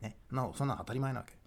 [0.00, 0.16] ね。
[0.30, 1.37] なお、そんな当たり前なわけ。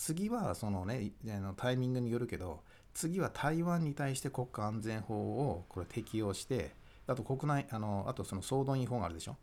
[0.00, 2.62] 次はそのねあの、タイミングによるけど、
[2.94, 6.74] 次は台湾に対して国家安全法をこれ適用して、
[7.06, 9.36] あと国内、あのあとその総動員法があるでしょ。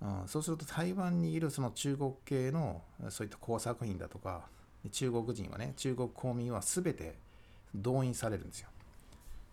[0.00, 4.48] うん、そうすると台湾にいるその中国系のそういった工作員だとか、
[4.90, 7.16] 中国人はね、中国公民は全て
[7.76, 8.68] 動員されるんですよ。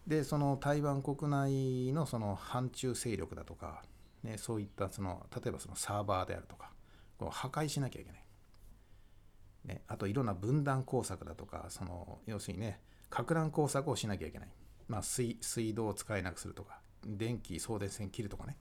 [0.08, 3.84] で、その台湾国内のその反中勢力だとか、
[4.24, 6.72] ね、そういったその、例えばそのサーバーであるとか、
[7.20, 8.25] こう破壊しなきゃいけない。
[9.66, 12.80] ね、あといろんな分断工作だとか、その要するにね、
[13.10, 14.50] か乱工作をしなきゃいけない。
[14.88, 18.58] まあ水、水道を使えなくするとか、電気、送電線切るとかね。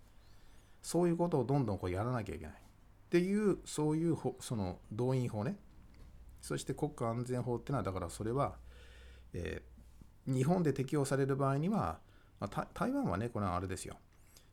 [0.83, 2.55] そういうことをどんどんこうやらなきゃいけない。
[2.55, 2.57] っ
[3.11, 5.59] ていう、そういうその動員法ね。
[6.41, 8.57] そして国家安全法っていうのは、だからそれは、
[9.33, 12.01] えー、日本で適用される場合には、
[12.41, 13.97] まあ、台湾はね、これはあれですよ。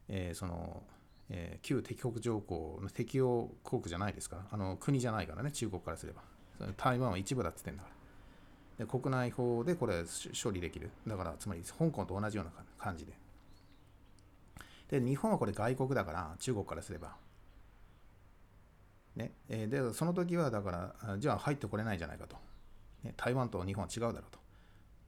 [0.07, 0.84] えー、その、
[1.30, 6.22] えー、旧敵国条項の適用国じゃないですから、あの国じゃないからね、中国からすれば。
[6.77, 7.89] 台湾は一部だって言ってんだか
[8.79, 8.85] ら。
[8.85, 10.03] で国内法でこれ
[10.41, 10.91] 処理できる。
[11.05, 13.13] だから、つまり香港と同じような感じで。
[14.89, 17.15] で日本はこれ外国だから中国からすれば。
[19.15, 22.38] ねえーでその時はだからじゃあ入ってこれないじゃないかと、
[23.03, 24.39] ね、台湾と日本は違うだろうと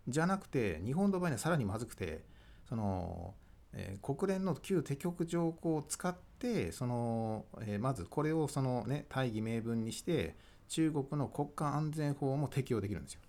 [0.07, 2.23] じゃなくて日本の場合にはさらにまずくて
[2.67, 3.33] その、
[3.73, 10.35] えー国連の旧敵国条項を使ってその、えーまずこれをその、ね、大義名分にして
[10.67, 13.21] 中国の国家安全法も適用できるんですよ。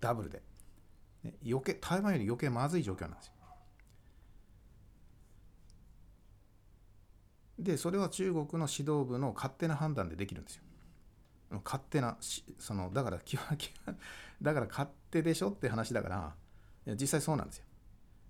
[0.00, 0.42] ダブルで、
[1.22, 3.32] ね、余計台湾より余計まずい状況なんですよ。
[7.58, 10.62] でそれは中国の指導部の勝手な判断でできるんですよ。
[11.64, 12.16] 勝手な
[12.58, 13.18] そのだから
[14.42, 16.08] だから勝手でしょって話だか
[16.86, 17.64] ら実際そうなんですよ、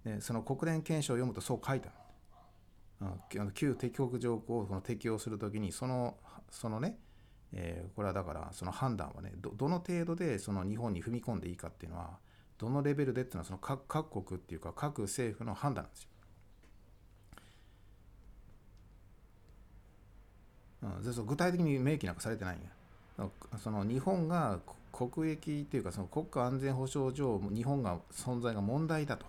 [0.05, 1.99] ね、その国連憲章を読むとそう書いてある。
[1.99, 6.17] うんあの旧敵国条項を適用するときにその
[6.51, 6.99] そのね、
[7.55, 12.19] えーこれはだからその判断はねどの程度でその日本に踏み込んでいいかっていうのは
[12.59, 16.09] どのレベルでっていうのはその各各国っていうか各政府の判断なんですよ。
[20.83, 23.29] うん、そ具体的に明記なんかされてないんや。
[23.63, 24.59] その日本が
[24.93, 29.25] 国益っていうかその国家安全保障上日本が存在が問題だと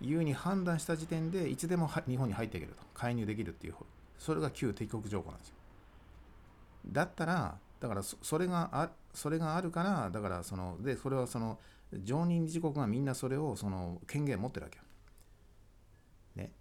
[0.00, 3.74] いうふうに判断した時点でいつでも日本に入っていけると介入できるっていう
[4.18, 5.54] それが旧敵国条項なんですよ。
[6.86, 11.58] だったらだからそれがあそれがあるからだからそのでそれはその
[11.92, 14.84] 常任理事国がみんなそれをその権限持ってるわけよ。
[16.36, 16.52] ね。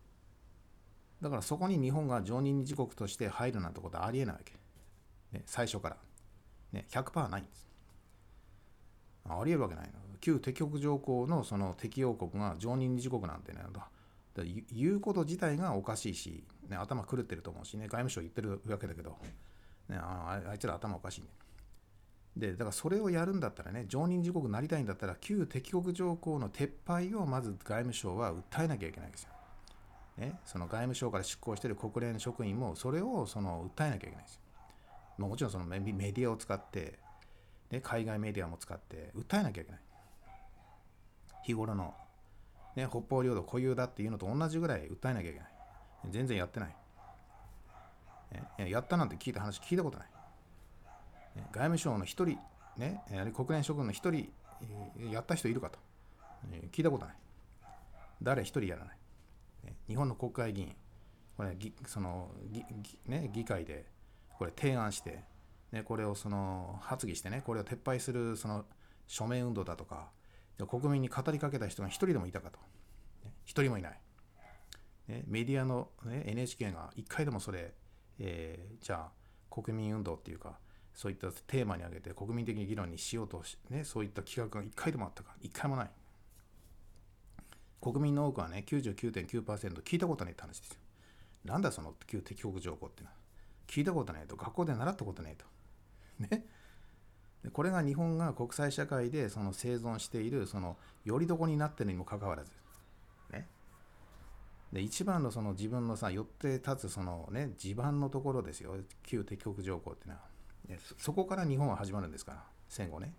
[1.21, 4.53] だからそこに日本が常任理事国として入るなんてことはありえないわけ。
[5.31, 5.97] ね、最初から。
[6.71, 7.67] ね、100%ないんです。
[9.27, 9.93] ありえるわけないの。
[10.19, 13.89] 旧敵国条項のその適用国が常任理事国なんてね、だ
[14.71, 19.17] 言うこと自体がおかしいし、ね、頭狂ってると思うしね、外務省言ってるわけだけど、
[19.89, 21.27] ね、あああいつら頭おかしいね。
[22.37, 29.29] で、だからそれをやるんだったらね、常任理事国になりたいんだったら、旧敵国条項の撤廃をまず外務省は訴えなきゃいけないんですよ。
[30.17, 34.41] ね、その外務省から出向している国連職員もそれをその訴えなきゃいけないんですよ。
[35.17, 36.99] まあもちろんそのメメディアを使って、
[37.71, 39.81] ね、海外メディアも使って訴えなきゃいけない。
[41.43, 41.93] 日頃の、
[42.75, 45.49] ね、北方領土固有だっていうのと同じぐらい訴えなきゃいけない。
[46.09, 46.75] 全然やってない。
[48.31, 50.07] ねいやったなんて聞いた話聞いたことない。
[51.51, 52.37] 外務省の一人、
[52.77, 53.01] ね、
[53.35, 54.31] 国連職員の一人、
[55.11, 55.79] やった人いるかと。
[56.51, 57.15] えー聞いたことない。
[58.21, 58.97] 誰一人やらない。
[59.87, 60.75] 日本の国会議員、
[61.37, 63.85] これぎそのぎぎね、議会で
[64.37, 65.23] これ提案して、
[65.71, 68.65] ね、これをその発議してね、これを撤廃するその
[69.07, 70.09] 署名運動だとか、
[70.67, 72.59] 国民に語りかけた人が一人でもいたかと。
[73.23, 73.99] ね一人もいない。
[75.07, 77.73] ね、メディアの、ね、NHK が一回でもそれ、
[78.19, 79.19] えーじゃあ
[79.49, 80.59] 国民運動っていうか、
[80.93, 85.89] そういったテーマに挙げて国民的議論にしようとし、ね、そういった企画が一回でもあったか、一回もない。
[87.81, 90.77] 国民の多くはね、99.9%聞いたことないって話ですよ。
[91.45, 93.15] なんだその旧敵国条項ってのは。
[93.67, 95.45] 聞いたことないと、学校で習ったことないと。
[96.19, 96.45] ね。
[97.43, 102.51] でこれが日本が国際社会でその生存している、その、よりどこになってるにもかかわらず。
[104.71, 108.75] で、一番のその自分のさ、寄って立つそのね、地盤のところですよ。
[109.03, 110.21] 旧敵国条項っていうのは。
[110.97, 113.13] そこから日本は始まるんですから、戦後ね。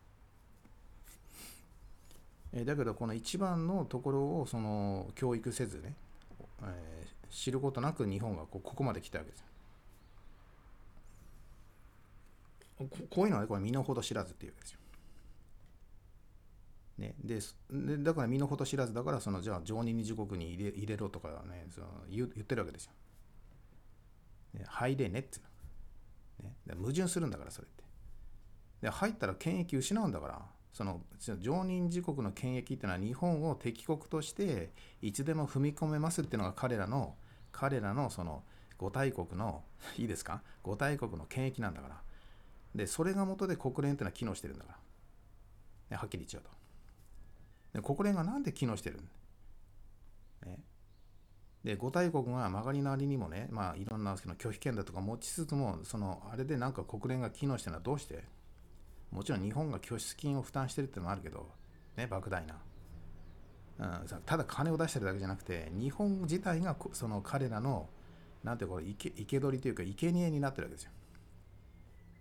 [2.53, 5.95] えだけどこの一番のところをその教育せずね、
[6.63, 9.45] えー知ることなく日本がここまで来たわけです
[12.77, 14.80] ここういうのはねこれ身の程知らずっていうわけですよ。
[17.01, 17.41] ね、で
[17.71, 22.93] でだから身の程知らずだからそのじゃあ常任理事国に入れ入れろとかねその言言ってるわけですよ。
[24.53, 25.39] ね、入れねって
[26.43, 27.85] の、ね、矛盾するんだからそれって。
[28.83, 30.43] で入ったら権益失うんだから
[30.75, 34.71] そのその常任理事国の権益っていうのは日本を敵国として
[35.01, 37.17] いつでも踏み込めますっていうのが彼らの
[37.51, 38.45] 彼らのその
[38.77, 39.65] 五大国の
[39.97, 40.43] いいですか？
[40.63, 42.03] 五大国の権益なんだから。
[42.75, 44.79] でそれが元で国連っていうのは機能してるんだから、
[45.93, 46.60] ね、はっきり言っちゃうと。
[47.73, 50.49] で国連がなんで機能してるん？
[50.49, 50.59] ね
[51.65, 58.25] で五大国が曲がりなりにもねまあいろんなその拒否権だとか持ちつつもそのあれでなんか国連が機能してるのはどうして？
[59.11, 61.51] もちろん日本が拠出金を負担してるってのもあるけど、
[61.97, 62.55] ね、莫大な。
[63.81, 67.89] うん、ただ金を出してるだけじゃなくて、日本自体がその彼らの、
[68.45, 70.93] なんていうかこれ、生け生け捕りというか、生贄になってるわけですよ。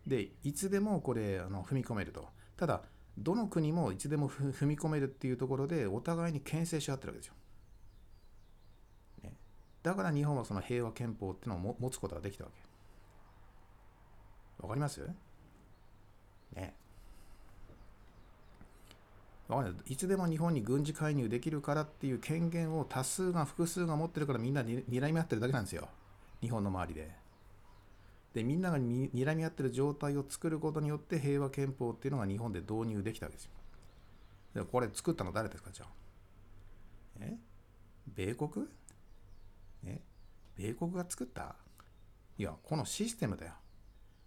[0.08, 2.28] で、いつでもこれ、あの踏み込めると。
[2.58, 2.82] ただ、
[3.20, 7.34] どの国もいつでも 踏み込めるっていうところで、お互いに牽制し合ってるわけですよ。
[9.24, 9.36] ね、
[9.84, 12.60] だから日本はその平和憲法っていうのを持つことができたわけ。
[14.64, 15.02] わかります？
[16.54, 16.76] ね
[19.48, 19.84] わかんな。
[19.88, 25.90] いつでも日本に軍事介入できるからっていう権限を多数が複数が持ってるからみんなに睨み合ってるだけなんですよ
[26.42, 27.19] 日本の周りで。
[28.34, 33.52] でみんながに睨み合ってる状態を作ることによって平和憲法っていうのが日本で導入できたわけですよ。
[34.54, 35.90] でこれ作ったの誰ですかじゃあ？
[37.22, 37.38] え？
[38.08, 38.68] 米国？
[39.86, 40.02] え？
[40.56, 41.56] 米国が作った？
[42.38, 43.54] いやこのシステムだよ。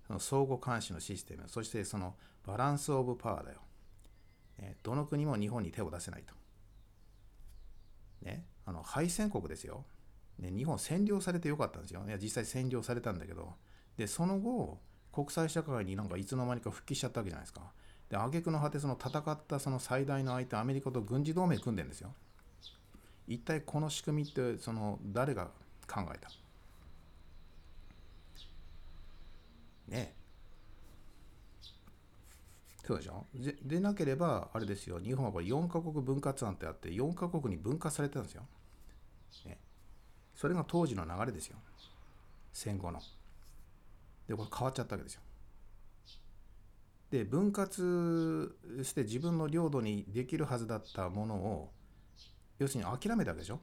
[0.06, 3.60] その相互監視のシステムそしてそのバランスオブパワーだよ。
[4.58, 6.34] ね、どの国も日本に手を出せないと。
[8.22, 9.84] ね、あの敗戦国ですよ。
[10.38, 12.02] ね、日本占領されてよかったんですよ。
[12.06, 13.54] いや実際占領されたんだけど、
[13.96, 14.80] で、その後、
[15.12, 17.60] 国際社会になんかいつの間にか復帰しちゃったわけじゃないですか。
[18.08, 22.14] で、挙句の果て、その戦ったその最大の相手、アメリカと軍事同盟組んでるんですよ。
[23.28, 25.46] 一体この仕組みって、その誰が
[25.86, 26.28] 考えた？
[29.88, 30.14] ねえ。
[32.84, 33.26] そうでしょ？
[33.34, 38.42] ででなければ、あれですよ、日本はこれ4カ国分割案ってあって、4カ国に分割されてたんですよ。
[39.46, 39.58] ね、
[40.34, 41.56] それが当時の流れですよ。
[42.52, 43.00] 戦後の。
[44.32, 45.20] で、これ変わっちゃったわけですよ。
[47.10, 51.70] で、分割して自分の領土にできるはずだったものを、
[52.58, 53.60] 要するに諦めたわけでしょ。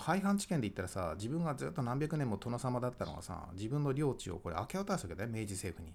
[0.00, 5.94] 廃藩置県で言ったらさ、自分がずっと何百年も殿様だったのがさ、自分の領地をこれ明け渡すわけだよ、明治政府に。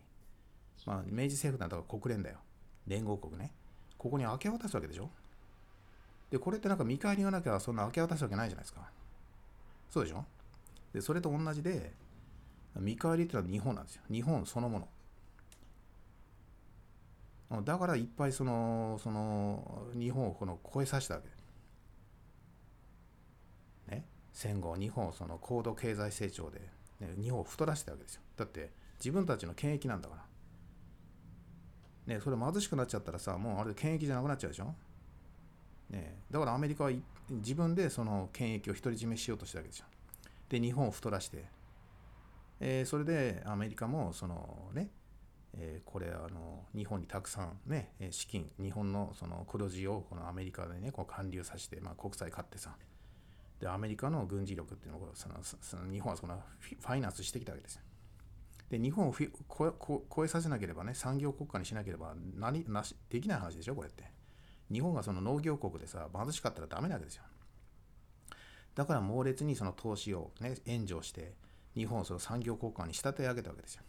[0.85, 2.37] まあ、明治政府なんだから国連だよ。
[2.87, 3.51] 連合国ね。
[3.97, 5.09] ここに明け渡すわけでしょ。
[6.31, 8.89] で、これってなんか見返りがなきゃそんな明け渡すわけないじゃないですか。
[9.89, 10.23] そうでしょ
[10.93, 11.91] で、それと同じで、
[12.75, 14.03] 見返りってのは日本なんですよ。
[14.11, 14.87] 日本そのも
[17.51, 17.63] の。
[17.63, 21.21] だからいっぱいその、その、日本をこの超えさせたわ
[23.87, 23.95] け。
[23.95, 24.05] ね？
[24.33, 26.59] 戦後、日本その高度経済成長で、
[26.99, 28.21] ね、日本を太らせたわけですよ。
[28.37, 28.69] だって
[28.99, 30.15] 自分たちの権益なんだか
[32.07, 32.15] ら。
[32.15, 34.73] ね、それ貧しくなっちゃったらさ、もうあれ権益じゃなくなっちゃうでしょ？
[35.89, 36.91] ね、だからアメリカは
[37.31, 39.85] 自分でその権益を独り占めしようとしたわけですよ。
[40.49, 41.45] で、日本を太らして、
[42.59, 44.89] えー、それでアメリカもそのね、
[45.57, 52.75] えー、これあの日本にたくさんね資金日本のその黒字をこのアメリカでねこう還流させて、まあ、国債買ってさ
[53.59, 57.81] でアメリカの軍事力っていうのをそのその日本はそのファイナンスしてきたわけですよ。
[58.69, 59.31] で日本をフ
[60.15, 64.03] 超えさせなければね産業国家にしなければ何なしできない話でしょこれって。
[64.71, 67.23] 日本がその農業国でさ貧しかったらダメなわけですよ。
[68.75, 71.33] だから猛烈にその投資をね援助して
[71.75, 73.83] 日本をその産業国家に仕立て上げたわけですよ。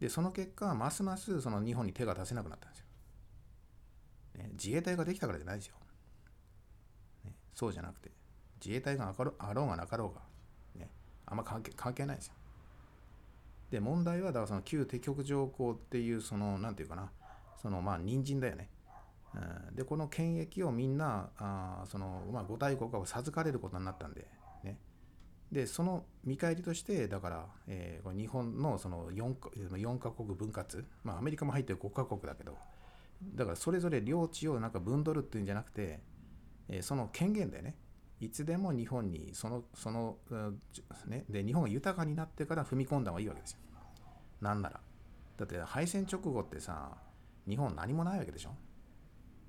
[0.00, 2.86] で、その結果、ますますその日本に手が出せなくなったんですよ。
[4.36, 5.76] ね、自衛隊ができたからじゃないですよ。
[7.24, 8.10] ね、そうじゃなくて、
[8.64, 10.22] 自衛隊があろうがなかろうが、
[10.78, 10.90] ね、
[11.26, 12.34] あんま関係関係ないですよ。
[13.70, 17.10] で、問題は、だからその旧敵国条項っていう、その、なんていうかな、
[17.62, 18.68] その、まあ、人参だよね。
[19.72, 24.28] で、この権益をみんな、あその、まあ、五大国が授かれることになったんで、
[25.54, 29.34] で、その見返りとして、だから、えー、日本のその 4,
[29.70, 32.58] 4カ国分割、まあ、アメリカも入ってる5カ国だけど、
[33.36, 36.00] だからそれぞれ領地をなんか分取るっていうんじゃなくて、
[36.68, 37.76] えー、その権限でね、
[38.20, 40.16] いつでも日本にその、その、
[41.06, 43.58] ね、で、日本が豊かになってから踏み込んだ方がいいわけですよ。
[44.40, 44.80] なんなら。
[45.36, 46.96] だって敗戦直後ってさ、
[47.48, 48.56] 日本何もないわけでしょ。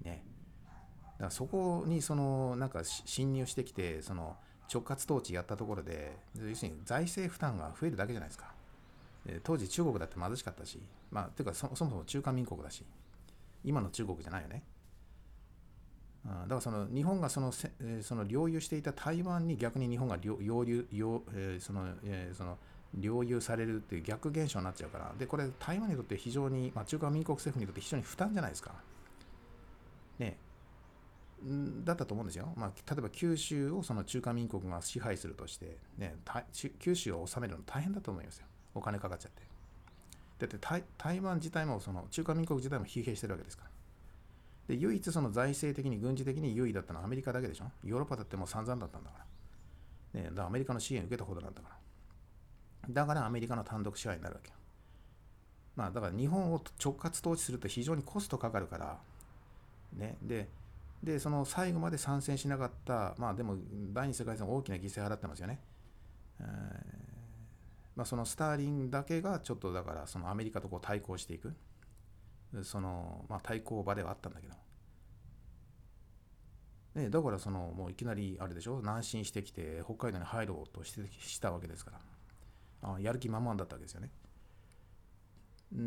[0.03, 0.23] ね。
[0.65, 4.37] だからそこにそのなんか侵入してきて、その
[4.73, 8.53] 直轄統治やったところで、要するに財政負担が増えるだけじゃないですか。
[9.43, 10.79] 当時中国だって貧しかったし、
[11.11, 12.83] まあ、ていうかそもそも中華民国だし、
[13.63, 14.63] 今の中国じゃないよね。
[16.25, 22.57] だからその日本がそのその領有していた台湾に逆に日本が領有領、えー、その、えー、その
[22.95, 28.73] 領有されるっていう逆現象になっちゃうから、で、これ台湾にとって非常に、まあ、中華民国政府にとって非常に負担じゃないですか。
[31.83, 32.53] だったと思うんですよ。
[32.55, 36.15] まあ、例えば九州をその中華民国が支配するとして、ね、
[36.79, 38.45] 九州を治めるの大変だと思いますよ。
[38.73, 39.41] お金かかっちゃって。
[40.39, 43.69] だって台湾自体もその中華民国自体も疲弊してるわけですから。
[44.67, 47.65] で、唯一その財政的に軍事的に優位だったのはアメリカだけでしょ。
[47.83, 49.19] ヨーロッパだってもう散々だったんだか
[50.13, 50.21] ら。
[50.21, 51.69] ね、だからアメリカの支援受けたほどなんだか
[52.87, 52.93] ら。
[52.93, 54.55] だからアメリカの単独支配になるわけよ。
[55.75, 58.97] まあだから日本を直轄統治すると非常にコストかかるから、
[59.93, 60.47] ね、で、
[61.05, 63.57] で、その最後まで参戦しなかった、まあでも
[63.93, 65.61] 第二次世界戦大きな犠牲払ってますよね。
[66.39, 66.43] え、
[67.95, 71.53] まあ、そのスターリンだけがちょっとだからそのアメリカとこう対抗していく、
[72.63, 74.55] その、まあ、対抗場ではあったんだけど。
[76.95, 78.77] ね、だからそのもういきなりあれでしょ？
[78.77, 81.91] 南進してきて北海道に入ろうとしてしたわけですか
[82.81, 84.09] らあやる気満々だったわけですよね。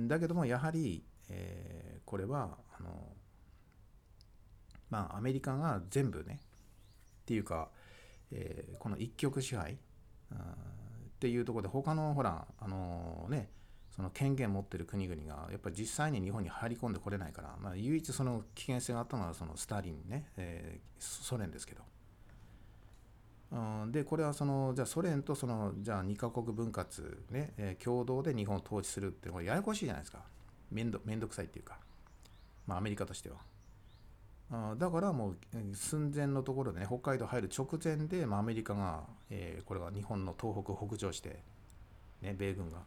[0.06, 3.16] だけどもやはり、えー、これはあの
[4.90, 7.68] まあアメリカが全部ねっていうか、
[8.30, 9.76] えーこの一極支配っ
[11.18, 13.50] ていうところで他のほらあのね
[13.90, 21.82] その権限持ってる国々がやっぱり実際に日本に入り込んでこれないから、まあ、唯一その危険性があったのはそのスターリンね、えーソ連ですけど。
[23.50, 30.20] うんでこれはそのじゃあソ連とそのじゃあ2カ国分割ね、えー共同で日本を統治するってこれややこしいじゃないですか。
[30.70, 31.78] 面倒面倒くさいっていうか。
[32.66, 33.38] まあアメリカとしては。
[34.50, 35.36] あだからもう
[35.74, 41.42] 寸前のところでね北海道入る直前で、まあ、アメリカが、えーこれは日本の東北北上して、
[42.22, 42.78] ね、米軍が。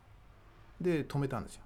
[0.80, 1.62] で止めたんですよ。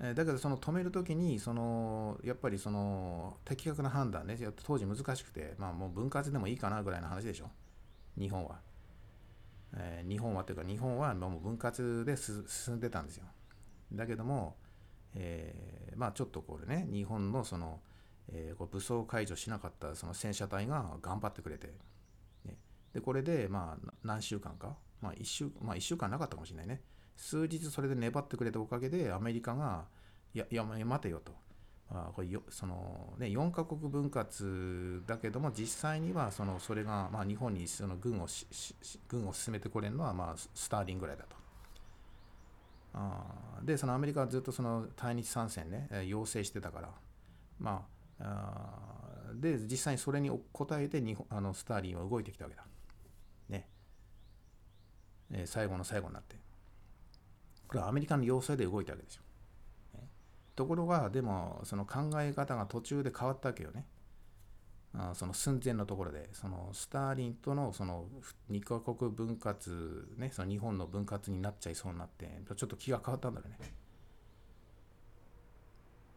[0.00, 7.50] えーだけどその止めるときにそのやっぱりその的確な判断ね当時難しくてまあもう分割でもいいかなぐらいの話でしょ。
[8.16, 8.60] 日本は、
[9.76, 13.24] えー日本はというか日本はもう分割で進んでたんですよ。
[13.92, 14.54] だけども、
[15.14, 17.80] えーまあちょっとこれね日本のその、
[18.32, 21.68] えーこう武装解除しなかったその戦車隊が頑張ってくれて、
[22.44, 22.56] ね、
[22.92, 26.80] でこれでまあ何週間かまあ1週まあ1週間なかったかもしれないね
[27.16, 29.84] 数日それで粘ってくれたおかげでアメリカが
[30.34, 31.32] いやいや待てよと。
[31.88, 41.36] あこれよそのね、4カ国分割だけども実際にはそのそれが、まあ、日本にその軍をしし軍を進めてこれるのは、まあ、スターリンぐらいだと。
[42.94, 46.90] あでそのアメリカはずっとその対日参戦ねえー要請してたから
[47.60, 50.40] まああで実際にそれに応
[50.72, 52.64] えて日本あのスターリンは動いてきたわけだ。
[53.48, 53.68] ね。
[55.30, 56.36] えー最後の最後になって。
[57.68, 59.22] これはアメリカの要請で動いたわけですよ。
[59.94, 60.08] ね
[60.54, 63.86] ところがでもその考え方が途中で変わったわけよね。
[64.94, 68.06] あその寸前のところでそのスターリンとのその
[68.50, 73.58] 2カ国分割ねその日本の分割になっちゃいそうになってちょっと気が変わったんだよね。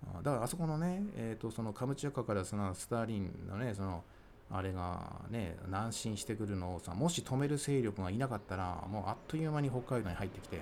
[0.07, 4.03] あだからあそこのね、えー、とそのカムチャカからそのスターリンのねその
[4.51, 10.59] あれがね南進してくるのをさもし止める勢力がいなかったらもうあっという間に北海道に入ってきて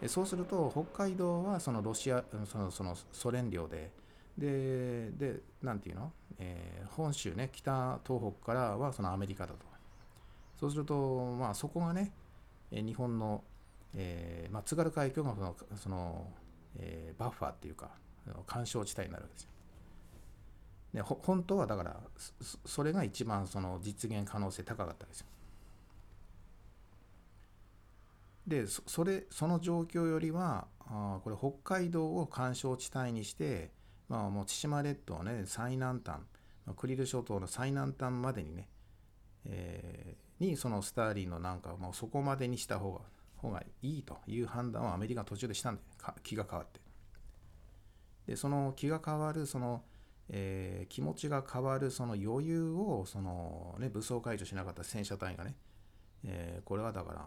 [0.00, 3.90] えそうすると北海道はそのロシアそのそのソ連領で
[4.36, 9.72] ででなんていうの、えー本州ね北東北からはそのアメリカだと。
[10.60, 12.12] そうするとまあそこがね
[12.70, 13.42] え日本の、
[13.94, 16.26] えーまあ、津軽海峡がそのその、
[16.76, 17.90] えーバッファーっていうか
[18.46, 19.48] 干渉地帯になるわけですよ。
[20.94, 25.26] でほ本当はだからそそそれが一番その実現可能性高かったですよ。
[28.46, 33.70] でそそれその状況よりはあこれ北海道を干渉地帯にして、
[34.08, 36.20] まあ、もう千島列島ね最南端
[36.66, 38.68] まあクリル諸島の最南端までにね、
[39.46, 43.00] えーにそのスターリンのなんかもうそこまでにした方が
[43.36, 46.80] 方がいいという判断をアメリカ途中でしたんだよねか気が変わって。
[48.26, 49.82] でその気が変わるその、
[50.28, 55.54] えー気持ちが変わるその余裕をその、ね、武装解除しなかった戦車隊がね、
[56.24, 57.24] えーこれはだから、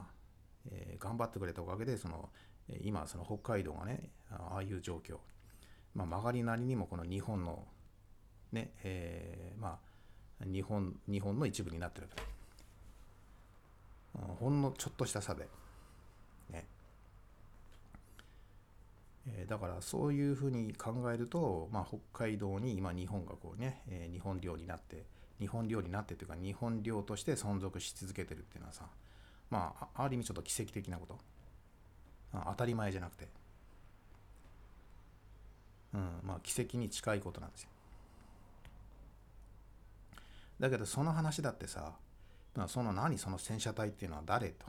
[0.72, 2.30] えー頑張ってくれたおかげでその
[2.82, 5.18] 今その北海道がねああいう状況、
[5.94, 7.66] まあ、曲がりなりにもこの日本の
[8.52, 9.80] ね、えーま
[10.42, 12.28] あ日本日本の一部になってるわけだ。
[14.30, 15.48] うんほんのちょっとした差で
[16.50, 16.66] ね
[19.38, 25.06] えーだからそういうふうに考えると、まあ、北海道に今日本がこうね、えー日本領になって
[25.40, 28.86] 日本領になってというか日本領として存続し続けてるっていうのはさ
[29.50, 31.18] まあある意味ちょっと奇跡的なこと。
[32.34, 33.28] 当たり前じゃなくて。
[35.94, 37.70] うんまあ奇跡に近いことなんですよ。
[40.60, 41.94] だけどその話だってさ
[42.56, 44.66] まあその何その戦車隊っていうのは誰と、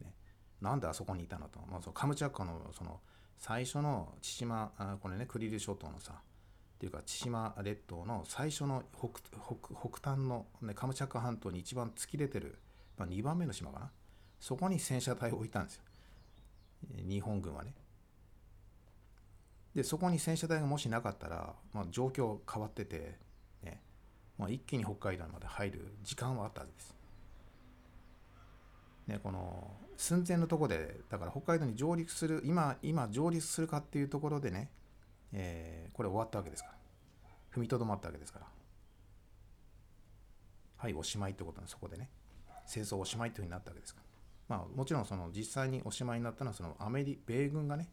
[0.00, 0.12] ね、
[0.60, 3.00] なんであそこにいたのと、まあ、そのカムチャッカのその
[3.42, 6.16] 最初の千島あこれねクリル諸島のさっ
[6.78, 12.60] ていうか千島列島の最初の北北北端の、ね、カムチャッカ半島に一番突き出てる、
[12.96, 13.90] まあ、2番目の島かな？
[14.38, 15.82] そこに戦車隊を置いたんですよ。
[17.08, 17.74] 日本軍はね。
[19.74, 23.18] でそこに戦車隊がもしなかったら、まあ、状況変わってて、
[23.64, 23.82] ね
[24.38, 26.94] まあ、一気に北海道まで入る時間はあったはずです。
[29.06, 34.70] ね、この寸前のところでだから北海道に上陸する今今上陸するかっていうところでね、
[35.32, 36.74] えーこれ終わったわけですから。
[37.54, 38.46] 踏みとどまったわけですから。
[40.78, 42.08] はいおしまいってことなんそこでね。
[42.66, 44.00] 戦争おしまいというふうになったわけですか
[44.48, 44.56] ら。
[44.56, 47.88] まあもちろんその実際におしまいになったのはそのアメリ米軍がね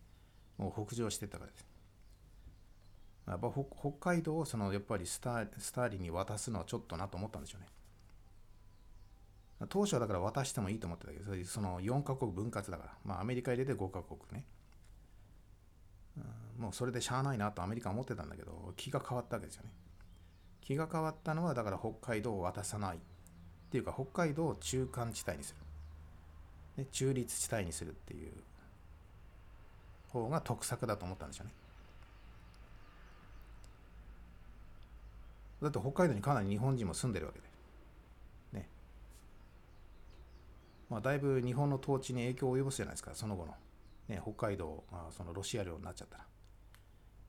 [0.57, 1.65] もう北上してったからです。
[3.27, 7.67] やっぱ北海道をそのやっぱりスタスターリンに渡すのはちょっとなと思ったんでしょうね。
[9.67, 14.45] 当初はだから渡してもいいと思ってたけどその4カ国分割だからまあアメリカ入れて5カ国ね。
[16.57, 19.69] もうそれでしゃあないなとアメリカは思ってたんだけど気が変わったわけですよね。
[20.61, 22.97] 気が変わったのはだから北海道を渡さない。
[22.97, 22.99] っ
[23.71, 25.55] ていうか北海道を中間地帯にす
[26.77, 28.31] る、ね、中立地帯にするっていう。
[30.09, 31.53] 方が得策だと思ったんでしょうね。
[35.61, 37.45] だって北海道にかなり日本人も住んでるわけで
[38.53, 38.69] ね
[40.89, 43.53] まあだいぶ日本の統治に影響を及ぼすじゃないですかその後の、
[44.07, 46.23] ね、北海道がそのロシア領になっちゃったら。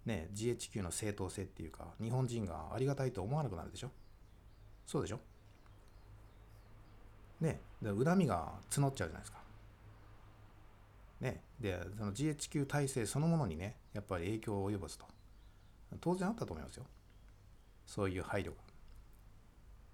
[0.06, 3.90] ね GHQ の正当性っていうか日本人がありがたいと思わなくなるでしょ。
[4.86, 5.20] そうでしょ。
[7.40, 9.38] ね恨みが募っちゃうじゃないですか。
[11.20, 15.04] ねでその GHQ 体制そのものにねやっぱり影響を及ぼすと。
[16.00, 16.86] 当然あったと思いますよ。
[17.84, 18.52] そういう配慮が。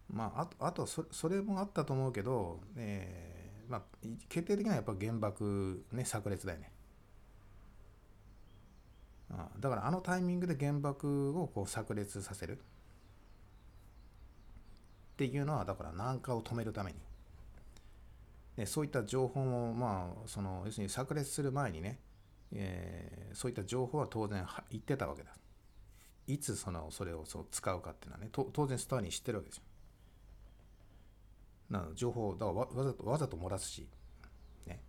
[0.08, 3.35] まあ、あとあとそそれもあったと思うけど、えー
[3.68, 3.82] まあ、
[4.28, 6.72] 決定的にはやっぱ原爆、ね、炸裂だよね。
[9.30, 12.60] あだからあのタイミングで原爆をこう炸裂させるっ
[15.16, 16.98] ていうのはだから南下を止めるために、
[18.56, 21.98] ね、そういった情報もまあその要するに炸裂する前にね、
[22.52, 25.30] えー、そういった情報は当然言ってたわけだ。
[26.28, 29.62] いつそのそれをそう使うかっていうのはね当然スターに知ってるわけですよ。
[31.70, 33.88] な情報だからわざとわざと漏らすし、
[34.66, 34.82] ね、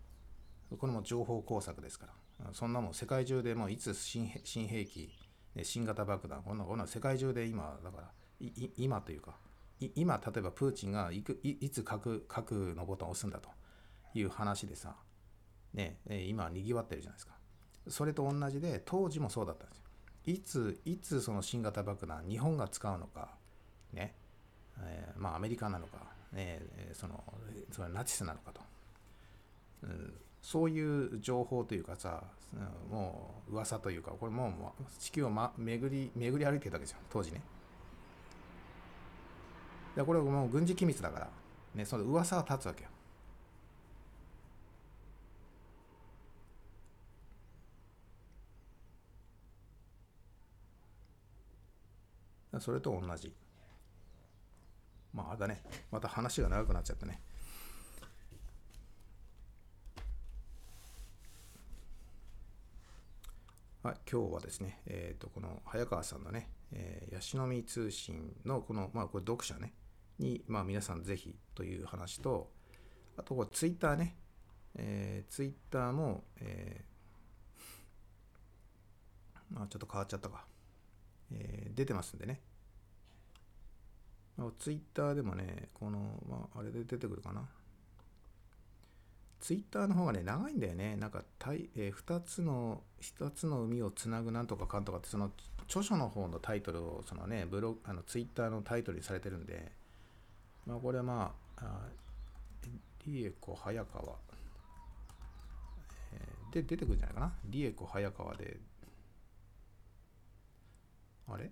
[0.77, 2.13] これも情報工作ですから。
[2.53, 5.09] そんなもん世界中でもういつ新新兵器、
[5.55, 8.11] ね、新型爆弾こんなこんな世界中で今だから
[8.77, 9.37] 今というか
[9.95, 13.49] 今例えばプーチンがいくいいつ核核のボタンを押すんだと
[14.13, 14.95] いう話でさ、
[15.73, 15.97] ね、
[16.27, 17.33] 今にぎわってるじゃないですか。
[17.87, 19.85] それと同じで当時もそうだったんですよ。
[20.25, 23.35] いついつその新型爆弾日本が使うのか
[23.93, 24.15] ね、
[24.79, 26.61] えー、まあアメリカなのか、ね、
[26.93, 27.23] その
[27.71, 28.61] それナチスなのかと、
[29.83, 32.23] うん、そういう情報というかさ
[32.89, 37.41] もう噂というかこれもう地球を、ま、巡り巡り歩いてたわけですよ当時ね。
[39.95, 41.29] でこれはもう軍事機密だから
[41.73, 42.89] ねその噂は立つわけよ。
[52.59, 53.31] それと同じ。
[55.13, 55.63] まあ、あだね。
[55.91, 57.21] また話が長くなっちゃったね。
[63.83, 69.73] はい、今日はですね、えっ、ー、と、この早川さんのね、えー、ヤシの実通信のこの、まあ、これ読者ね、
[70.19, 72.51] に、まあ、皆さんぜひという話と、
[73.17, 74.17] あと、これツイッターね、
[74.75, 80.45] えー、ツイッターも、えー、まあ、ちょっと変わっちゃったか。
[81.31, 82.41] えー、出てますんでね。
[84.59, 85.99] ツイッターでもね、この、
[86.29, 87.47] まあ、あれで出てくるかな。
[89.39, 90.95] ツイッターの方がね、長いんだよね。
[90.95, 95.31] なんか、たいえー、2つの、2つの海をつなぐなんとかかんとかって、その
[95.63, 99.71] 著書の方のタイトルを、そのね、ブログ、あのツイッターのタイトルにされてるんで、
[100.65, 101.87] まあ、これはまあ、あ
[103.05, 104.03] リエコ早川、
[106.13, 107.33] えー、で、出てくるんじゃないかな。
[107.45, 108.59] リエコ早川で、
[111.29, 111.51] あれ？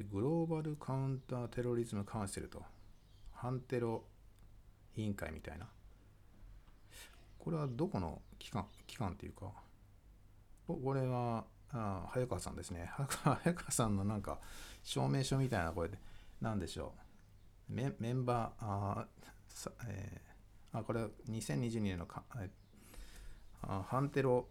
[0.00, 2.62] グローバルカウンターテロリズムカウンセルと、
[3.32, 4.04] ハンテロ
[4.96, 5.68] 委員会みたいな。
[7.38, 9.52] これはどこの機関、機関っていうか、
[10.66, 11.44] これは、
[11.74, 12.90] あ早川さんですね。
[13.42, 14.38] 早川さんのなんか、
[14.82, 15.98] 証明書みたいな、これで、
[16.40, 16.94] なんでしょ
[17.70, 17.72] う。
[17.72, 19.06] メメンバー、あ、
[19.88, 22.50] えー、あこれ2022年のか、え
[23.62, 24.48] あハンテロ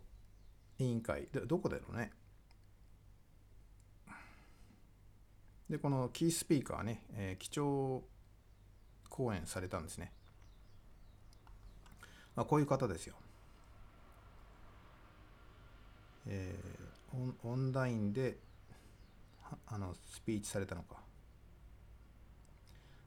[0.78, 2.12] 委員会、どこだろうね。
[5.72, 8.04] で、このキースピーカーね、えー、基調
[9.10, 10.12] 講演されたんですね。
[12.36, 13.16] まあ、こういう方ですよ。
[16.28, 18.38] えー、オンラインで
[19.66, 20.98] あのスピーチされたのか。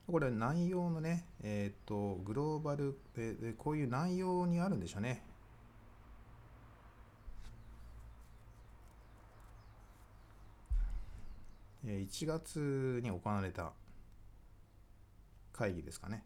[0.07, 5.23] これ内容のね、えっ、ー、と、グローバル、えー、こういう内容にあるんでしょうね。
[11.85, 13.73] 1月に行われた
[15.53, 16.25] 会議ですかね。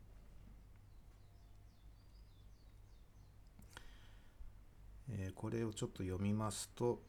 [5.11, 7.01] えこれをちょっと読みますと、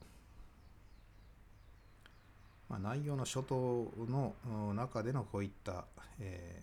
[2.70, 5.86] まあ、内容の初頭の中でのこういった、
[6.20, 6.62] え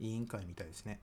[0.00, 1.00] ー、委員会みたいですね。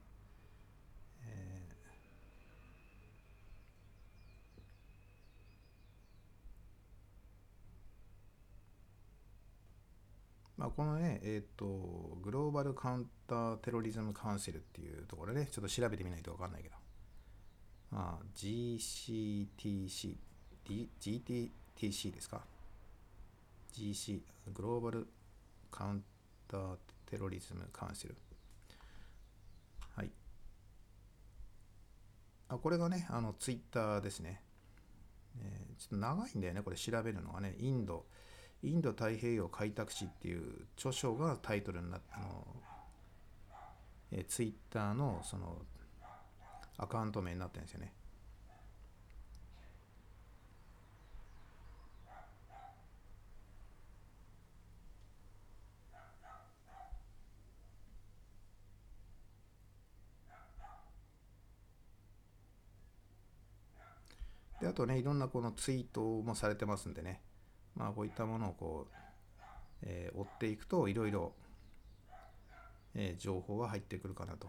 [10.56, 11.66] まあ、このね、えっ、ー、と、
[12.22, 16.76] グローバルカウンターテロリズムカウンセルっていうところね、ちょっと調べてみないとわかんないけど、
[17.90, 20.16] まあ、GCTC、
[20.64, 22.40] D、GTTC ですか
[23.74, 24.20] ?GC、
[24.54, 25.06] グローバル
[25.70, 26.04] カウン
[26.48, 28.16] ターテロリズムカウンセル。
[29.94, 30.10] はい。
[32.48, 34.40] あこれがねあのツイッターですね、
[35.38, 37.56] えー、ちょっと長いんだよねこれ調べるのがね。
[37.58, 38.06] インド
[38.66, 42.44] インド太平洋開拓史っていう著書がタイトルになったの、
[44.10, 45.62] え、ツイッターのその
[46.76, 47.92] アカウント名になってるんですよね。
[64.60, 67.20] であとねいろんなこのツイートもされてますんでね。
[67.76, 68.94] まあこういったものをこう、
[69.82, 71.32] えー、追っていくといろいろ、
[73.18, 74.48] 情報が入ってくるかなと。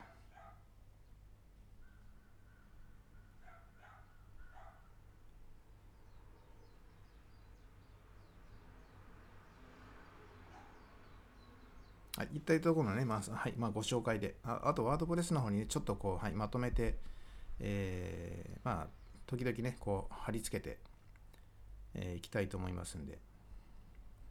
[12.17, 16.97] はい、いったところのね、まあ、はい、まあ、ご紹介で、ああと、ワードプレスの方に、ね、ちょっとこう、はい、まとめて、
[17.59, 18.87] えー、まあ、
[19.27, 20.79] 時々ねこう貼り付けて、
[21.97, 23.19] えー、きたいと思いますんで。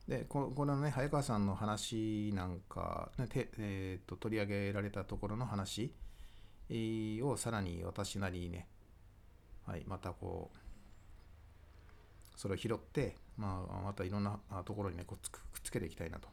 [0.08, 5.92] でここのね早川さんの話なんか、ねてえーと、取り上げられたところの話
[6.70, 8.68] をさらに私なりにね、
[9.66, 10.58] はい、またこう
[12.36, 16.28] それを拾って、まあ、またいろんなところにねこうくっつけていきたいなと。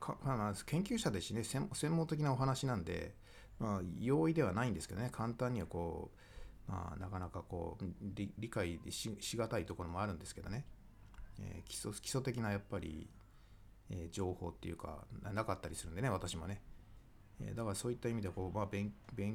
[0.00, 3.14] かまあ、研究者ですしね専門的なお話なんで、
[3.60, 5.10] まあ、容易ではないんですけどね。
[5.12, 6.20] 簡単にはこう、
[6.70, 7.84] まあ、なかなかこう
[8.14, 10.64] 理解ししがたいところもあるんですけどね、
[11.40, 13.08] えー、基礎基礎的なやっぱり、
[13.90, 16.62] えー、情報っていうかなかったりするんでね私もね、
[17.40, 18.92] えー、だからそういった意味でこう、まあ、勉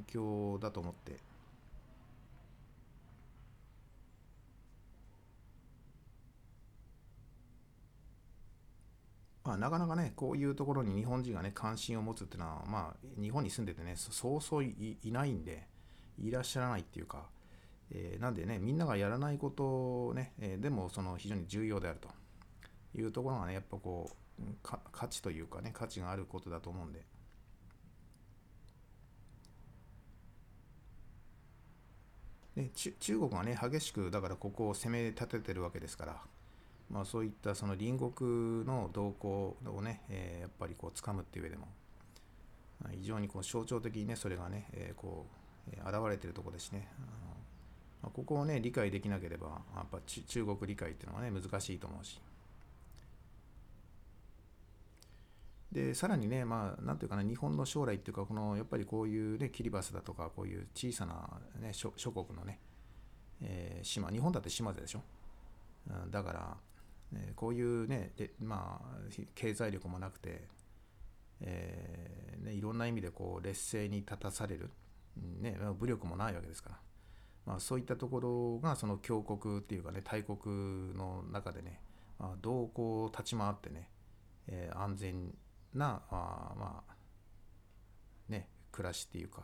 [0.07, 1.17] 強だと思って
[9.45, 15.67] まあ、なかなかね、こういうところに日本人がね、関心を持つっていうのは、まあ、日本に住んでてね、そうそういないんで、
[16.17, 17.29] いらっしゃらないっていうか、
[17.91, 22.09] えー、なんでね、みんながやらないことをね、えー、でもその非常に重要であると
[22.99, 24.09] いうところがね、やっぱこ
[24.39, 27.05] う、価値というかね、価値があることだと思うんで。
[32.55, 36.21] で中国がね、激しく、だからここを攻め立ててるわけですから、
[36.89, 41.67] まあ、そういったその隣国の動向をね、えー、やっぱりこう掴むっていう上でも
[42.91, 45.25] 非常にこう象徴的にねそれがね、えー、こ
[45.67, 46.87] う、えー、現れてるとこですね。
[46.97, 47.07] あの、
[48.03, 52.21] まあ、ここをね理解できなければやっぱ中国理解っていうのはね難しいと思うし。
[55.71, 62.59] でさらにねまあなんていうかな日本の将来っていうかこのやっぱりこういうねキリバスだとかこういう小さな、ね、諸国のね、
[63.41, 65.01] えー、島日本だって島でしょ？
[66.09, 66.57] だから
[67.13, 68.97] えこういうねで、まあ、
[69.35, 70.47] 経済力もなくて、
[71.41, 74.69] えーね、いろんな意味でこう劣勢に立たされる、
[75.39, 76.75] ね、武力もないわけですから、
[77.45, 81.79] まあ、そういったところがその強国っていうかね大国の中でね、
[82.19, 83.89] まあ、どうこう立ち回ってね、
[84.47, 85.33] えー、安全
[85.73, 86.93] なあまあ
[88.29, 89.43] ね暮らしっていうか、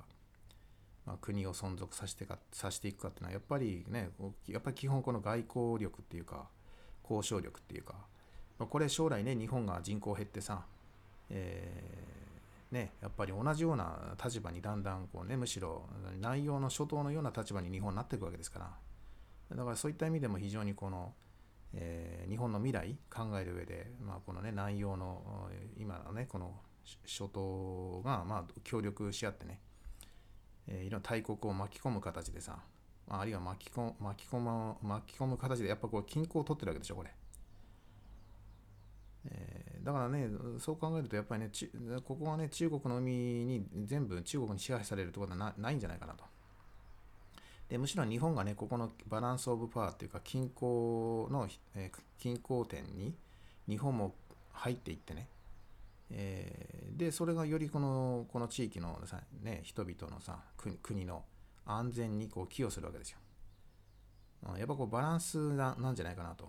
[1.05, 4.09] まあ、国を存続させてかさせていくかっていうのはやっぱりね
[4.47, 6.47] やっぱり基本この外交力っていうか
[7.03, 7.95] 交渉力っていうか、
[8.59, 10.63] まあ、これ将来ね日本が人口減ってさ、
[11.29, 15.83] えー、ね、やっぱり同じような立場にだんだんこうねむしろ
[16.19, 18.71] 内容の初頭のような立場に日本になっていくわけですから。
[19.55, 21.13] だからそういった意味でも非常にこの、
[21.73, 26.53] えー、日本の未来考える上で、まあ、このね内容の今のねこの
[27.05, 29.59] 初頭がまあ協力し合ってね、
[30.67, 32.59] えー、いろんな大国を巻き込む形でさ
[33.19, 37.09] あるいは巻き込巻き込む巻き込む形でやっぱこう均衡を取ってるわけでしょこれ、
[39.29, 40.29] えー、だからね
[40.59, 41.49] そう考えるとやっぱりね
[42.05, 46.23] ここはね中国の海に全部中国に支配されるところはないんじゃないかなと。
[47.67, 53.15] でむしろ日本がねここのバランスオブパワーっていうか均衡の、えー、均衡点に
[53.67, 54.13] 日本も
[54.51, 55.27] 入っていってね。
[56.13, 60.39] えー、でそれがよりこのこの地域のさ、ね、人々のさ
[60.81, 61.23] 国の
[61.65, 63.17] 安全にこう寄与するわけですよ。
[64.57, 66.47] やっぱこうバランスななんじゃないかなと。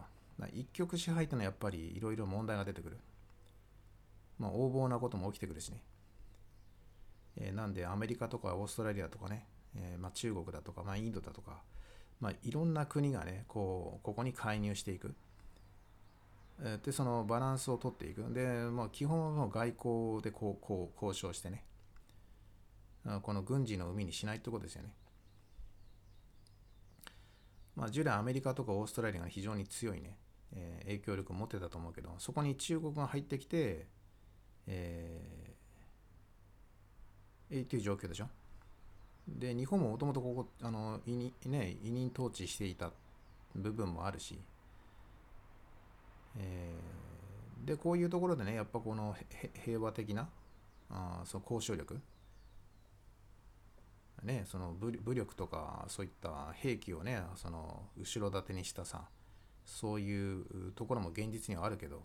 [0.53, 2.99] 一極支配っていうのはやっぱりいろいろ問題が出てくる。
[4.39, 5.83] まあ、横暴なことも起きてくるしね。
[7.37, 11.63] えー、なんでアメリカとかオーストラリアとかね、えー、まあ、中国だとか、まあ、インドだとか、
[12.21, 15.15] まあ、いろんな国がね、こう、ここに介入していく。
[16.85, 18.23] で、そのバランスを取っていく。
[18.33, 21.65] で、まあ、基本の外交でこう、こう、交渉してね。
[23.23, 24.93] この軍事の海にしないってことですよね。
[27.75, 30.17] まあ、従来アメリカとかオーストラリアが非常に強いね、
[30.53, 33.87] えー影響力を持ってたと思うけどそこに中国が入ってきて、
[34.67, 38.29] えーえーっていう状況でしょ
[39.27, 42.91] で日本ももともとここあの委任,、ね、委任統治していた
[43.55, 44.39] 部分もあるし、
[46.37, 47.03] えー
[47.65, 49.15] でこういうところでねやっぱこの
[49.65, 50.29] 平和的な
[50.91, 52.01] あその交渉力
[54.23, 59.09] ね、その武力とかそういった兵器をねその後ろ盾にしたさ
[59.65, 62.03] そういうところも現実にはあるけど、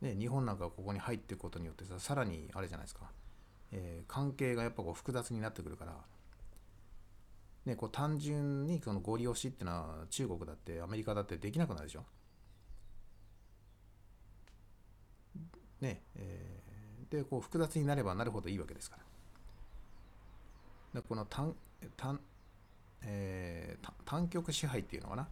[0.00, 3.10] ね、日本なんかここに入っていくことによってささらにあれじゃないですか、
[3.72, 5.92] えー関係がやっぱこう複雑になってくるから、
[7.66, 12.04] ね、こう単純にそのゴリ押しっていうのは中国だってアメリカだってできなくなるでしょ。
[15.80, 16.57] ねえー
[17.10, 18.96] でこう複雑になればなるほどいいわけですか
[20.94, 21.00] ら。
[21.00, 21.54] でこの単
[21.96, 22.20] 単,、
[23.02, 25.28] えー単極支配っていうのかな？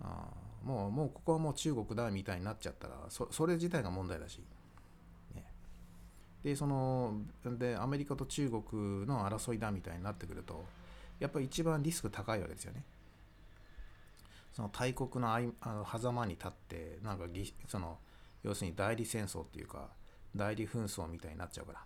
[0.00, 0.28] あ
[0.64, 4.42] もうもうここはもう中国だみたいになっちゃったらそそれ自体が問題だし、
[5.34, 5.44] ね、
[6.42, 7.14] でその
[7.44, 10.64] でアメリカと中国の争いだみたいになってくると
[11.20, 12.82] やっぱり一番リスク高いわけですよね。
[14.52, 17.98] その大国のあいあの狭間に立ってなんかぎその
[18.42, 19.88] 要するに代理戦争っていうか
[20.34, 21.84] 代理紛争みたいになっちゃうから。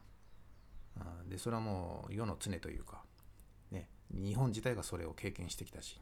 [1.00, 3.02] あーでそれはもう世の常というか、
[3.70, 6.00] ね、日本自体がそれを経験してきたし。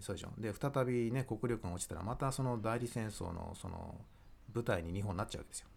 [0.00, 0.32] そうでしょ？
[0.38, 4.00] で再びね国力が落ちたらまたその代理戦争のその
[4.52, 5.68] 舞台に日本になっちゃうわけですよ。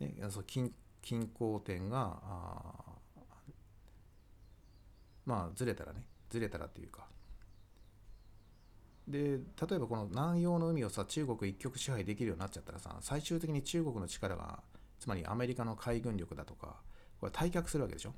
[0.00, 2.74] でその均均衡点があ
[5.26, 7.06] まあずれたらねずれたらっていうか
[9.08, 14.60] で例えばこの南洋の海をさ中国一極支配できるようになっちゃったらさ最終的に中国の力が
[15.00, 16.76] つまりアメリカの海軍力だとか
[17.20, 18.14] これ退却するわけでしょ。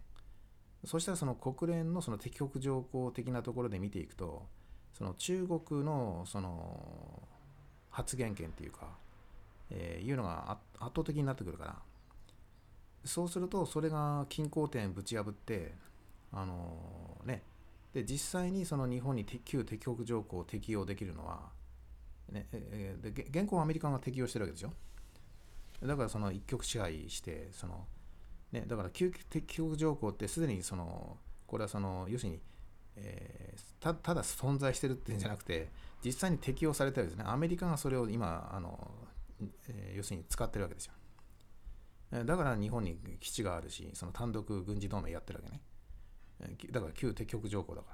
[0.84, 4.46] そしたらその国連のその敵国条項的なところで見ていくと
[4.92, 7.26] その中国のその
[7.90, 8.88] 発言権っていうか、
[9.70, 11.76] えーいうのが圧倒的になってくるから。
[13.04, 15.74] そうするとそれが均衡点ぶち破って
[16.32, 17.42] あのね
[17.94, 21.50] で実際にその日本に旧敵国条項を適用できるのは、
[22.30, 24.72] ねえーで現行はアメリカが適用してるわけでしょ
[25.86, 27.86] だからその一極支配してその、
[28.50, 32.40] ね、だから旧敵国条項ってすでにそのこれはその要するに、
[32.96, 35.68] えーたただ存在してるっていうんじゃなくて
[36.02, 37.24] 実際に適用されてるんですね。
[37.26, 38.90] アメリカがそれを今あの、
[39.68, 42.24] えー要するに使ってるわけですよ。
[42.24, 45.60] だから日本に基地があるしその単独軍事同盟やってるわけね。
[46.70, 47.88] だから旧敵国条項だか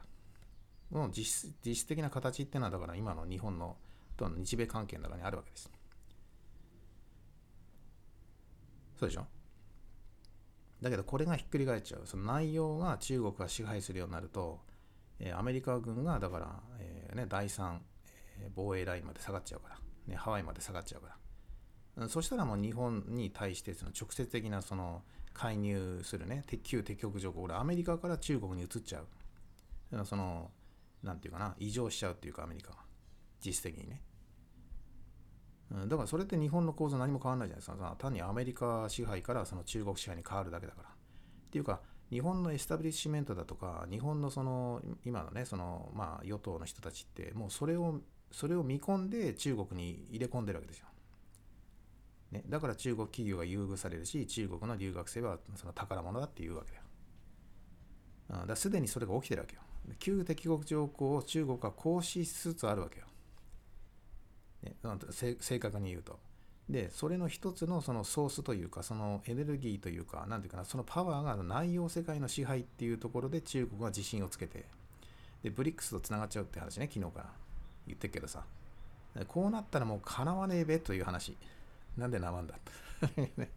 [0.92, 0.98] ら。
[0.98, 3.76] もう実質実質的な形っていうのはだから今の日本の
[4.16, 5.70] との日米関係の中にあるわけです。
[8.98, 9.26] そうでしょ？
[10.82, 12.02] だけどこれがひっくり返っちゃう。
[12.06, 14.60] その内容が中国が支配するようになると、
[15.18, 17.78] えーアメリカ軍がだから、えーね、第3、
[18.40, 21.16] えー防衛ラインまで下がっちゃうから、ね、ハワイまで下がっちゃうから。
[22.08, 25.02] そしたらもう日本に対してその直接的なその
[25.32, 30.04] 介入するね旧敵国条項これアメリカから中国に移っちゃう。
[30.04, 30.50] その
[31.02, 32.78] なんていうかな委譲しちゃうっていうかアメリカが
[33.44, 34.02] 実質的にね。
[35.86, 37.96] だからそれって日本の構造何も変わらないじゃないですか。
[37.98, 40.88] 単にアメリカ支配からその中国支配に変わるだけだから。
[40.88, 40.92] っ
[41.50, 41.80] ていうか
[42.10, 48.00] 日本のエスタブリッシュメントだとか日本のその今のねそのまあ与党の人たちってもうそれを
[48.32, 50.86] それを見込んで中国に入れ込んでるわけですよ。
[52.32, 56.85] ね、だから中国企業が優遇されるし中国の留学生はその宝物だっていうわけだよ。
[58.43, 59.62] うんだすでにそれが起きてるわけよ。
[59.98, 63.07] 旧敵国条項を中国は行使しつつあるわけよ。
[64.62, 64.77] ね、
[65.40, 66.19] 正確に言うと。
[66.69, 74.66] で、それの一つのそのソースというか、そのエネルギーというか、なんていうかな、そのパワーが内容世界の支配っていうところで中国が自信をつけて、
[75.43, 77.32] で、ブリックスとつながっちゃうって話ね、昨日から
[77.86, 78.44] 言ってるけどさ。
[79.27, 81.36] こうなったらもうかなわねえべという話。
[81.96, 82.54] なんでなまんだ？
[83.36, 83.50] ね。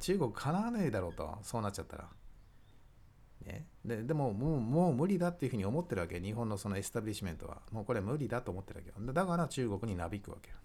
[0.00, 2.08] 中国かなわねえだろうと、そうなっちゃったら。
[3.44, 7.60] ね、ででももうもう無理だっていうふうに思ってるわけ日本のそのエスタブリッシュメントは。
[7.72, 9.12] もうこれ無理だと思ってるわけよ。
[9.12, 10.56] だから中国になびくわけよ。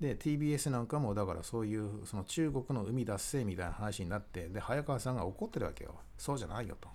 [0.00, 5.94] で TBS なんかもだからそういうその中国の海脱せみたいな話になってで早川さんが怒ってるわけよ。
[6.18, 6.94] そうじゃないよと、ね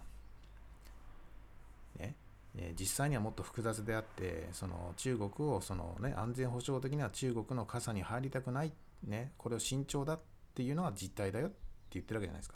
[2.57, 8.71] え実際にはもっと複雑であってその中国をその、ね、安全保障的には中国の傘に入りたくない、
[9.03, 10.19] ね、これを慎重だっ
[10.53, 11.55] ていうのは実態だよって
[11.91, 12.55] 言ってるわけじゃないですか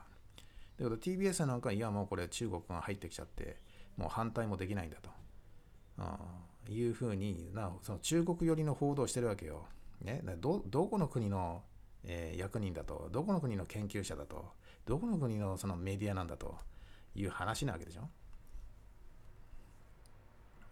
[0.80, 3.57] だけど TBS なんかいやもうこれ中国が入ってきちゃって
[3.97, 5.09] もう反対もできないんだと、
[5.97, 9.65] あーいうふうになその中国寄りの報道をしてるわけよ。
[10.01, 11.63] ね、どどこの国の、
[12.05, 14.45] えー役人だとどこの国の研究者だと
[14.85, 16.55] どこの国のそのメディアなんだと
[17.13, 18.07] いう話なわけでしょ。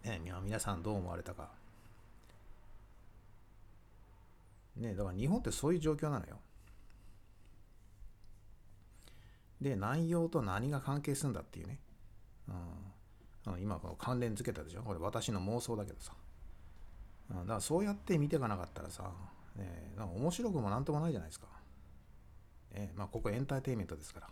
[0.04, 1.50] ね、皆さんどう思われたか。
[4.76, 6.38] ね、だから日本ってそういう状況なのよ。
[9.60, 11.80] で、内容と何が関係するんだっていうね。
[13.46, 14.82] うん、今この関連付けたでしょ。
[14.82, 16.12] これ私の妄想だけどさ。
[17.30, 19.10] うん、だからそうやって見ていかなかったらさ、
[19.56, 21.46] ね、なんか面白くもなんともないじゃないですか。
[22.72, 24.30] ね、まあここエンターテインメントですから。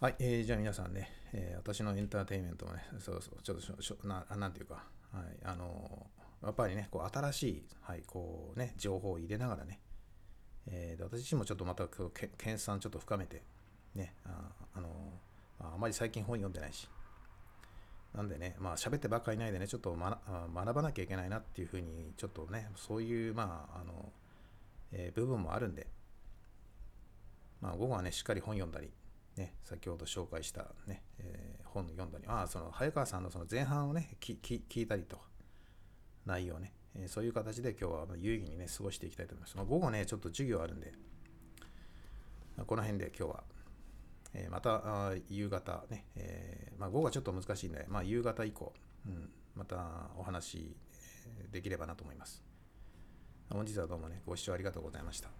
[0.00, 9.80] はい、えー、じゃあ皆さんね、えー、私のエンターテインメントもね、そうそう、ちょっとしょななんていうか、はい、あのー、やっぱりね、こう新しい、はい、こうね、情報を入れながらね、
[10.66, 13.42] えー、私自身もちょっとまたけ研鑽ちょっと深めて、
[13.94, 16.88] ね、あ、あのー、あまり最近本読んでないし、
[18.14, 20.18] なんでね、まあ喋ってばっかりいないでね、ちょっと学
[20.54, 24.12] 学ばなきゃいけないなっていうふうに、ちょっとね、そういう、まあ、あの、
[24.92, 25.86] えー、部分もあるんで、
[27.60, 28.90] まあ午後はね、しっかり本読んだり、
[29.38, 35.18] ね、先ほど紹介したね、えー、本読んだり、あ、その早川さんのその前半をね、聞いたりと、
[36.26, 39.56] 内容ね、えー、そういう形で今日は有意義にね、過ごしていきたいと思います。
[39.56, 40.92] まあ、午後ね、ちょっと授業あるんで、
[42.66, 43.44] この辺で今日は、
[44.34, 48.74] えー、また夕方ね、え、まあ、午後はちょっと難しいんで、まあ、夕方以降、
[49.06, 50.76] うん、またお話
[51.50, 52.42] できればなと思います。
[53.50, 55.37] 本日はどうもね、ご視聴ありがとうございました。